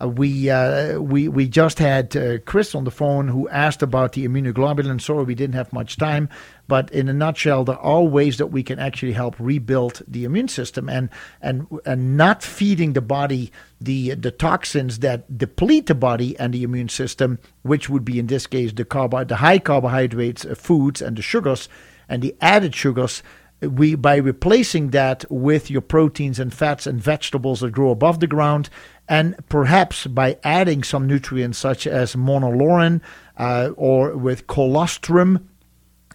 [0.00, 4.12] Uh, we uh, we we just had uh, Chris on the phone who asked about
[4.12, 5.00] the immunoglobulin.
[5.00, 6.28] Sorry, we didn't have much time,
[6.68, 10.46] but in a nutshell, there are ways that we can actually help rebuild the immune
[10.46, 11.08] system and
[11.42, 13.50] and and not feeding the body
[13.80, 18.28] the the toxins that deplete the body and the immune system, which would be in
[18.28, 21.68] this case the carbo the high carbohydrates uh, foods and the sugars
[22.08, 23.22] and the added sugars
[23.60, 28.26] we by replacing that with your proteins and fats and vegetables that grow above the
[28.26, 28.70] ground
[29.08, 33.00] and perhaps by adding some nutrients such as monolaurin
[33.36, 35.48] uh, or with colostrum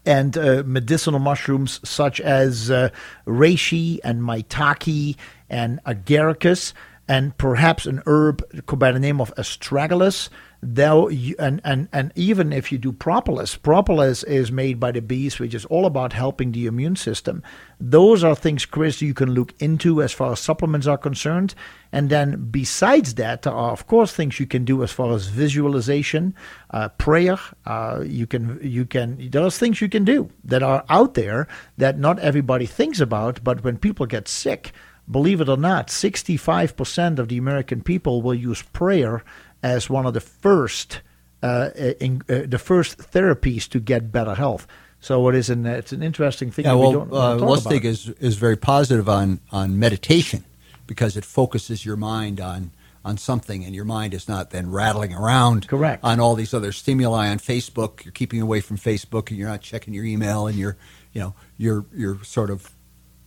[0.06, 2.90] and uh, medicinal mushrooms such as uh,
[3.26, 5.15] reishi and maitake
[5.49, 6.74] and agaricus
[7.07, 8.43] and perhaps an herb
[8.77, 10.30] by the name of astragalus
[10.65, 15.01] though you, and, and and even if you do propolis propolis is made by the
[15.01, 17.43] bees which is all about helping the immune system.
[17.80, 21.53] Those are things chris you can look into as far as supplements are concerned.
[21.91, 25.27] And then besides that there are of course things you can do as far as
[25.27, 26.34] visualization
[26.69, 31.15] uh, prayer uh, you can you can there's things you can do that are out
[31.15, 31.47] there
[31.77, 34.71] that not everybody thinks about but when people get sick
[35.09, 39.23] believe it or not 65% of the american people will use prayer
[39.61, 41.01] as one of the first
[41.43, 41.69] uh,
[41.99, 44.65] in, uh, the first therapies to get better health.
[44.99, 46.65] So it is an it's an interesting thing.
[46.65, 50.45] Yeah, that we well, don't uh, Lustig is is very positive on on meditation
[50.88, 52.71] because it focuses your mind on
[53.03, 55.67] on something, and your mind is not then rattling around.
[55.67, 56.01] Correct.
[56.05, 59.59] On all these other stimuli on Facebook, you're keeping away from Facebook, and you're not
[59.59, 60.77] checking your email, and you're
[61.11, 62.73] you know you're you're sort of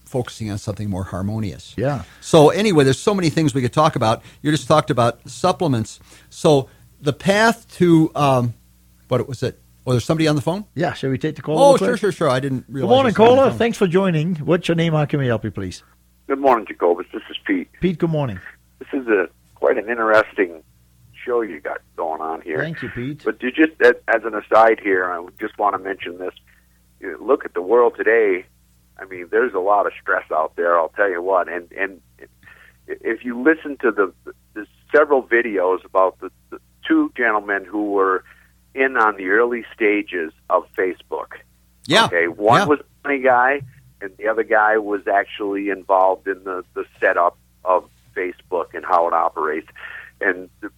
[0.07, 1.75] focusing on something more harmonious.
[1.77, 2.05] Yeah.
[2.21, 4.23] So anyway, there's so many things we could talk about.
[4.41, 6.01] You just talked about supplements.
[6.31, 6.69] So
[7.01, 8.55] the path to um,
[9.09, 9.61] what was it?
[9.85, 10.65] Was there somebody on the phone?
[10.75, 11.59] Yeah, shall we take the call?
[11.59, 12.01] Oh, real sure, quick?
[12.01, 12.29] sure, sure.
[12.29, 13.51] I didn't Good morning, you was on the caller.
[13.53, 14.35] Thanks for joining.
[14.37, 14.95] What's your name?
[14.95, 15.85] How can we help you, please?
[16.27, 17.07] Good morning, Jacobus.
[17.13, 17.69] This is Pete.
[17.81, 18.41] Pete, good morning.
[18.81, 20.65] This is a quite an interesting
[21.25, 22.59] show you got going on here.
[22.59, 23.23] Thank you, Pete.
[23.25, 26.35] But you just as, as an aside here, I just want to mention this.
[26.99, 28.47] You look at the world today.
[28.99, 30.79] I mean, there's a lot of stress out there.
[30.79, 31.49] I'll tell you what.
[31.49, 32.01] And and
[32.89, 34.13] if you listen to the,
[34.55, 38.25] the several videos about the, the two gentlemen who were
[38.75, 41.33] in on the early stages of Facebook.
[41.87, 42.07] Yeah.
[42.07, 42.29] Okay.
[42.29, 42.67] One Yeah.
[42.67, 43.63] was a funny guy,
[44.01, 49.07] and the other guy was actually involved in the the setup of Facebook and how
[49.09, 49.69] it operates.
[50.21, 50.71] And the,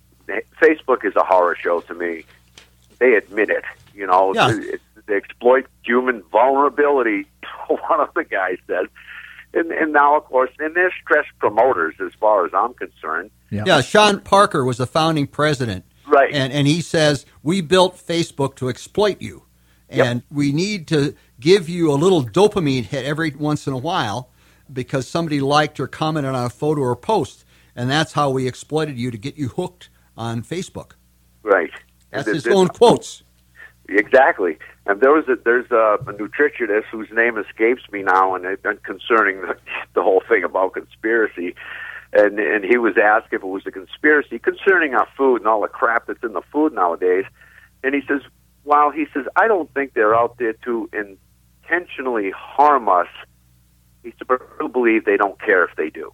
[0.61, 2.25] Facebook is a horror show to me.
[2.99, 3.65] They admit it.
[3.95, 4.51] You know, Yeah.
[4.51, 7.27] it, they exploit human vulnerability.
[7.69, 8.87] One of the guys said.
[9.55, 13.31] And, and now, of course, and they're stress promoters as far as I'm concerned.
[13.51, 15.87] Yeah, Sean Parker was the founding president.
[16.07, 16.33] Right.
[16.33, 19.45] And, and he says, We built Facebook to exploit you.
[19.91, 24.31] And we need to give you a little dopamine hit every once in a while
[24.71, 27.45] because somebody liked or commented on a photo or post.
[27.75, 30.93] And that's how we exploited you to get you hooked on Facebook.
[31.43, 31.71] Right.
[32.11, 33.23] That's And his own quotes.
[33.89, 34.59] Exactly.
[34.87, 38.83] And there was a, there's a, a nutritionist whose name escapes me now, and, and
[38.83, 39.57] concerning the,
[39.95, 41.55] the whole thing about conspiracy,
[42.13, 45.63] and and he was asked if it was a conspiracy concerning our food and all
[45.63, 47.25] the crap that's in the food nowadays,
[47.83, 48.21] and he says,
[48.65, 53.09] "Well, he says I don't think they're out there to intentionally harm us.
[54.03, 56.13] He said, but I believe they don't care if they do."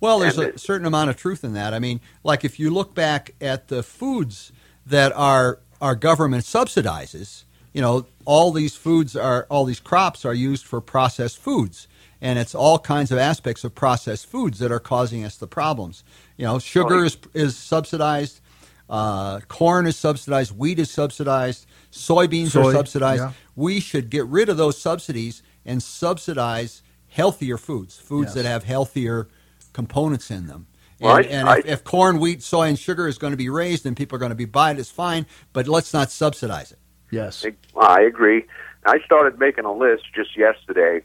[0.00, 1.72] Well, there's And a certain amount of truth in that.
[1.72, 4.52] I mean, like if you look back at the foods
[4.86, 7.44] that our our government subsidizes,
[7.74, 11.86] you know, all these foods are all these crops are used for processed foods,
[12.22, 16.02] and it's all kinds of aspects of processed foods that are causing us the problems.
[16.38, 18.40] You know, sugar is is subsidized,
[18.88, 23.22] uh, corn is subsidized, wheat is subsidized, soybeans Soy, are subsidized.
[23.22, 23.32] yeah.
[23.54, 28.34] We should get rid of those subsidies and subsidize healthier foods, foods Yes.
[28.36, 29.28] that have healthier
[29.74, 30.66] components in them.
[31.00, 33.36] Well, And, I- and I- if, if corn, wheat, soy, and sugar is going to
[33.36, 36.10] be raised and people are going to be buying it, it's fine, but let's not
[36.10, 36.78] subsidize it.
[37.10, 37.44] Yes.
[37.80, 38.44] I agree.
[38.86, 41.02] I started making a list just yesterday,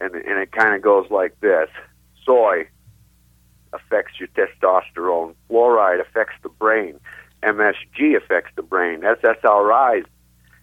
[0.00, 1.68] and and it kind of goes like this:
[2.24, 2.68] soy
[3.72, 7.00] affects your testosterone, fluoride affects the brain,
[7.42, 10.04] MSG affects the brain, SSRIs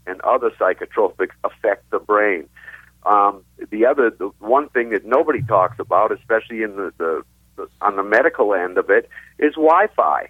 [0.05, 2.47] and other psychotropics affect the brain.
[3.05, 7.32] Um, the other, the one thing that nobody talks about, especially in the, the, the
[7.81, 9.09] on the medical end of it,
[9.39, 10.29] is Wi-Fi.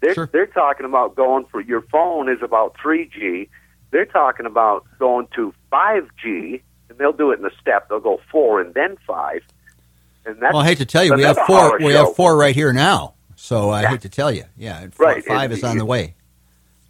[0.00, 3.48] They're they're talking about going for your phone is about 3G.
[3.90, 7.88] They're talking about going to 5G, and they'll do it in a step.
[7.88, 9.42] They'll go four and then five.
[10.26, 11.78] And that's well, I hate to tell you, we have four.
[11.78, 12.06] We show.
[12.06, 13.14] have four right here now.
[13.36, 15.84] So I hate to tell you, yeah, and four- Right, five and- is on the
[15.84, 16.14] way.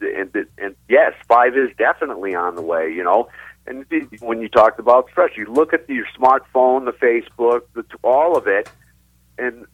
[0.00, 2.92] and, and yes, five is definitely on the way.
[2.92, 3.28] You know,
[3.66, 3.84] and
[4.20, 8.46] when you talked about stress, you look at your smartphone, the Facebook, the, all of
[8.46, 8.70] it,
[9.38, 9.66] and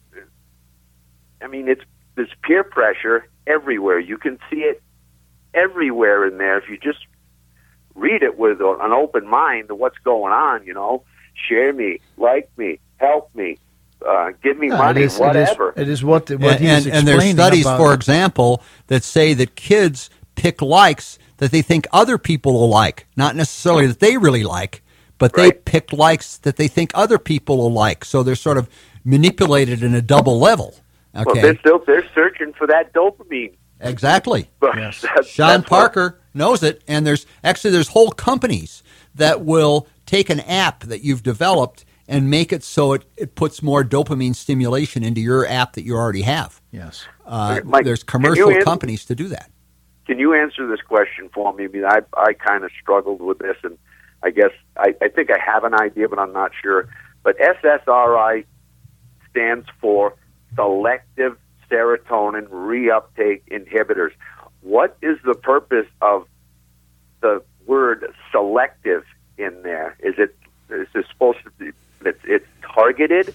[1.41, 1.81] I mean, it's
[2.15, 3.99] there's peer pressure everywhere.
[3.99, 4.81] You can see it
[5.53, 6.99] everywhere in there if you just
[7.95, 10.65] read it with an open mind to what's going on.
[10.65, 11.03] You know,
[11.47, 13.57] share me, like me, help me,
[14.07, 15.69] uh, give me No, money, it is, whatever.
[15.69, 18.63] It is, it is what, what and, he and, and there's studies, about- for example,
[18.87, 23.87] that say that kids pick likes that they think other people will like, not necessarily
[23.87, 24.83] that they really like,
[25.17, 28.03] but they pick likes that they think other people will like.
[28.05, 28.69] So they're sort of
[29.03, 30.75] manipulated in a double level.
[31.13, 33.53] Well, Okay, they're still they're searching for that dopamine.
[33.79, 34.49] exactly.
[34.59, 38.83] But that's- Sean that's what- Parker knows it, and there's actually there's whole companies
[39.15, 43.61] that will take an app that you've developed and make it so it, it puts
[43.61, 46.61] more dopamine stimulation into your app that you already have.
[46.71, 47.05] Yes.
[47.25, 49.49] Uh, Mike, there's commercial answer- companies to do that.
[50.07, 51.65] Can you answer this question for me?
[51.65, 53.77] I mean, I I kind of struggled with this, and
[54.23, 56.89] I guess I, I think I have an idea, but I'm not sure.
[57.23, 58.45] But SSRI
[59.31, 60.15] stands for
[60.55, 61.37] selective
[61.69, 64.11] serotonin reuptake inhibitors.
[64.61, 66.27] What is the purpose of
[67.21, 69.03] the word selective
[69.37, 69.95] in there?
[69.99, 70.35] Is it
[70.69, 71.71] is it supposed to be
[72.05, 73.33] it's, it's targeted?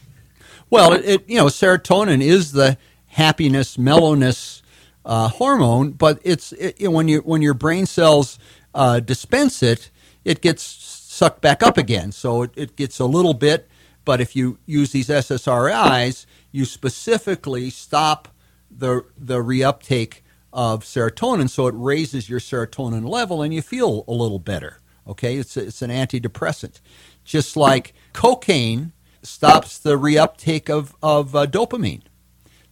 [0.71, 2.79] Well, it, it you know serotonin is the
[3.09, 4.63] happiness, mellowness
[5.05, 8.39] uh, hormone, but it's it, you know, when you when your brain cells
[8.75, 9.91] uh, dispense it,
[10.25, 12.13] it gets sucked back up again.
[12.13, 13.69] So it, it gets a little bit,
[14.07, 18.29] but if you use these SSRIs, you specifically stop
[18.71, 20.21] the the reuptake
[20.53, 24.79] of serotonin, so it raises your serotonin level, and you feel a little better.
[25.07, 26.81] Okay, it's it's an antidepressant,
[27.25, 28.93] just like cocaine
[29.23, 32.03] stops the reuptake of of uh, dopamine.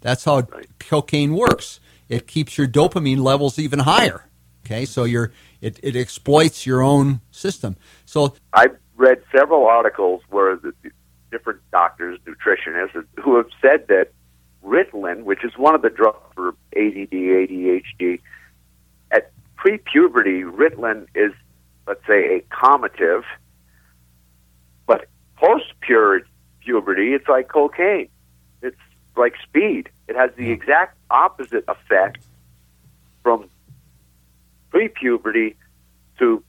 [0.01, 0.47] That's how
[0.79, 1.81] cocaine works.
[2.09, 4.29] It keeps your dopamine levels even higher.
[4.65, 7.77] Okay, so you're it, it exploits your own system.
[8.05, 10.73] So I've read several articles where the
[11.35, 14.13] different doctors, nutritionists, who have said that
[14.65, 18.21] Ritalin, which is one of the drugs for ADD, ADHD,
[19.11, 21.33] at pre-puberty, Ritalin is,
[21.89, 23.25] let's say, a calmative,
[24.87, 28.09] but post-puberty, it's like cocaine.
[28.63, 28.77] It's
[29.17, 29.91] like speed.
[30.07, 30.53] It has the hmm.
[30.53, 32.25] exact opposite effect
[33.25, 33.51] from
[34.71, 35.57] pre-puberty
[36.21, 36.45] to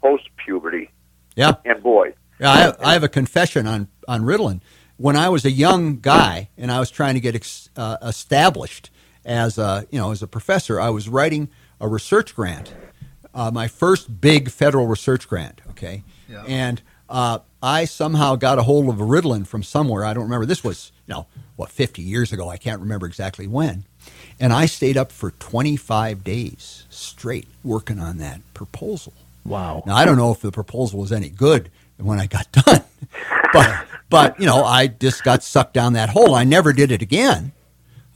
[0.00, 0.92] post-puberty.
[1.34, 4.60] yeah, And boy, Yeah, I have, I have a confession on, on Ritalin.
[4.96, 8.90] When I was a young guy and I was trying to get ex, uh, established
[9.24, 11.48] as a, you know, as a professor, I was writing
[11.80, 12.74] a research grant,
[13.34, 16.02] uh, my first big federal research grant, okay?
[16.48, 20.04] And uh, I somehow got a hold of a Ritalin from somewhere.
[20.04, 20.46] I don't remember.
[20.46, 22.48] This was, you know, what, 50 years ago.
[22.48, 23.84] I can't remember exactly when.
[24.40, 29.12] And I stayed up for 25 days straight working on that proposal.
[29.44, 29.82] Wow.
[29.86, 32.82] Now I don't know if the proposal was any good when I got done,
[33.52, 36.34] but but you know I just got sucked down that hole.
[36.34, 37.52] I never did it again.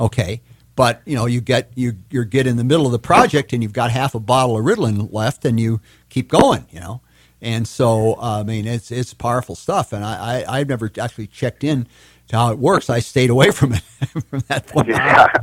[0.01, 0.41] Okay,
[0.77, 3.63] but you know you get you you get in the middle of the project and
[3.63, 6.67] you've got half a bottle of Ritalin left and you keep going.
[6.71, 7.01] You know,
[7.41, 9.93] and so uh, I mean it's it's powerful stuff.
[9.93, 11.87] And I, I I've never actually checked in
[12.29, 12.89] to how it works.
[12.89, 13.81] I stayed away from it
[14.31, 14.89] from that point.
[14.89, 15.27] Yeah.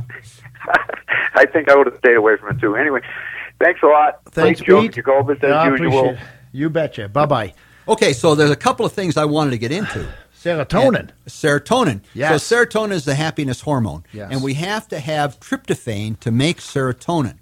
[1.34, 2.74] I think I would have stayed away from it too.
[2.76, 3.00] Anyway,
[3.60, 4.20] thanks a lot.
[4.32, 4.92] Thanks, Great show, Pete.
[4.94, 6.00] Jacobus, as Yeah, I usual.
[6.10, 6.28] appreciate.
[6.52, 7.08] You betcha.
[7.08, 7.54] Bye bye.
[7.90, 10.08] Okay, so there's a couple of things I wanted to get into.
[10.40, 10.96] Serotonin.
[11.00, 12.00] And serotonin.
[12.14, 12.42] Yes.
[12.42, 14.04] So serotonin is the happiness hormone.
[14.12, 14.28] Yes.
[14.32, 17.36] And we have to have tryptophan to make serotonin.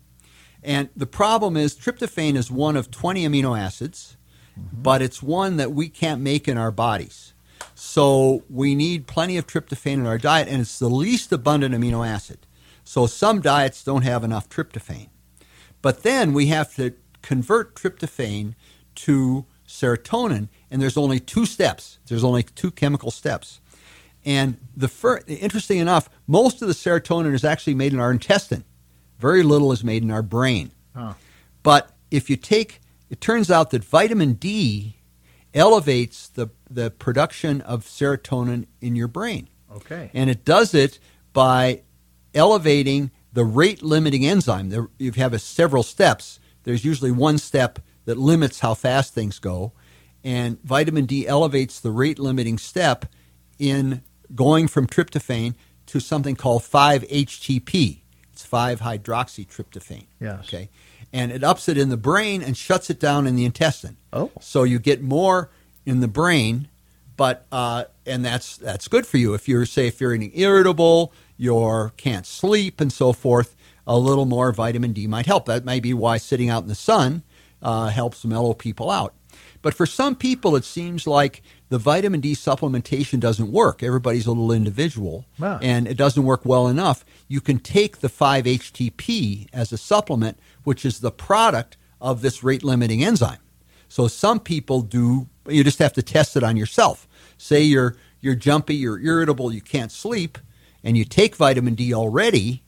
[0.64, 4.16] And the problem is tryptophan is one of 20 amino acids,
[4.58, 4.82] Mm-hmm.
[4.82, 7.32] but it's one that we can't make in our bodies.
[7.76, 12.04] So we need plenty of tryptophan in our diet, and it's the least abundant amino
[12.04, 12.40] acid.
[12.82, 15.10] So some diets don't have enough tryptophan.
[15.80, 18.56] But then we have to convert tryptophan
[18.96, 21.98] to serotonin, and there's only two steps.
[22.06, 23.60] There's only two chemical steps.
[24.24, 28.64] And the fir- interesting enough, most of the serotonin is actually made in our intestine.
[29.18, 30.72] Very little is made in our brain.
[30.94, 31.14] Huh.
[31.62, 32.80] But if you take,
[33.10, 34.96] it turns out that vitamin D
[35.54, 39.48] elevates the, the production of serotonin in your brain.
[39.72, 40.10] Okay.
[40.14, 40.98] And it does it
[41.32, 41.82] by
[42.34, 44.70] elevating the rate limiting enzyme.
[44.70, 46.40] There, you have a, several steps.
[46.64, 47.78] There's usually one step
[48.08, 49.70] that limits how fast things go.
[50.24, 53.04] And vitamin D elevates the rate limiting step
[53.58, 54.02] in
[54.34, 55.54] going from tryptophan
[55.84, 58.00] to something called 5-HTP.
[58.32, 60.06] It's 5-hydroxytryptophan.
[60.20, 60.40] Yes.
[60.40, 60.70] Okay.
[61.12, 63.98] And it ups it in the brain and shuts it down in the intestine.
[64.10, 64.30] Oh.
[64.40, 65.50] So you get more
[65.84, 66.68] in the brain,
[67.14, 71.92] but uh, and that's that's good for you if you're say if you're irritable, you
[71.98, 73.54] can't sleep and so forth.
[73.86, 75.44] A little more vitamin D might help.
[75.44, 77.22] That may be why sitting out in the sun
[77.62, 79.14] uh, helps mellow people out.
[79.60, 83.82] But for some people, it seems like the vitamin D supplementation doesn't work.
[83.82, 85.58] Everybody's a little individual, Wow.
[85.60, 87.04] and it doesn't work well enough.
[87.26, 92.62] You can take the 5-HTP as a supplement, which is the product of this rate
[92.64, 93.38] limiting enzyme.
[93.88, 95.28] So some people do.
[95.48, 97.08] You just have to test it on yourself.
[97.38, 100.38] Say you're you're jumpy, you're irritable, you can't sleep,
[100.84, 102.62] and you take vitamin D already.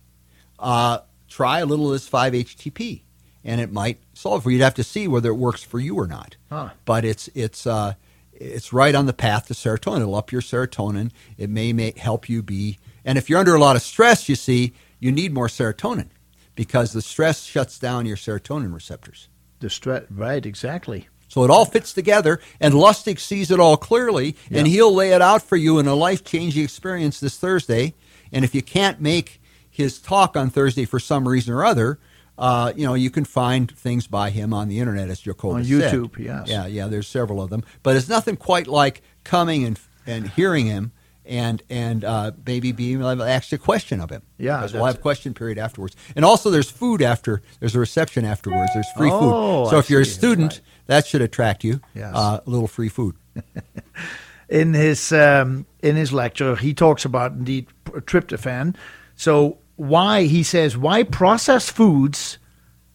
[0.59, 0.99] Uh,
[1.29, 3.03] try a little of this 5-HTP,
[3.45, 4.59] and it might solve for you.
[4.59, 6.37] You'd have to see whether it works for you or not.
[6.49, 6.71] Huh.
[6.85, 7.95] But it's it's uh,
[8.33, 10.01] it's right on the path to serotonin.
[10.01, 11.11] It'll up your serotonin.
[11.37, 12.79] It may, may help you be.
[13.05, 16.09] And if you're under a lot of stress, you see, you need more serotonin
[16.55, 19.29] because the stress shuts down your serotonin receptors.
[19.61, 20.45] The stress, right?
[20.45, 21.09] Exactly.
[21.29, 25.23] So it all fits together, and Lustig sees it all clearly, and he'll lay it
[25.23, 27.95] out for you in a life changing experience this Thursday.
[28.33, 29.41] And if you can't make
[29.71, 32.01] his talk on Thursday for some reason or other,
[32.41, 35.93] uh, you know, you can find things by him on the internet, as Jacobus said.
[35.93, 36.49] YouTube, yes.
[36.49, 37.63] Yeah, yeah, there's several of them.
[37.83, 40.93] But it's nothing quite like coming and, and hearing him
[41.27, 44.23] and and uh, maybe being able to ask a question of him.
[44.39, 45.95] Yeah, Because we'll have question period afterwards.
[46.17, 48.71] And also there's food after, there's a reception afterwards.
[48.73, 49.71] There's free Oh, food.
[49.71, 51.81] So I if you're a student, that should attract you.
[51.95, 52.13] Yes.
[52.15, 53.17] Uh, a little free food.
[54.49, 58.75] in his um, in his lecture, he talks about indeed tryptophan.
[59.15, 62.37] So why he says why processed foods,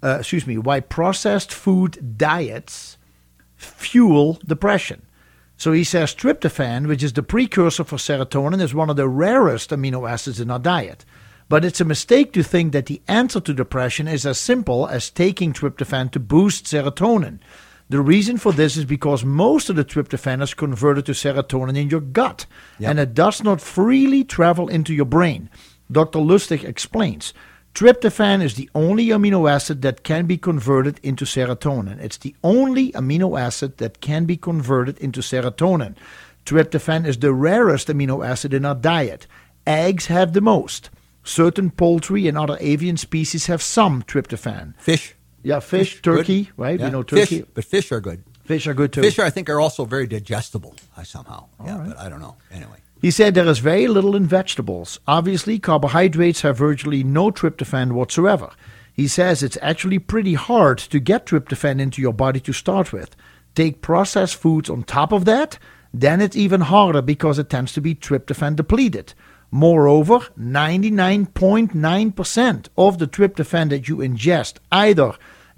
[0.04, 3.00] uh, excuse me, why processed food diets
[3.56, 5.02] fuel depression.
[5.58, 9.72] So he says tryptophan, which is the precursor for serotonin, is one of the rarest
[9.72, 11.06] amino acids in our diet.
[11.50, 15.10] But it's a mistake to think that the answer to depression is as simple as
[15.10, 17.40] taking tryptophan to boost serotonin.
[17.90, 21.90] The reason for this is because most of the tryptophan is converted to serotonin in
[21.90, 22.46] your gut,
[22.78, 22.90] Yep.
[22.92, 25.50] and it does not freely travel into your brain.
[25.92, 26.20] Dr.
[26.20, 27.34] Lustig explains.
[27.74, 32.00] Tryptophan is the only amino acid that can be converted into serotonin.
[32.00, 35.96] It's the only amino acid that can be converted into serotonin.
[36.46, 39.28] Tryptophan is the rarest amino acid in our diet.
[39.68, 40.90] Eggs have the most.
[41.26, 44.74] Certain poultry and other avian species have some tryptophan.
[44.80, 45.16] Fish.
[45.44, 46.04] Yeah, fish, good.
[46.04, 46.80] turkey, right?
[46.80, 47.40] Yeah, We know turkey.
[47.40, 48.24] Fish, but fish are good.
[48.46, 49.02] Fish are good too.
[49.02, 50.76] Fish, are, I think, are also very digestible.
[50.96, 51.48] I somehow.
[51.66, 52.38] yeah, but I don't know.
[52.52, 52.78] Anyway.
[53.02, 55.00] He said there is very little in vegetables.
[55.08, 58.52] Obviously, carbohydrates have virtually no tryptophan whatsoever.
[58.94, 63.16] He says it's actually pretty hard to get tryptophan into your body to start with.
[63.54, 65.60] Take processed foods on top of that,
[65.94, 69.14] then it's even harder because it tends to be tryptophan depleted.
[69.52, 75.14] Moreover, 99.9% of the tryptophan that you ingest either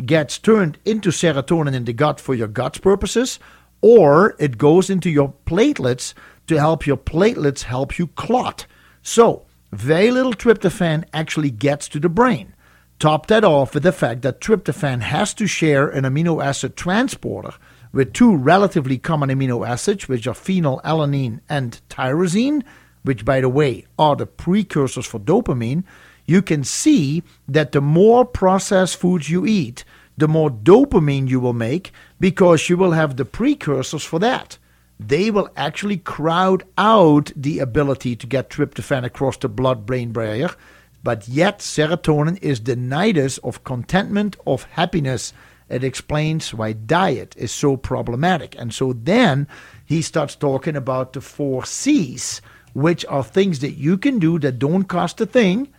[0.06, 3.40] gets turned into serotonin in the gut for your gut's purposes,
[3.82, 6.14] or it goes into your platelets
[6.48, 8.66] to help your platelets help you clot.
[9.02, 12.54] So, very little tryptophan actually gets to the brain.
[13.00, 17.54] Top that off with the fact that tryptophan has to share an amino acid transporter
[17.92, 22.64] with two relatively common amino acids, which are phenylalanine and tyrosine,
[23.04, 25.84] which, by the way, are the precursors for dopamine.
[26.26, 29.84] You can see that the more processed foods you eat,
[30.18, 34.58] the more dopamine you will make because you will have the precursors for that
[35.00, 40.50] they will actually crowd out the ability to get tryptophan across the blood brain barrier.
[41.04, 45.34] But yet, serotonin is the nidus of contentment, of happiness.
[45.70, 48.56] It explains why diet is so problematic.
[48.58, 49.48] And so then
[49.86, 52.42] he starts talking about the four C's,
[52.74, 55.72] which are things that you can do that don't cost a thing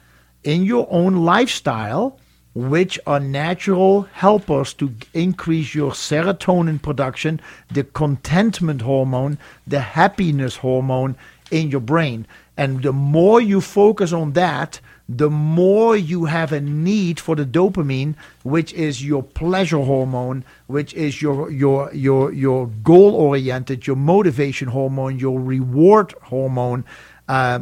[0.45, 2.19] in your own lifestyle
[2.55, 11.17] which are natural helpers to increase your serotonin production, the contentment hormone, the happiness hormone
[11.51, 12.27] in your brain.
[12.57, 17.47] And the more you focus on that, the more you have a need for the
[17.47, 23.97] dopamine, which is your pleasure hormone, which is your your your your goal oriented, your
[23.97, 26.85] motivation hormone, your reward hormone
[27.29, 27.61] uh,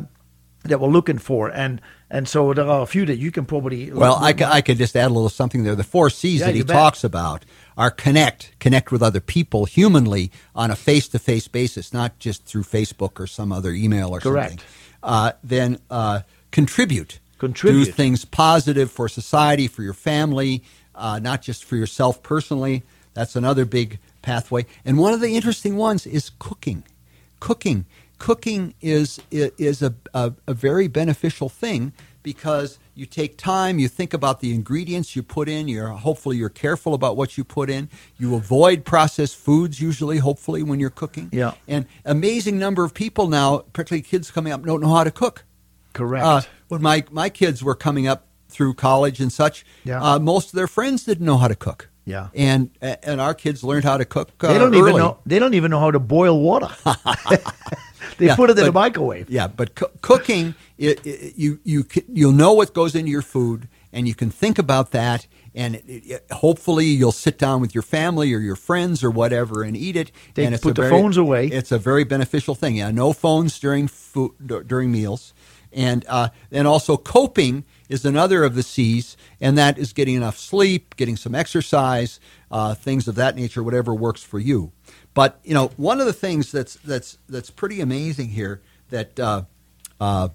[0.66, 1.48] that we're looking for.
[1.48, 1.80] And
[2.10, 4.94] and so there are a few that you can probably Well, I, I could just
[4.96, 5.74] add a little something there.
[5.74, 6.74] The four C's Yeah, that he bet.
[6.76, 7.44] talks about
[7.76, 12.44] are connect, connect with other people humanly on a face to face basis, not just
[12.44, 14.50] through Facebook or some other email or Correct.
[14.50, 14.66] something.
[15.02, 16.20] Uh, then uh,
[16.52, 17.18] contribute.
[17.38, 17.84] Contribute.
[17.86, 20.62] Do things positive for society, for your family,
[20.94, 22.82] uh, not just for yourself personally.
[23.14, 24.64] That's another big pathway.
[24.84, 26.82] And one of the interesting ones is cooking.
[27.40, 27.84] Cooking.
[28.18, 34.12] Cooking is is a, a, a very beneficial thing because you take time, you think
[34.14, 37.88] about the ingredients you put in, you're hopefully you're careful about what you put in.
[38.16, 41.28] You avoid processed foods usually, hopefully, when you're cooking.
[41.30, 41.52] Yeah.
[41.68, 45.44] And amazing number of people now, particularly kids coming up, don't know how to cook.
[45.92, 46.24] Correct.
[46.24, 50.02] Uh, when my, my kids were coming up through college and such, Yeah.
[50.02, 51.90] uh, most of their friends didn't know how to cook.
[52.06, 52.28] Yeah.
[52.34, 54.30] And and our kids learned how to cook.
[54.40, 54.78] Uh, they don't early.
[54.78, 56.68] even know they don't even know how to boil water.
[58.18, 59.28] they Yeah, put it in a microwave.
[59.30, 63.68] Yeah, but coo- cooking, it, it, you you you'll know what goes into your food,
[63.92, 68.32] and you can think about that, and it, hopefully you'll sit down with your family
[68.34, 70.10] or your friends or whatever and eat it.
[70.34, 71.46] They and it's put a the very- phones away.
[71.48, 72.76] It's a very beneficial thing.
[72.76, 74.32] Yeah, no phones during food
[74.66, 75.34] during meals,
[75.72, 80.36] and uh, and also coping is another of the C's, and that is getting enough
[80.38, 82.18] sleep, getting some exercise,
[82.50, 84.72] uh, things of that nature, whatever works for you.
[85.16, 89.44] But you know, one of the things that's that's that's pretty amazing here that uh,
[90.00, 90.30] uh,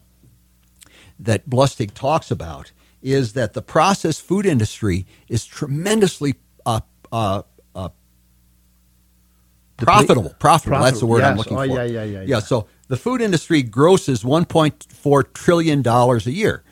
[1.20, 2.72] that Lustig talks about
[3.03, 6.36] is that the processed food industry is tremendously
[6.66, 6.82] uh,
[7.12, 7.44] uh,
[7.76, 7.90] uh,
[9.78, 10.36] profitable.
[10.40, 10.82] Profitable.
[10.82, 11.68] That's the Profitable, word I'm looking Oh, for.
[11.68, 12.24] yeah, yeah, yeah, Yeah.
[12.24, 12.40] yeah.
[12.40, 16.64] So the food industry grosses 1.4 trillion dollars a year,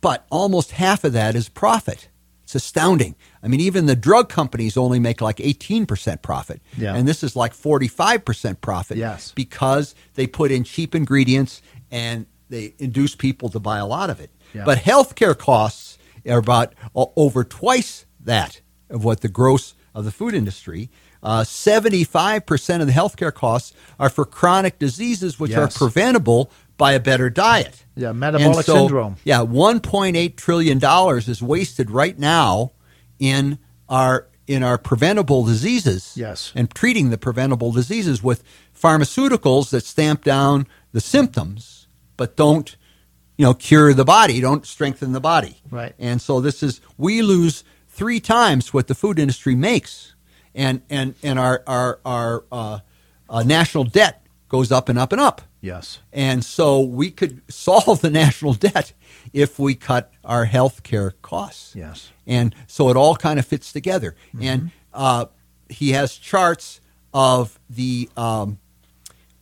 [0.00, 2.08] but almost half of that is profit.
[2.44, 3.16] It's astounding.
[3.44, 6.62] I mean, even the drug companies only make like 18% profit.
[6.78, 6.94] Yeah.
[6.96, 9.32] And this is like 45% profit Yes.
[9.34, 11.60] because they put in cheap ingredients
[11.90, 14.30] and they induce people to buy a lot of it.
[14.54, 14.64] Yeah.
[14.64, 20.10] But healthcare costs are about o- over twice that of what the gross of the
[20.10, 20.90] food industry.
[21.22, 27.00] Uh, 75% of the healthcare costs are for chronic diseases, which are preventable by a
[27.00, 27.84] better diet.
[27.94, 29.16] Yeah, metabolic so, syndrome.
[29.24, 32.72] Yeah, 1.8 trillion dollars is wasted right now
[33.18, 33.58] in
[33.88, 36.12] our in our preventable diseases.
[36.16, 36.52] Yes.
[36.54, 38.44] And treating the preventable diseases with
[38.78, 41.84] pharmaceuticals that stamp down the symptoms
[42.16, 42.76] but don't
[43.36, 45.60] you know cure the body, don't strengthen the body.
[45.70, 45.94] Right.
[45.98, 50.14] And so this is we lose 3 times what the food industry makes.
[50.54, 52.78] And and and our our our uh,
[53.28, 55.42] uh, national debt goes up and up and up.
[55.60, 55.98] Yes.
[56.12, 58.92] And so we could solve the national debt
[59.32, 61.74] if we cut our health care costs.
[61.74, 62.12] Yes.
[62.26, 64.16] And so it all kind of fits together.
[64.40, 65.26] And uh,
[65.68, 66.80] he has charts
[67.12, 68.58] of the um,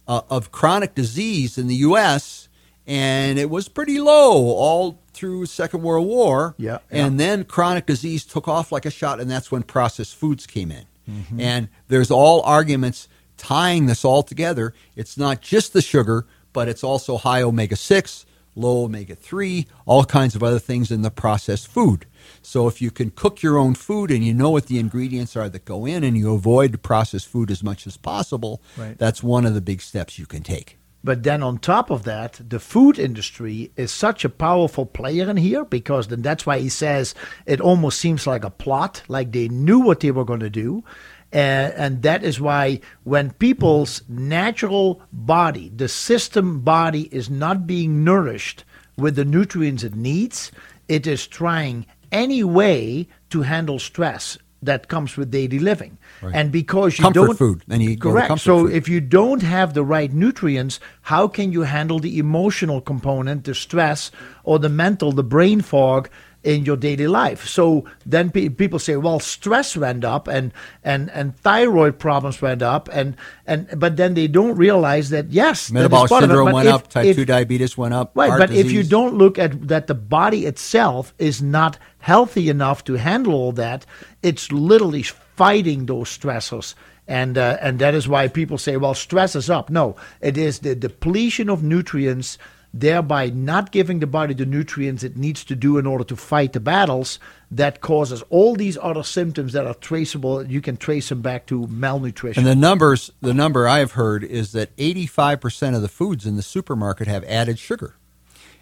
[0.07, 2.49] uh, of chronic disease in the U.S.
[2.87, 6.55] and it was pretty low all through Second World War.
[6.59, 7.07] Yeah, yeah.
[7.07, 10.71] And then chronic disease took off like a shot, and that's when processed foods came
[10.71, 10.85] in.
[11.09, 11.41] Mm-hmm.
[11.41, 14.75] And there's all arguments tying this all together.
[14.97, 20.05] It's not just the sugar, but it's also high omega six, low omega three, all
[20.05, 22.07] kinds of other things in the processed food.
[22.43, 25.49] So if you can cook your own food and you know what the ingredients are
[25.49, 28.97] that go in, and you avoid processed food as much as possible, Right.
[28.99, 30.79] that's one of the big steps you can take.
[31.05, 35.37] But then on top of that, the food industry is such a powerful player in
[35.37, 37.13] here because then that's why he says
[37.45, 40.85] it almost seems like a plot, like they knew what they were going to do.
[41.33, 48.05] Uh, and that is why when people's natural body, the system body, is not being
[48.05, 48.65] nourished
[48.99, 50.53] with the nutrients it needs,
[50.89, 55.99] it is trying any way to handle stress that comes with daily living.
[56.23, 56.35] Right.
[56.35, 57.65] And because you Comfort don't food.
[57.67, 58.39] Then you correct.
[58.39, 58.73] so food.
[58.73, 63.55] if you don't have the right nutrients, how can you handle the emotional component, the
[63.55, 64.13] stress,
[64.45, 66.09] or the mental, the brain fog
[66.45, 67.47] in your daily life?
[67.47, 70.53] So then pe- people say, well, stress went up and
[70.83, 73.17] and and thyroid problems went up, and
[73.47, 77.07] and but then they don't realize that yes, Metabolic it, syndrome went if- up, type
[77.07, 78.13] if- 2 diabetes went up.
[78.15, 82.85] Right, but if you don't look at that the body itself is not healthy enough
[82.85, 83.87] to handle all that,
[84.23, 86.75] it's literally fighting those stressors.
[87.09, 89.71] And uh, and that is why people say, well, stress is up.
[89.71, 92.39] No, it is the depletion of nutrients
[92.75, 96.53] thereby not giving the body the nutrients it needs to do in order to fight
[96.53, 97.19] the battles
[97.51, 100.45] that causes all these other symptoms that are traceable.
[100.45, 102.41] You can trace them back to malnutrition.
[102.41, 106.37] And the numbers, the number I have heard is that 85% of the foods in
[106.37, 107.97] the supermarket have added sugar.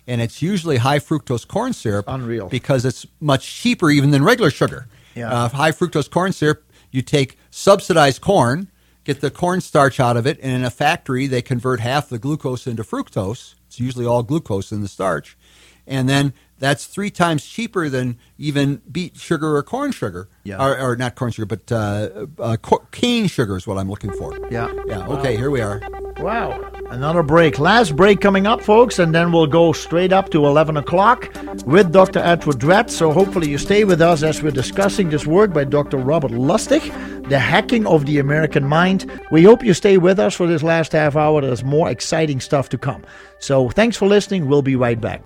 [0.07, 2.07] And it's usually high fructose corn syrup.
[2.09, 2.49] Unreal.
[2.49, 4.89] Because it's much cheaper even than regular sugar.
[5.15, 5.33] Yeah.
[5.33, 8.69] Uh, high fructose corn syrup, you take subsidized corn,
[9.05, 12.67] get the cornstarch out of it, and in a factory they convert half the glucose
[12.67, 13.55] into fructose.
[13.71, 15.39] It's usually all glucose in the starch.
[15.87, 20.29] And then that's three times cheaper than even beet sugar or corn sugar.
[20.45, 20.65] Yeah.
[20.65, 22.57] Or, or not corn sugar, but uh, uh,
[22.93, 24.37] cane sugar is what I'm looking for.
[24.51, 24.73] Yeah.
[24.87, 25.09] Yeah.
[25.09, 25.81] Okay, here we are.
[26.19, 26.71] Wow.
[26.91, 27.59] Another break.
[27.59, 31.35] Last break coming up, folks, and then we'll go straight up to 11 o'clock
[31.65, 32.19] with Dr.
[32.19, 32.91] Edward Dratz.
[32.91, 35.97] So hopefully you stay with us as we're discussing this work by Dr.
[35.97, 36.83] Robert Lustig,
[37.29, 39.11] The Hacking of the American Mind.
[39.31, 41.41] We hope you stay with us for this last half hour.
[41.41, 43.03] There's more exciting stuff to come.
[43.39, 44.47] So thanks for listening.
[44.47, 45.23] We'll be right back.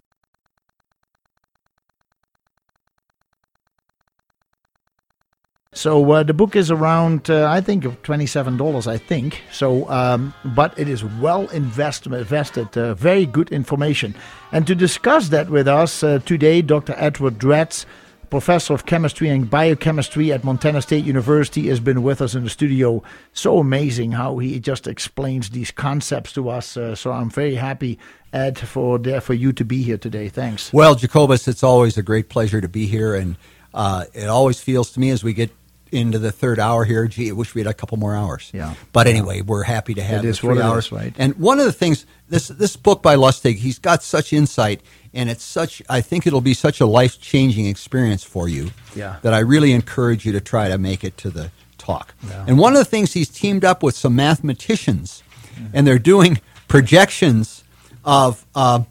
[5.75, 8.87] So uh, the book is around, uh, I think, twenty-seven dollars.
[8.87, 12.79] I think so, um, but it is well invest- invested.
[12.79, 14.15] Uh, very good information.
[14.53, 16.95] And to discuss that with us uh, today, Dr.
[16.97, 17.87] Edward Dratz,
[18.31, 22.51] professor of chemistry and biochemistry at Montana State University, has been with us in the
[22.51, 23.03] studio.
[23.33, 26.77] So amazing how he just explains these concepts to us.
[26.77, 27.99] Uh, so I'm very happy,
[28.33, 30.29] Ed, for there for you to be here today.
[30.29, 30.73] Thanks.
[30.73, 33.37] Well, Jacobus, it's always a great pleasure to be here, and
[33.75, 35.51] uh, it always feels to me as we get
[35.95, 37.07] into the third hour here.
[37.07, 38.51] Gee, I wish we had a couple more hours.
[38.53, 38.75] Yeah.
[38.93, 40.87] But anyway, we're happy to have It the is three hours.
[40.87, 41.15] is, right?
[41.19, 44.81] And one of the things this this book by Lustig, he's got such insight,
[45.13, 45.81] and it's such.
[45.89, 48.71] I think it'll be such a life changing experience for you.
[48.95, 49.17] Yeah.
[49.23, 52.15] That I really encourage you to try to make it to the talk.
[52.29, 52.45] Yeah.
[52.49, 55.23] And one of the things he's teamed up with some mathematicians,
[55.55, 55.67] Mm-hmm.
[55.77, 57.65] and they're doing projections
[58.05, 58.45] of.
[58.55, 58.83] Uh,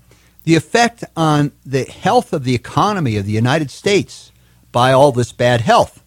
[0.46, 4.30] the effect on the health of the economy of the United States
[4.74, 6.03] by all this bad health.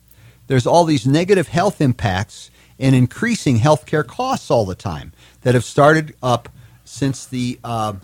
[0.47, 5.12] There's all these negative health impacts and increasing healthcare costs all the time
[5.43, 6.48] that have started up
[6.85, 7.94] since the uh,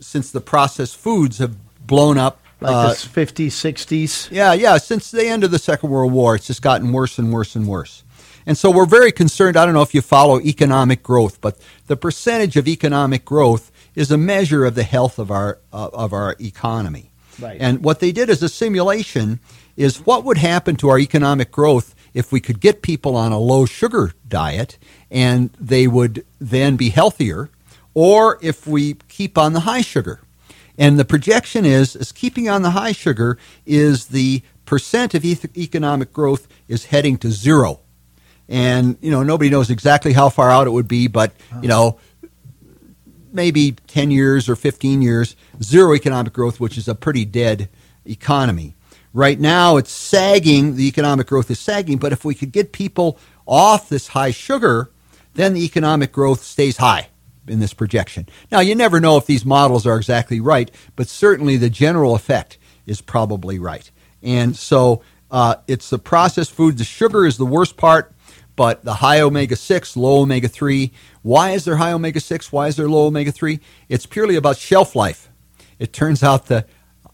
[0.00, 1.56] since the processed foods have
[1.86, 2.40] blown up.
[2.60, 4.30] Like uh, the 50s, 60s.
[4.30, 4.78] yeah, yeah.
[4.78, 7.66] Since the end of the Second World War, it's just gotten worse and worse and
[7.66, 8.04] worse.
[8.46, 9.56] And so we're very concerned.
[9.56, 14.10] I don't know if you follow economic growth, but the percentage of economic growth is
[14.10, 17.10] a measure of the health of our uh, of our economy.
[17.40, 17.58] Right.
[17.60, 19.40] And what they did is a simulation
[19.76, 23.38] is what would happen to our economic growth if we could get people on a
[23.38, 24.78] low sugar diet
[25.10, 27.50] and they would then be healthier,
[27.92, 30.20] or if we keep on the high sugar.
[30.76, 35.38] And the projection is, is keeping on the high sugar is the percent of e-
[35.56, 37.80] economic growth is heading to zero.
[38.48, 41.32] And, you know, nobody knows exactly how far out it would be, but,
[41.62, 41.98] you know,
[43.32, 47.68] maybe 10 years or 15 years, zero economic growth, which is a pretty dead
[48.04, 48.74] economy.
[49.14, 53.16] Right now, it's sagging, the economic growth is sagging, but if we could get people
[53.46, 54.90] off this high sugar,
[55.34, 57.10] then the economic growth stays high
[57.46, 58.28] in this projection.
[58.50, 62.58] Now, you never know if these models are exactly right, but certainly the general effect
[62.86, 63.88] is probably right.
[64.20, 66.76] And so uh, it's the processed food.
[66.76, 68.12] The sugar is the worst part,
[68.56, 70.90] but the high omega 6, low omega 3.
[71.22, 72.50] Why is there high omega 6?
[72.50, 73.60] Why is there low omega 3?
[73.88, 75.30] It's purely about shelf life.
[75.78, 76.66] It turns out the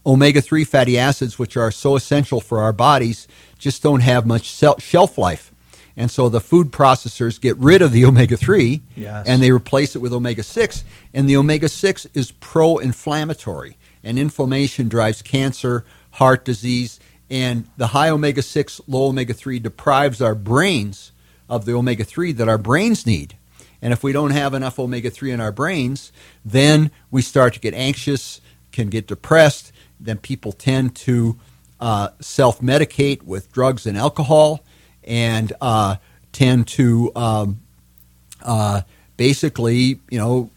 [0.05, 4.45] omega 3 fatty acids, which are so essential for our bodies, just don't have much
[4.45, 5.51] shelf life.
[5.97, 9.27] And so the food processors get rid of the omega 3 Yes.
[9.27, 10.83] and they replace it with omega 6.
[11.13, 13.77] And the omega 6 is pro inflammatory.
[14.03, 16.99] And inflammation drives cancer, heart disease.
[17.29, 21.11] And the high omega 6, low omega 3 deprives our brains
[21.49, 23.35] of the omega 3 that our brains need.
[23.81, 26.11] And if we don't have enough omega 3 in our brains,
[26.45, 28.39] then we start to get anxious,
[28.71, 29.71] can get depressed.
[30.03, 31.39] Then people tend to
[31.79, 34.63] uh, self medicate with drugs and alcohol
[35.03, 35.97] and uh,
[36.31, 37.61] tend to um,
[38.43, 38.81] uh,
[39.17, 40.49] basically, you know,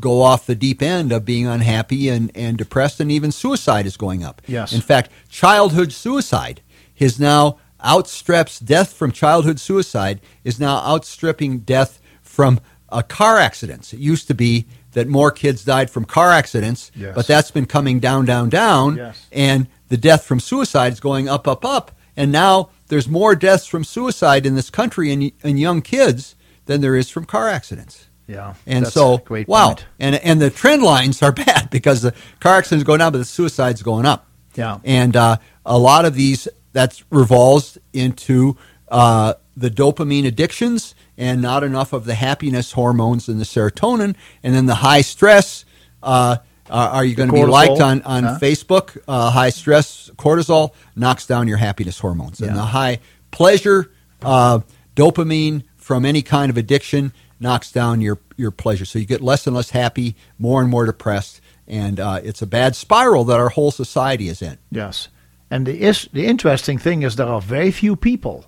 [0.00, 3.96] go off the deep end of being unhappy and, and depressed, and even suicide is
[3.96, 4.40] going up.
[4.46, 4.72] Yes.
[4.72, 6.60] In fact, childhood suicide
[6.98, 13.92] is now outstrips death from childhood suicide is now outstripping death from uh, car accidents.
[13.92, 14.66] It used to be
[14.98, 17.14] that more kids died from car accidents, Yes.
[17.14, 19.26] but that's been coming down, down, down, Yes.
[19.32, 23.64] and the death from suicide is going up, up, up, and now there's more deaths
[23.66, 26.34] from suicide in this country in, in young kids
[26.66, 28.06] than there is from car accidents.
[28.26, 28.54] Yeah.
[28.66, 29.86] And so, wow, point.
[30.00, 33.24] and and the trend lines are bad because the car accidents going down, but the
[33.24, 34.26] suicides going up.
[34.54, 34.80] Yeah.
[34.84, 38.56] And uh, a lot of these that revolves into
[38.88, 44.54] uh, the dopamine addictions and not enough of the happiness hormones and the serotonin, and
[44.54, 45.66] then the high stress
[46.02, 46.36] uh,
[46.70, 48.38] Uh, are you going to be liked on, on huh?
[48.38, 48.98] Facebook?
[49.08, 52.42] Uh, high stress cortisol knocks down your happiness hormones.
[52.42, 53.00] And the high
[53.30, 53.90] pleasure
[54.20, 54.60] uh,
[54.94, 58.84] dopamine from any kind of addiction knocks down your, your pleasure.
[58.84, 61.40] So you get less and less happy, more and more depressed.
[61.66, 64.58] And uh, it's a bad spiral that our whole society is in.
[64.70, 65.08] Yes.
[65.50, 68.44] And the, is, the interesting thing is there are very few people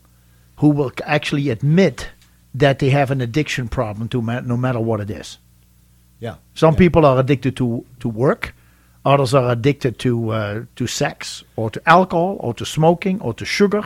[0.56, 2.10] who will actually admit
[2.54, 5.38] that they have an addiction problem to ma- no matter what it is.
[6.18, 6.36] Yeah.
[6.54, 8.54] Some people are addicted to, to work.
[9.04, 13.46] Others are addicted to uh, to sex or to alcohol or to smoking or to
[13.46, 13.82] sugar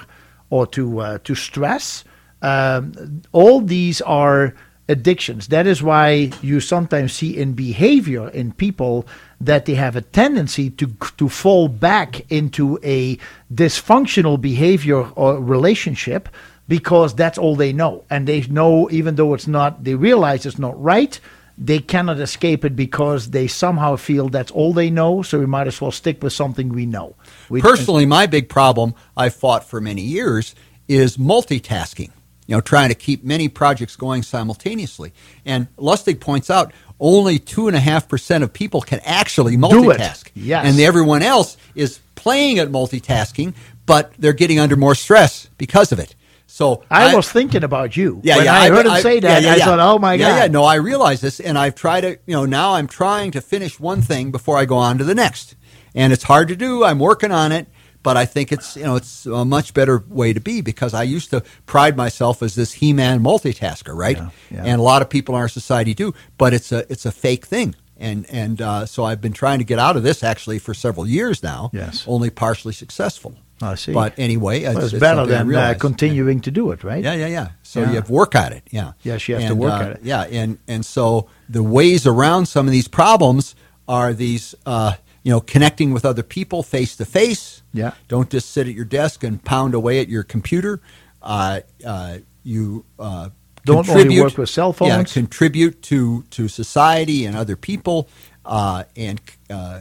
[0.51, 2.03] or to uh, to stress.
[2.43, 4.55] Um, all these are
[4.89, 5.49] addictions.
[5.49, 9.07] That is why you sometimes see in behavior in people
[9.41, 13.17] that they have a tendency to to fall back into a
[13.53, 16.29] dysfunctional behavior or relationship
[16.69, 20.59] because that's all they know and they know even though it's not they realize it's
[20.59, 21.21] not right
[21.57, 25.67] they cannot escape it because they somehow feel that's all they know so we might
[25.67, 27.15] as well stick with something we know
[27.49, 30.55] we, Personally, my big problem I fought for many years
[30.89, 32.11] is multitasking.
[32.47, 35.15] You know, trying to keep many projects going simultaneously.
[35.47, 40.31] And Lustig points out only two and a half percent of people can actually multitask.
[40.35, 40.67] Yes.
[40.67, 43.55] And everyone else is playing at multitasking,
[43.87, 46.15] but they're getting under more stress because of it.
[46.55, 48.55] So I, was thinking about you yeah, when yeah.
[48.55, 49.43] I, heard him say that.
[49.43, 49.65] yeah, yeah, I yeah.
[49.65, 52.11] thought, "Oh my god!" Yeah, no, I realize this, and I've tried to.
[52.27, 55.17] You know, now I'm trying to finish one thing before I go on to the
[55.17, 55.57] next,
[55.97, 56.85] and it's hard to do.
[56.85, 57.67] I'm working on it,
[58.05, 61.03] but I think it's you know it's a much better way to be because I
[61.03, 64.21] used to pride myself as this he-man multitasker, right?
[64.51, 67.47] And a lot of people in our society do, but it's a it's a fake
[67.47, 67.75] thing.
[67.97, 71.05] And and uh, so I've been trying to get out of this actually for several
[71.05, 71.71] years now.
[71.73, 72.05] Yes.
[72.07, 73.35] only partially successful.
[73.63, 73.93] I see.
[73.93, 77.03] But anyway, Well, it's, it's, it's better than uh, continuing to do it, right?
[77.03, 77.49] Yeah, yeah, yeah.
[77.63, 77.89] So Yeah.
[77.91, 78.65] you have to work at it.
[78.71, 78.93] Yeah.
[79.03, 80.01] Yes, you have to work uh, at it.
[80.03, 83.55] Yeah, and and so the ways around some of these problems
[83.87, 87.63] are these, uh, you know, connecting with other people face to face.
[87.73, 87.93] Yeah.
[88.09, 90.81] Don't just sit at your desk and pound away at your computer.
[91.23, 93.31] Uh, uh, you uh,
[93.65, 94.91] Don't only work with cell phones.
[94.91, 98.09] Yeah, contribute to to society and other people,
[98.45, 99.81] uh, and uh,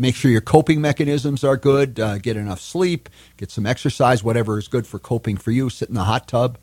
[0.00, 2.00] make sure your coping mechanisms are good.
[2.00, 5.68] Uh, get enough sleep, get some exercise, whatever is good for coping for you.
[5.68, 6.58] Sit in the hot tub,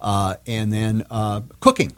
[0.00, 1.92] uh, and then uh, cooking.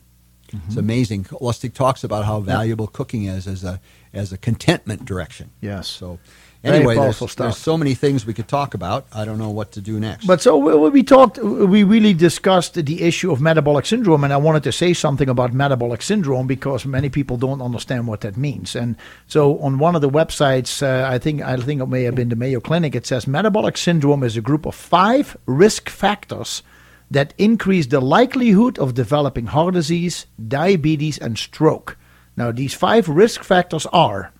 [0.48, 0.68] Mm-hmm.
[0.68, 1.24] It's amazing.
[1.24, 3.80] Lustig talks about how valuable cooking is as a
[4.12, 5.50] as a contentment direction.
[5.62, 5.88] Yes.
[5.88, 6.18] So
[6.64, 9.06] anyway, there's, there's so many things we could talk about.
[9.12, 10.26] I don't know what to do next.
[10.26, 14.36] But so we, we talked, we really discussed the issue of metabolic syndrome, and I
[14.36, 18.76] wanted to say something about metabolic syndrome because many people don't understand what that means.
[18.76, 22.14] And so on one of the websites, uh, I think I think it may have
[22.14, 26.62] been the Mayo Clinic, it says metabolic syndrome is a group of five risk factors
[27.10, 31.98] that increase the likelihood of developing heart disease, diabetes, and stroke.
[32.36, 34.32] Now, these five risk factors are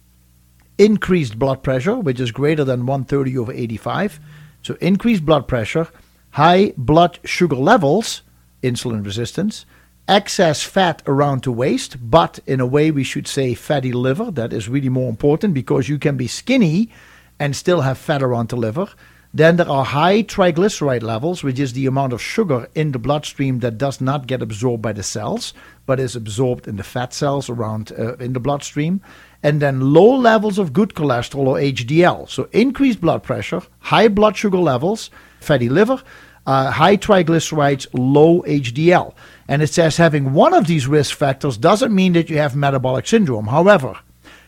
[0.79, 4.21] increased blood pressure, which is greater than 130 over 85.
[4.63, 5.89] So, increased blood pressure,
[6.31, 8.23] high blood sugar levels,
[8.63, 9.67] insulin resistance,
[10.09, 14.31] excess fat around the waist, but in a way we should say fatty liver.
[14.31, 16.91] That is really more important because you can be skinny
[17.39, 18.89] and still have fat around the liver.
[19.35, 23.61] Then there are high triglyceride levels, which is the amount of sugar in the bloodstream
[23.61, 25.55] that does not get absorbed by the cells,
[25.87, 29.01] but is absorbed in the fat cells around uh, in the bloodstream.
[29.43, 32.29] And then low levels of good cholesterol or HDL.
[32.29, 35.11] So increased blood pressure, high blood sugar levels,
[35.41, 36.03] fatty liver,
[36.47, 39.15] uh, high triglycerides, low HDL.
[39.49, 43.07] And it says having one of these risk factors doesn't mean that you have metabolic
[43.07, 43.49] syndrome.
[43.49, 43.99] However,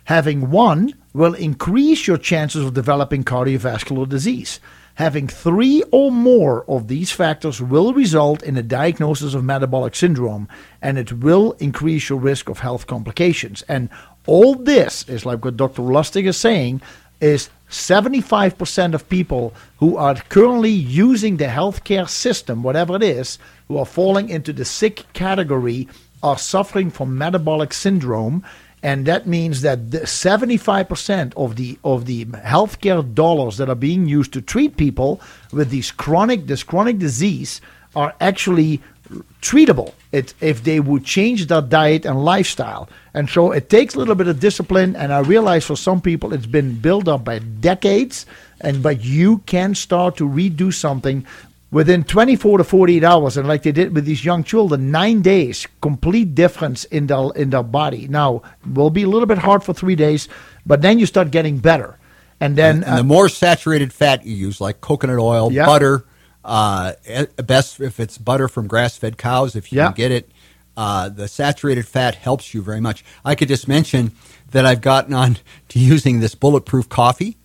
[0.04, 4.60] having one will increase your chances of developing cardiovascular disease.
[4.96, 10.48] Having three or more of these factors will result in a diagnosis of metabolic syndrome
[10.80, 13.62] and it will increase your risk of health complications.
[13.62, 13.88] And
[14.26, 15.82] all this is like what Dr.
[15.82, 16.80] Lustig is saying
[17.20, 23.38] is 75% of people who are currently using the healthcare system, whatever it is,
[23.68, 25.88] who are falling into the sick category,
[26.22, 28.44] are suffering from metabolic syndrome.
[28.82, 34.06] And that means that the 75% of the of the healthcare dollars that are being
[34.06, 35.20] used to treat people
[35.52, 37.62] with these chronic this chronic disease
[37.96, 38.82] are actually
[39.40, 42.88] treatable it, if they would change their diet and lifestyle.
[43.12, 44.96] And so it takes a little bit of discipline.
[44.96, 48.26] And I realize for some people it's been built up by decades.
[48.60, 51.26] And but you can start to redo something
[51.70, 53.36] within 24 to 48 hours.
[53.36, 57.50] And like they did with these young children, nine days, complete difference in their in
[57.50, 58.08] their body.
[58.08, 60.28] Now will be a little bit hard for three days,
[60.64, 61.98] but then you start getting better.
[62.40, 65.66] And then and, and the uh, more saturated fat you use, like coconut oil, Yeah.
[65.66, 66.04] butter,
[66.44, 66.92] uh,
[67.44, 69.86] best if it's butter from grass-fed cows, if you Yeah.
[69.86, 70.30] can get it,
[70.76, 73.04] Uh, the saturated fat helps you very much.
[73.24, 74.10] I could just mention
[74.50, 75.36] that I've gotten on
[75.68, 77.36] to using this bulletproof coffee.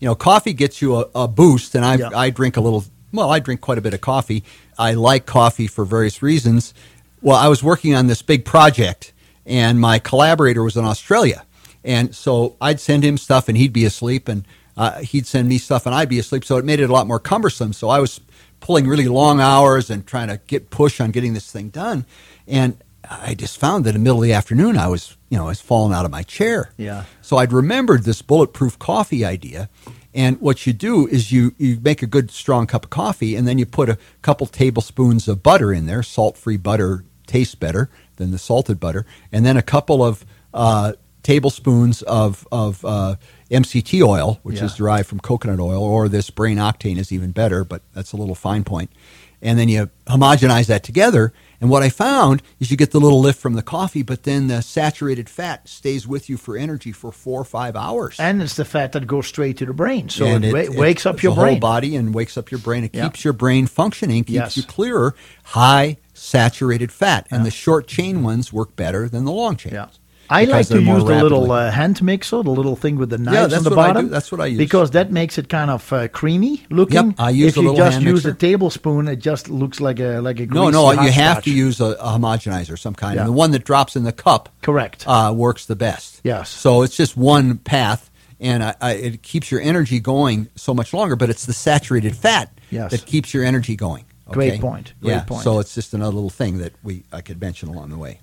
[0.00, 2.10] You know, coffee gets you a, a boost, and I Yeah.
[2.14, 2.84] I drink a little.
[3.10, 4.44] Well, I drink quite a bit of coffee.
[4.78, 6.74] I like coffee for various reasons.
[7.22, 9.12] Well, I was working on this big project,
[9.46, 11.44] and my collaborator was in Australia,
[11.84, 14.44] and so I'd send him stuff, and he'd be asleep, and
[14.76, 16.44] uh, he'd send me stuff, and I'd be asleep.
[16.44, 17.72] So it made it a lot more cumbersome.
[17.72, 18.20] So I was
[18.64, 22.06] pulling really long hours and trying to get push on getting this thing done,
[22.48, 22.78] and
[23.08, 25.48] I just found that in the middle of the afternoon, I was you know I
[25.48, 26.72] was falling out of my chair.
[26.78, 27.04] Yeah.
[27.20, 29.68] So I'd remembered this bulletproof coffee idea.
[30.14, 33.48] And what you do is you, you make a good strong cup of coffee and
[33.48, 36.04] then you put a couple tablespoons of butter in there.
[36.04, 39.04] Salt free butter tastes better than the salted butter.
[39.32, 40.24] And then a couple of
[40.54, 40.92] uh,
[41.24, 43.16] tablespoons of, of uh,
[43.50, 44.64] MCT oil, which Yeah.
[44.64, 48.16] is derived from coconut oil, or this brain octane is even better, but that's a
[48.16, 48.90] little fine point.
[49.42, 51.34] And then you homogenize that together.
[51.60, 54.48] And what I found is you get the little lift from the coffee, but then
[54.48, 58.16] the saturated fat stays with you for energy for four or five hours.
[58.18, 61.04] And it's the fat that goes straight to the brain, so And it, it wakes
[61.04, 61.46] up your brain.
[61.46, 62.84] whole body and wakes up your brain.
[62.84, 63.04] It Yeah.
[63.04, 64.56] keeps your brain functioning, keeps Yes.
[64.56, 65.14] you clearer.
[65.44, 69.74] High saturated fat, and the short chain ones work better than the long chains.
[69.74, 69.86] Yeah.
[70.30, 73.52] I like to use the little uh, hand mixer, the little thing with the knives
[73.52, 74.04] Yeah, on the what I bottom.
[74.06, 74.10] do.
[74.10, 74.58] That's what I use.
[74.58, 77.08] because that makes it kind of uh, creamy looking.
[77.10, 78.30] Yep, I use if the you just hand use mixer.
[78.30, 81.80] a tablespoon, it just looks like a like a No, no, you have to use
[81.80, 83.16] a, a homogenizer of some kind.
[83.16, 83.22] Yeah.
[83.22, 85.04] And the one that drops in the cup, Correct.
[85.06, 86.20] uh, works the best.
[86.24, 86.48] Yes.
[86.50, 88.10] So it's just one path,
[88.40, 91.16] and I, I, it keeps your energy going so much longer.
[91.16, 92.90] But it's the saturated fat Yes.
[92.92, 94.04] that keeps your energy going.
[94.30, 94.94] Great point.
[95.02, 95.20] Great yeah.
[95.24, 95.42] point.
[95.42, 98.20] So it's just another little thing that we I could mention along the way,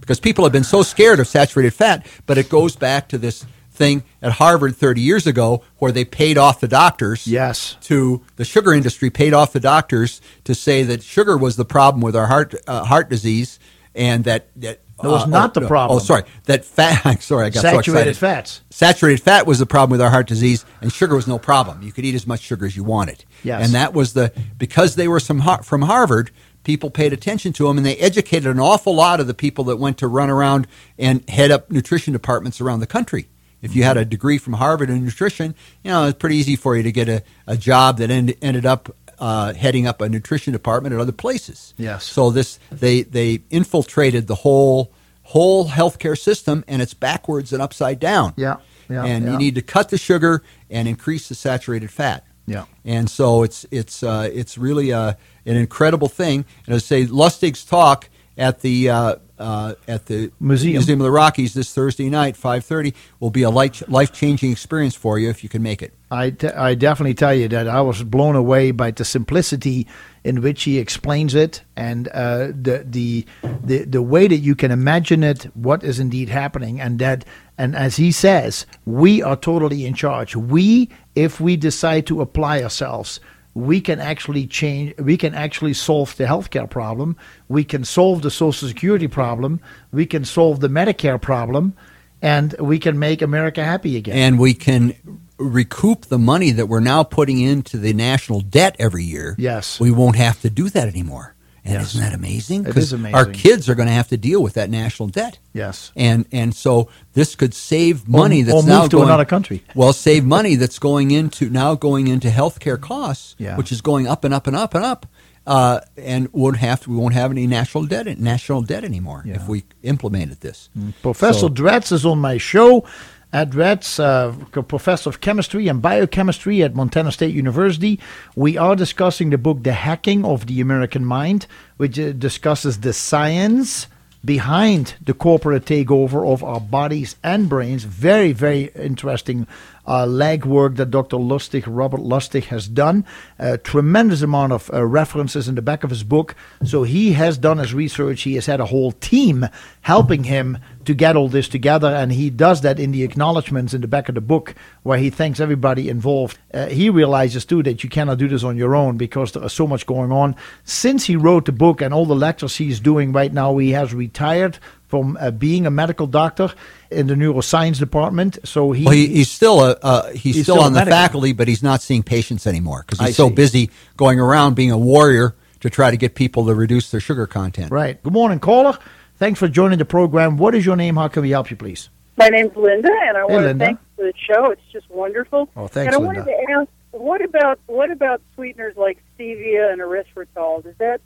[0.00, 3.44] because people have been so scared of saturated fat, but it goes back to this
[3.72, 7.76] thing at Harvard 30 years ago where they paid off the doctors Yes.
[7.82, 12.02] to the sugar industry paid off the doctors to say that sugar was the problem
[12.02, 13.58] with our heart uh, heart disease
[13.94, 15.96] and that that That was uh, not oh, the problem.
[15.96, 17.00] Oh, sorry, that fat.
[17.06, 18.16] I'm sorry, I got Saturated excited.
[18.18, 18.60] fats.
[18.68, 21.80] Saturated fat was the problem with our heart disease, and sugar was no problem.
[21.82, 23.24] You could eat as much sugar as you wanted.
[23.42, 23.64] Yes.
[23.64, 26.30] and that was the because they were some from Harvard.
[26.70, 29.78] People paid attention to them, and they educated an awful lot of the people that
[29.78, 33.26] went to run around and head up nutrition departments around the country.
[33.60, 36.76] If you had a degree from Harvard in nutrition, you know it's pretty easy for
[36.76, 40.52] you to get a, a job that end, ended up uh, heading up a nutrition
[40.52, 41.74] department at other places.
[41.76, 42.04] Yes.
[42.04, 44.92] So this they they infiltrated the whole
[45.22, 48.32] whole healthcare system, and it's backwards and upside down.
[48.36, 48.58] Yeah.
[48.88, 49.04] Yeah.
[49.04, 49.32] and yeah.
[49.32, 52.24] you need to cut the sugar and increase the saturated fat.
[52.50, 52.64] Yeah.
[52.84, 55.14] And so it's it's uh, it's really uh,
[55.50, 56.44] an incredible thing.
[56.66, 58.08] And I say, Lustig's talk
[58.38, 60.80] at the uh, uh, at the Museum.
[60.80, 64.94] of the Rockies this Thursday night, five thirty, will be a life life changing experience
[64.94, 65.92] for you if you can make it.
[66.10, 69.86] I, I definitely tell you that I was blown away by the simplicity
[70.24, 73.26] in which he explains it and uh, the, the
[73.64, 77.24] the the way that you can imagine it, what is indeed happening, and that
[77.56, 80.34] and as he says, we are totally in charge.
[80.34, 83.20] We, if we decide to apply ourselves,
[83.54, 84.96] we can actually change.
[84.98, 87.16] We can actually solve the healthcare problem.
[87.48, 89.60] We can solve the Social Security problem.
[89.92, 91.74] We can solve the Medicare problem,
[92.22, 94.16] and we can make America happy again.
[94.16, 94.94] and we can
[95.38, 99.34] recoup the money that we're now putting into the national debt every year.
[99.38, 99.80] Yes.
[99.80, 101.34] we won't have to do that anymore.
[101.64, 101.88] And Yes.
[101.94, 102.66] isn't that amazing?
[102.66, 103.14] It is amazing.
[103.14, 105.38] Our kids are going to have to deal with that national debt.
[105.52, 105.92] yes.
[105.96, 109.24] and and so this could save money Or- that's or now move to going, another
[109.26, 109.62] country.
[109.74, 113.56] Well, save money that's going into now going into healthcare costs, Yeah.
[113.56, 115.06] which is going up and up and up and up,
[115.46, 119.34] uh, and won't have to, we won't have any national debt national debt anymore Yeah.
[119.34, 119.36] Mm.
[119.42, 120.68] if we implemented this.
[121.02, 122.84] Professor So- Dratz is on my show.
[123.32, 128.00] Dratz, uh, professor of chemistry and biochemistry at Montana State University.
[128.34, 131.46] We are discussing the book The Hacking of the American Mind,
[131.76, 133.86] which uh, discusses the science
[134.24, 137.84] behind the corporate takeover of our bodies and brains.
[137.84, 139.46] Very, very interesting
[139.86, 141.16] uh, legwork that Dr.
[141.16, 143.04] Lustig, Robert Lustig, has done.
[143.38, 146.34] A tremendous amount of uh, references in the back of his book.
[146.64, 148.22] So he has done his research.
[148.22, 149.46] He has had a whole team
[149.80, 153.80] helping him to get all this together, and he does that in the acknowledgments in
[153.80, 156.38] the back of the book, where he thanks everybody involved.
[156.52, 159.52] Uh, he realizes too that you cannot do this on your own because there is
[159.52, 160.34] so much going on.
[160.64, 163.92] Since he wrote the book and all the lectures he's doing right now, he has
[163.92, 164.58] retired
[164.88, 166.52] from uh, being a medical doctor
[166.90, 168.38] in the neuroscience department.
[168.44, 171.32] So he, Well, he, he's still a uh, he's, He's still, still on the faculty,
[171.32, 173.34] but he's not seeing patients anymore because he's I so see.
[173.34, 177.26] busy going around being a warrior to try to get people to reduce their sugar
[177.26, 177.70] content.
[177.70, 178.02] right.
[178.02, 178.78] Good morning, caller.
[179.20, 180.38] Thanks for joining the program.
[180.38, 180.96] What is your name?
[180.96, 181.90] How can we help you, please?
[182.16, 183.52] My name's Linda, and I Hey, want Linda.
[183.52, 184.50] to thank you for the show.
[184.50, 185.50] It's just wonderful.
[185.54, 186.22] Oh, thanks, and I Linda.
[186.22, 190.64] wanted to ask, what about what about sweeteners like stevia and erythritol?
[190.64, 191.02] Is that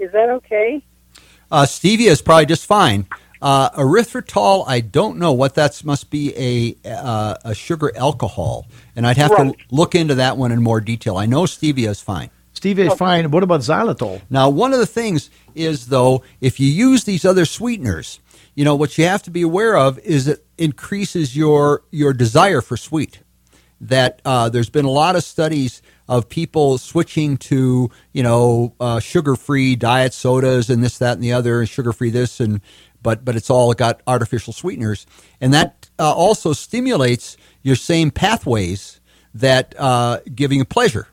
[0.00, 0.82] is that okay?
[1.52, 3.06] Uh, stevia is probably just fine.
[3.40, 6.34] Uh, erythritol, I don't know what that must be
[6.84, 8.66] a uh, a sugar alcohol,
[8.96, 9.56] and I'd have Right.
[9.56, 11.16] to look into that one in more detail.
[11.16, 12.30] I know stevia is fine.
[12.52, 13.30] Stevia is fine.
[13.30, 14.22] What about xylitol?
[14.28, 18.20] Now, one of the things is though, if you use these other sweeteners,
[18.54, 22.60] you know what you have to be aware of is it increases your your desire
[22.60, 23.20] for sweet.
[23.80, 29.00] That uh, there's been a lot of studies of people switching to you know uh,
[29.00, 32.60] sugar-free diet sodas and this, that, and the other, and sugar-free this, and
[33.02, 35.06] but but it's all got artificial sweeteners,
[35.40, 39.00] and that uh, also stimulates your same pathways
[39.34, 41.08] that uh, giving pleasure.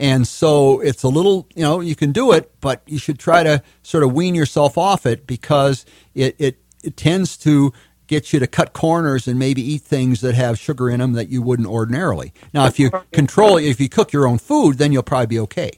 [0.00, 3.42] And so it's a little, you know, you can do it, but you should try
[3.42, 7.72] to sort of wean yourself off it because it, it, it tends to
[8.06, 11.28] get you to cut corners and maybe eat things that have sugar in them that
[11.28, 12.32] you wouldn't ordinarily.
[12.54, 15.70] Now, if you control, if you cook your own food, then you'll probably be okay.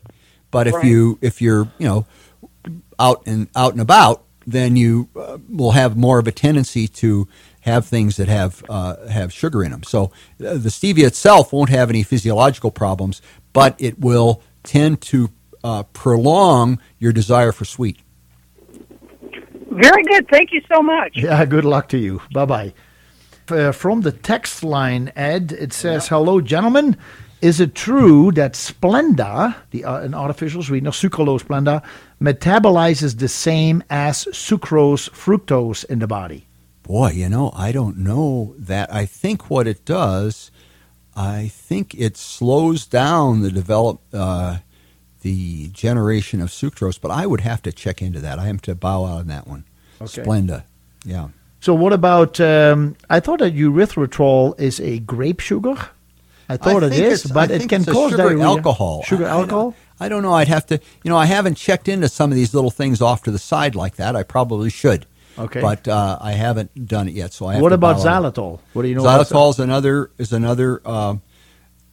[0.52, 0.86] But if Right.
[0.86, 2.06] you, if you're, you know,
[3.00, 7.28] out and out and about, then you uh, will have more of a tendency to
[7.60, 9.82] have things that have uh, have sugar in them.
[9.82, 13.22] So uh, the stevia itself won't have any physiological problems,
[13.52, 15.30] but it will tend to
[15.64, 17.98] uh, prolong your desire for sweet.
[19.70, 20.28] Very good.
[20.28, 21.12] Thank you so much.
[21.14, 22.20] Yeah, good luck to you.
[22.32, 22.74] Bye bye.
[23.48, 26.96] Uh, from the text line, Ed, it says, "Hello, gentlemen.
[27.40, 31.82] Is it true that Splenda, the uh, an artificial sweetener, sucralose Splenda,
[32.20, 36.46] metabolizes the same as sucrose, fructose in the body?"
[36.82, 38.92] Boy, you know, I don't know that.
[38.92, 40.50] I think what it does,
[41.14, 44.58] I think it slows down the develop uh,
[45.20, 47.00] the generation of sucrose.
[47.00, 48.38] But I would have to check into that.
[48.38, 49.64] I have to bow out on that one.
[50.00, 50.22] Okay.
[50.22, 50.64] Splenda,
[51.04, 51.28] yeah.
[51.60, 52.40] So what about?
[52.40, 55.74] Um, I thought that erythritol is a grape sugar.
[56.48, 58.44] I thought it think is, but it can cause sugar diarrhea.
[58.44, 59.02] alcohol.
[59.04, 59.74] Sugar I- I don't- alcohol.
[60.00, 60.32] I don't know.
[60.32, 63.22] I'd have to, you know, I haven't checked into some of these little things off
[63.22, 64.16] to the side like that.
[64.16, 65.06] I probably should.
[65.38, 65.60] Okay.
[65.60, 67.32] But uh, I haven't done it yet.
[67.32, 68.60] So I have What about xylitol?
[68.72, 69.02] What do you know?
[69.02, 71.16] about Xylitol is another is another uh,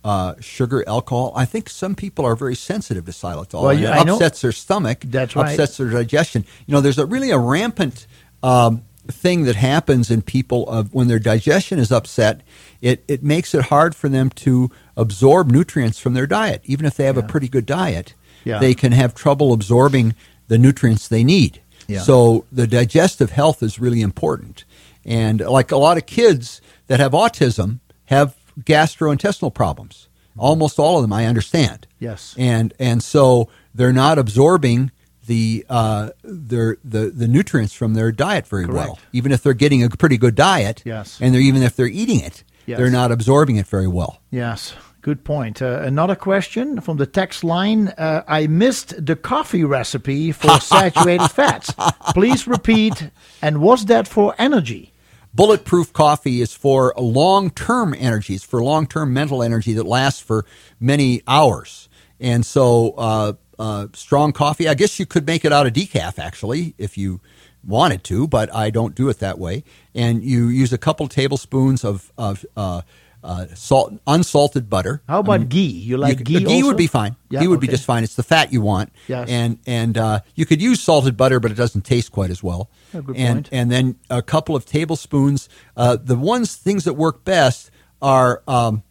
[0.03, 1.33] uh, sugar alcohol.
[1.35, 3.63] I think some people are very sensitive to xylitol.
[3.63, 5.01] Well, you- it upsets their stomach.
[5.05, 5.51] That's right.
[5.51, 6.45] Upsets their digestion.
[6.67, 8.07] You know, there's a really a rampant
[8.43, 12.41] um, thing that happens in people of when their digestion is upset.
[12.81, 16.95] It it makes it hard for them to absorb nutrients from their diet, even if
[16.95, 18.13] they have a pretty good diet.
[18.45, 18.59] Yeah.
[18.59, 20.15] They can have trouble absorbing
[20.47, 21.61] the nutrients they need.
[21.89, 22.01] Yeah.
[22.01, 24.63] So the digestive health is really important.
[25.05, 30.07] And like a lot of kids that have autism have gastrointestinal problems.
[30.37, 31.87] Almost all of them, I understand.
[31.99, 32.35] Yes.
[32.37, 34.91] And and so they're not absorbing
[35.25, 38.99] the uh, their the, the nutrients from their diet very well.
[39.11, 40.81] Even if they're getting a pretty good diet.
[40.85, 41.19] Yes.
[41.21, 42.77] And they're even if they're eating it, Yes.
[42.77, 44.21] they're not absorbing it very well.
[44.29, 45.61] Yes, good point.
[45.61, 47.89] Uh, another question from the text line.
[47.89, 51.73] Uh, I missed the coffee recipe for saturated fats.
[52.13, 53.09] Please repeat.
[53.41, 54.93] And was that for energy?
[55.33, 58.35] Bulletproof coffee is for long term energy.
[58.35, 60.45] It's for long term mental energy that lasts for
[60.79, 61.87] many hours.
[62.19, 66.17] And so, uh, uh, strong coffee, I guess you could make it out of decaf
[66.17, 67.19] actually if you
[67.63, 69.63] wanted to, but I don't do it that way.
[69.93, 72.81] And you use a couple tablespoons of, of uh,
[73.23, 75.01] uh, salt, unsalted butter.
[75.07, 75.59] How about ghee?
[75.67, 76.67] You like c- ghee Ghee also?
[76.67, 77.15] would be fine.
[77.29, 78.03] Yeah, ghee would be just fine.
[78.03, 78.91] It's the fat you want.
[79.07, 79.27] Yes.
[79.29, 82.69] And and uh, you could use salted butter, but it doesn't taste quite as well.
[82.93, 83.49] Oh, good and point.
[83.51, 85.49] and then a couple of tablespoons.
[85.75, 87.71] Uh, the ones things that work best
[88.01, 88.83] are um,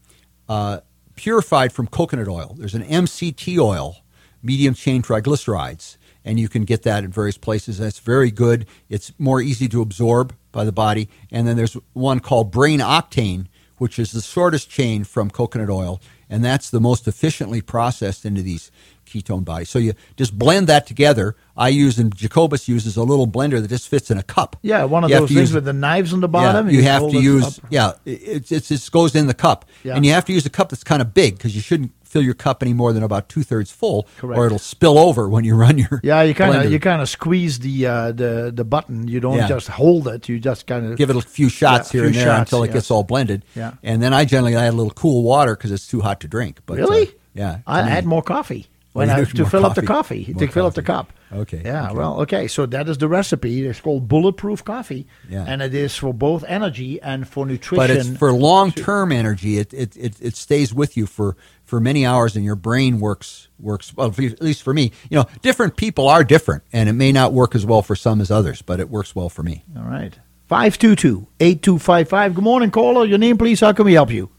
[0.49, 0.81] uh,
[1.17, 2.55] purified from coconut oil.
[2.59, 3.97] There's an MCT oil,
[4.43, 7.79] medium chain triglycerides, and you can get that at various places.
[7.79, 8.67] That's very good.
[8.91, 11.09] It's more easy to absorb by the body.
[11.31, 13.47] And then there's one called brain octane,
[13.79, 18.43] which is the shortest chain from coconut oil, and that's the most efficiently processed into
[18.43, 18.71] these
[19.07, 19.71] ketone bodies.
[19.71, 21.35] So you just blend that together.
[21.57, 24.57] I use and Jacobus uses a little blender that just fits in a cup.
[24.61, 26.67] Yeah, one of You those things use- with the knives on the bottom.
[26.67, 27.59] yeah, and you have to use.
[27.71, 29.95] Yeah, it, it, it just goes in the cup, Yeah.
[29.97, 32.23] and you have to use a cup that's kind of big because you shouldn't fill
[32.23, 34.39] your cup any more than about two thirds full, Correct.
[34.39, 36.01] or it'll spill over when you run your.
[36.03, 39.07] Yeah, you kind of you kind of squeeze the uh, the the button.
[39.09, 39.49] You don't Yeah.
[39.49, 40.29] just hold it.
[40.29, 42.65] You just kind of give it a few shots Yeah, here and there shots, until
[42.65, 43.45] it gets all blended.
[43.55, 43.73] Yeah.
[43.83, 46.61] and then I generally add a little cool water because it's too hot to drink.
[46.67, 47.11] But uh, really?
[47.35, 47.93] yeah, I to me.
[47.93, 50.25] add more coffee when I, to fill up the coffee.
[50.25, 51.13] coffee More to fill up the cup.
[51.33, 51.63] Okay.
[51.65, 51.87] Yeah.
[51.87, 51.95] okay.
[51.95, 52.49] Well, okay.
[52.49, 53.67] So that is the recipe.
[53.67, 55.07] It's called bulletproof coffee.
[55.29, 55.45] Yeah.
[55.47, 57.77] And it is for both energy and for nutrition.
[57.77, 59.59] but it's for long term energy.
[59.59, 63.49] It, it it it stays with you for for many hours, and your brain works
[63.59, 64.11] works well.
[64.11, 67.33] for- At least for me, you know, different people are different, and it may not
[67.35, 69.65] work as well for some as others, but it works well for me.
[69.77, 70.19] All right.
[70.51, 72.35] 522-8255.
[72.35, 73.05] Good morning, caller.
[73.05, 73.61] Your name, please.
[73.61, 74.31] How can we help you?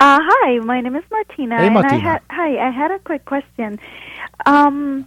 [0.00, 1.58] Uh, hi, my name is Martina.
[1.58, 1.96] Hey, and Martina.
[1.96, 3.78] I had, hi, I had a quick question.
[4.46, 5.06] Um,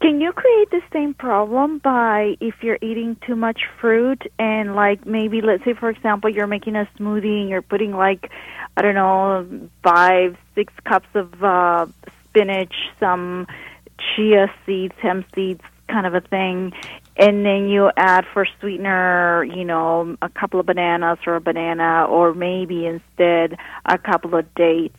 [0.00, 5.04] Can you create the same problem by if you're eating too much fruit and like
[5.04, 8.30] maybe let's say for example you're making a smoothie and you're putting like
[8.76, 11.86] I don't know five six cups of uh,
[12.24, 13.48] spinach, some
[13.98, 16.72] chia seeds, hemp seeds, kind of a thing,
[17.16, 22.06] and then you add for sweetener, you know, a couple of bananas or a banana,
[22.08, 24.98] or maybe instead a couple of dates.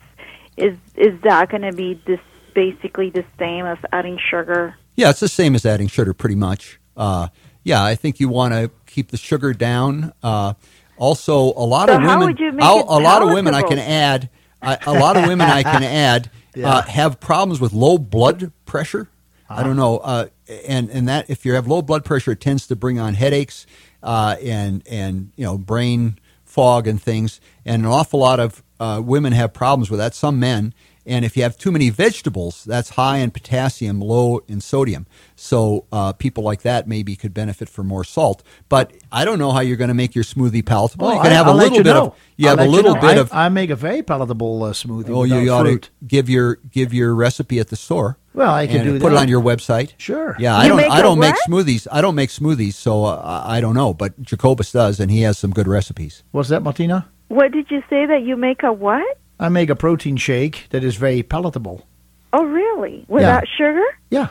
[0.58, 2.20] Is is that going to be this
[2.54, 4.76] basically the same as adding sugar?
[5.00, 6.78] Yeah, it's the same as adding sugar, pretty much.
[6.94, 7.28] Uh,
[7.64, 10.12] yeah, I think you want to keep the sugar down.
[10.22, 10.52] Uh,
[10.98, 13.62] also, a lot So of women, would you make I'll- a lot of women I
[13.62, 14.28] can add.
[14.60, 16.30] I, a lot of women I can add
[16.62, 19.08] uh, have problems with low blood pressure.
[19.48, 20.26] I don't know, uh,
[20.68, 23.66] and and that if you have low blood pressure, it tends to bring on headaches
[24.02, 27.40] uh, and and you know brain fog and things.
[27.64, 30.14] And an awful lot of uh, women have problems with that.
[30.14, 30.74] Some men.
[31.06, 35.06] And if you have too many vegetables, that's high in potassium, low in sodium.
[35.34, 38.42] So uh, people like that maybe could benefit from more salt.
[38.68, 41.06] But I don't know how you're going to make your smoothie palatable.
[41.06, 42.06] Well, you can I- have I'll a little bit know.
[42.08, 43.00] of you I'll have a let you little know.
[43.00, 45.08] bit I, of I make a very palatable uh, smoothie.
[45.10, 45.82] Oh, you, ought fruit.
[45.84, 48.18] to give your give your recipe at the store.
[48.32, 49.94] Well, I can and do Put it on your website.
[49.98, 50.36] Sure.
[50.38, 50.76] Yeah, I don't.
[50.76, 51.48] make I a don't make what?
[51.66, 51.88] smoothies.
[51.90, 53.92] I don't make smoothies, so uh, I I don't know.
[53.94, 56.22] But Jacobus does, and he has some good recipes.
[56.30, 57.08] What's that, Martina?
[57.28, 59.18] What did you say that you make a what?
[59.40, 61.86] I make a protein shake that is very palatable.
[62.32, 63.04] Oh, really?
[63.08, 63.82] Without sugar?
[64.10, 64.28] Yeah.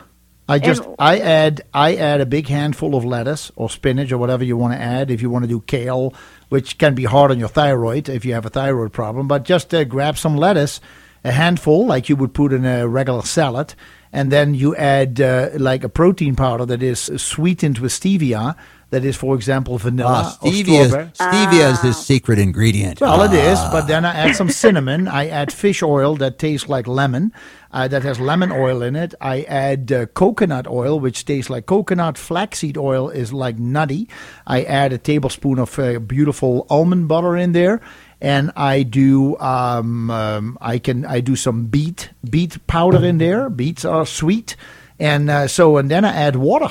[0.48, 4.18] I just And- I add I add a big handful of lettuce or spinach or
[4.18, 5.10] whatever you want to add.
[5.10, 6.14] If you want to do kale,
[6.48, 9.74] which can be hard on your thyroid if you have a thyroid problem, but just
[9.74, 10.80] uh, grab some lettuce,
[11.24, 13.74] a handful like you would put in a regular salad,
[14.12, 18.56] and then you add uh, like a protein powder that is sweetened with stevia.
[18.90, 21.10] That is, for example, vanilla Ah, or stevia, strawberry.
[21.14, 23.00] stevia is his secret ingredient.
[23.00, 23.70] Well, it is, Ah.
[23.72, 25.06] but then I add some cinnamon.
[25.06, 27.32] I add fish oil that tastes like lemon,
[27.72, 29.14] uh, that has lemon oil in it.
[29.20, 32.18] I add uh, coconut oil, which tastes like coconut.
[32.18, 34.08] Flaxseed oil is like nutty.
[34.44, 37.80] I add a tablespoon of uh, beautiful almond butter in there.
[38.20, 43.48] And I do, um, um, I can, I do some beet, beet powder in there.
[43.48, 44.56] Beets are sweet,
[44.98, 46.70] and uh, so, and then I add water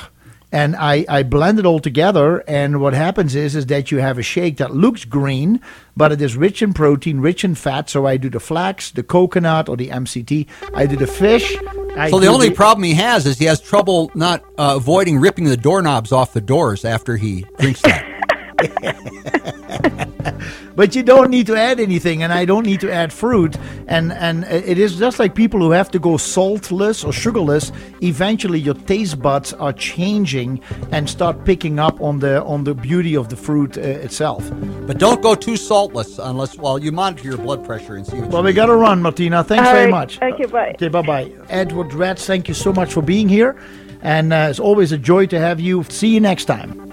[0.51, 4.17] and I, I blend it all together and what happens is is that you have
[4.17, 5.61] a shake that looks green
[5.95, 9.03] but it is rich in protein rich in fat so i do the flax the
[9.03, 11.55] coconut or the mct i do the fish
[11.97, 15.45] I so the only problem he has is he has trouble not uh, avoiding ripping
[15.45, 18.18] the doorknobs off the doors after he drinks that.
[20.75, 23.57] but you don't need to add anything and i don't need to add fruit
[23.87, 27.71] and and it is just like people who have to go saltless or sugarless
[28.01, 30.61] eventually your taste buds are changing
[30.91, 34.49] and start picking up on the on the beauty of the fruit uh, itself
[34.87, 38.29] but don't go too saltless unless well you monitor your blood pressure and see what
[38.29, 39.91] well you we gotta run martina thanks All very right.
[39.91, 40.69] much Okay, bye.
[40.71, 41.31] Okay, bye bye.
[41.49, 43.59] Edward Dratz, thank you so much for being here.
[44.01, 45.83] And uh, it's always a joy to have you.
[45.89, 46.88] See you next time.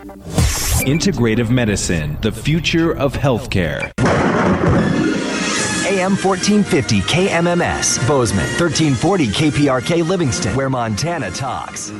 [0.86, 3.92] Integrative medicine, the future of healthcare.
[5.86, 11.92] AM 1450 KMMS, Bozeman, 1340 KPRK Livingston, where Montana talks.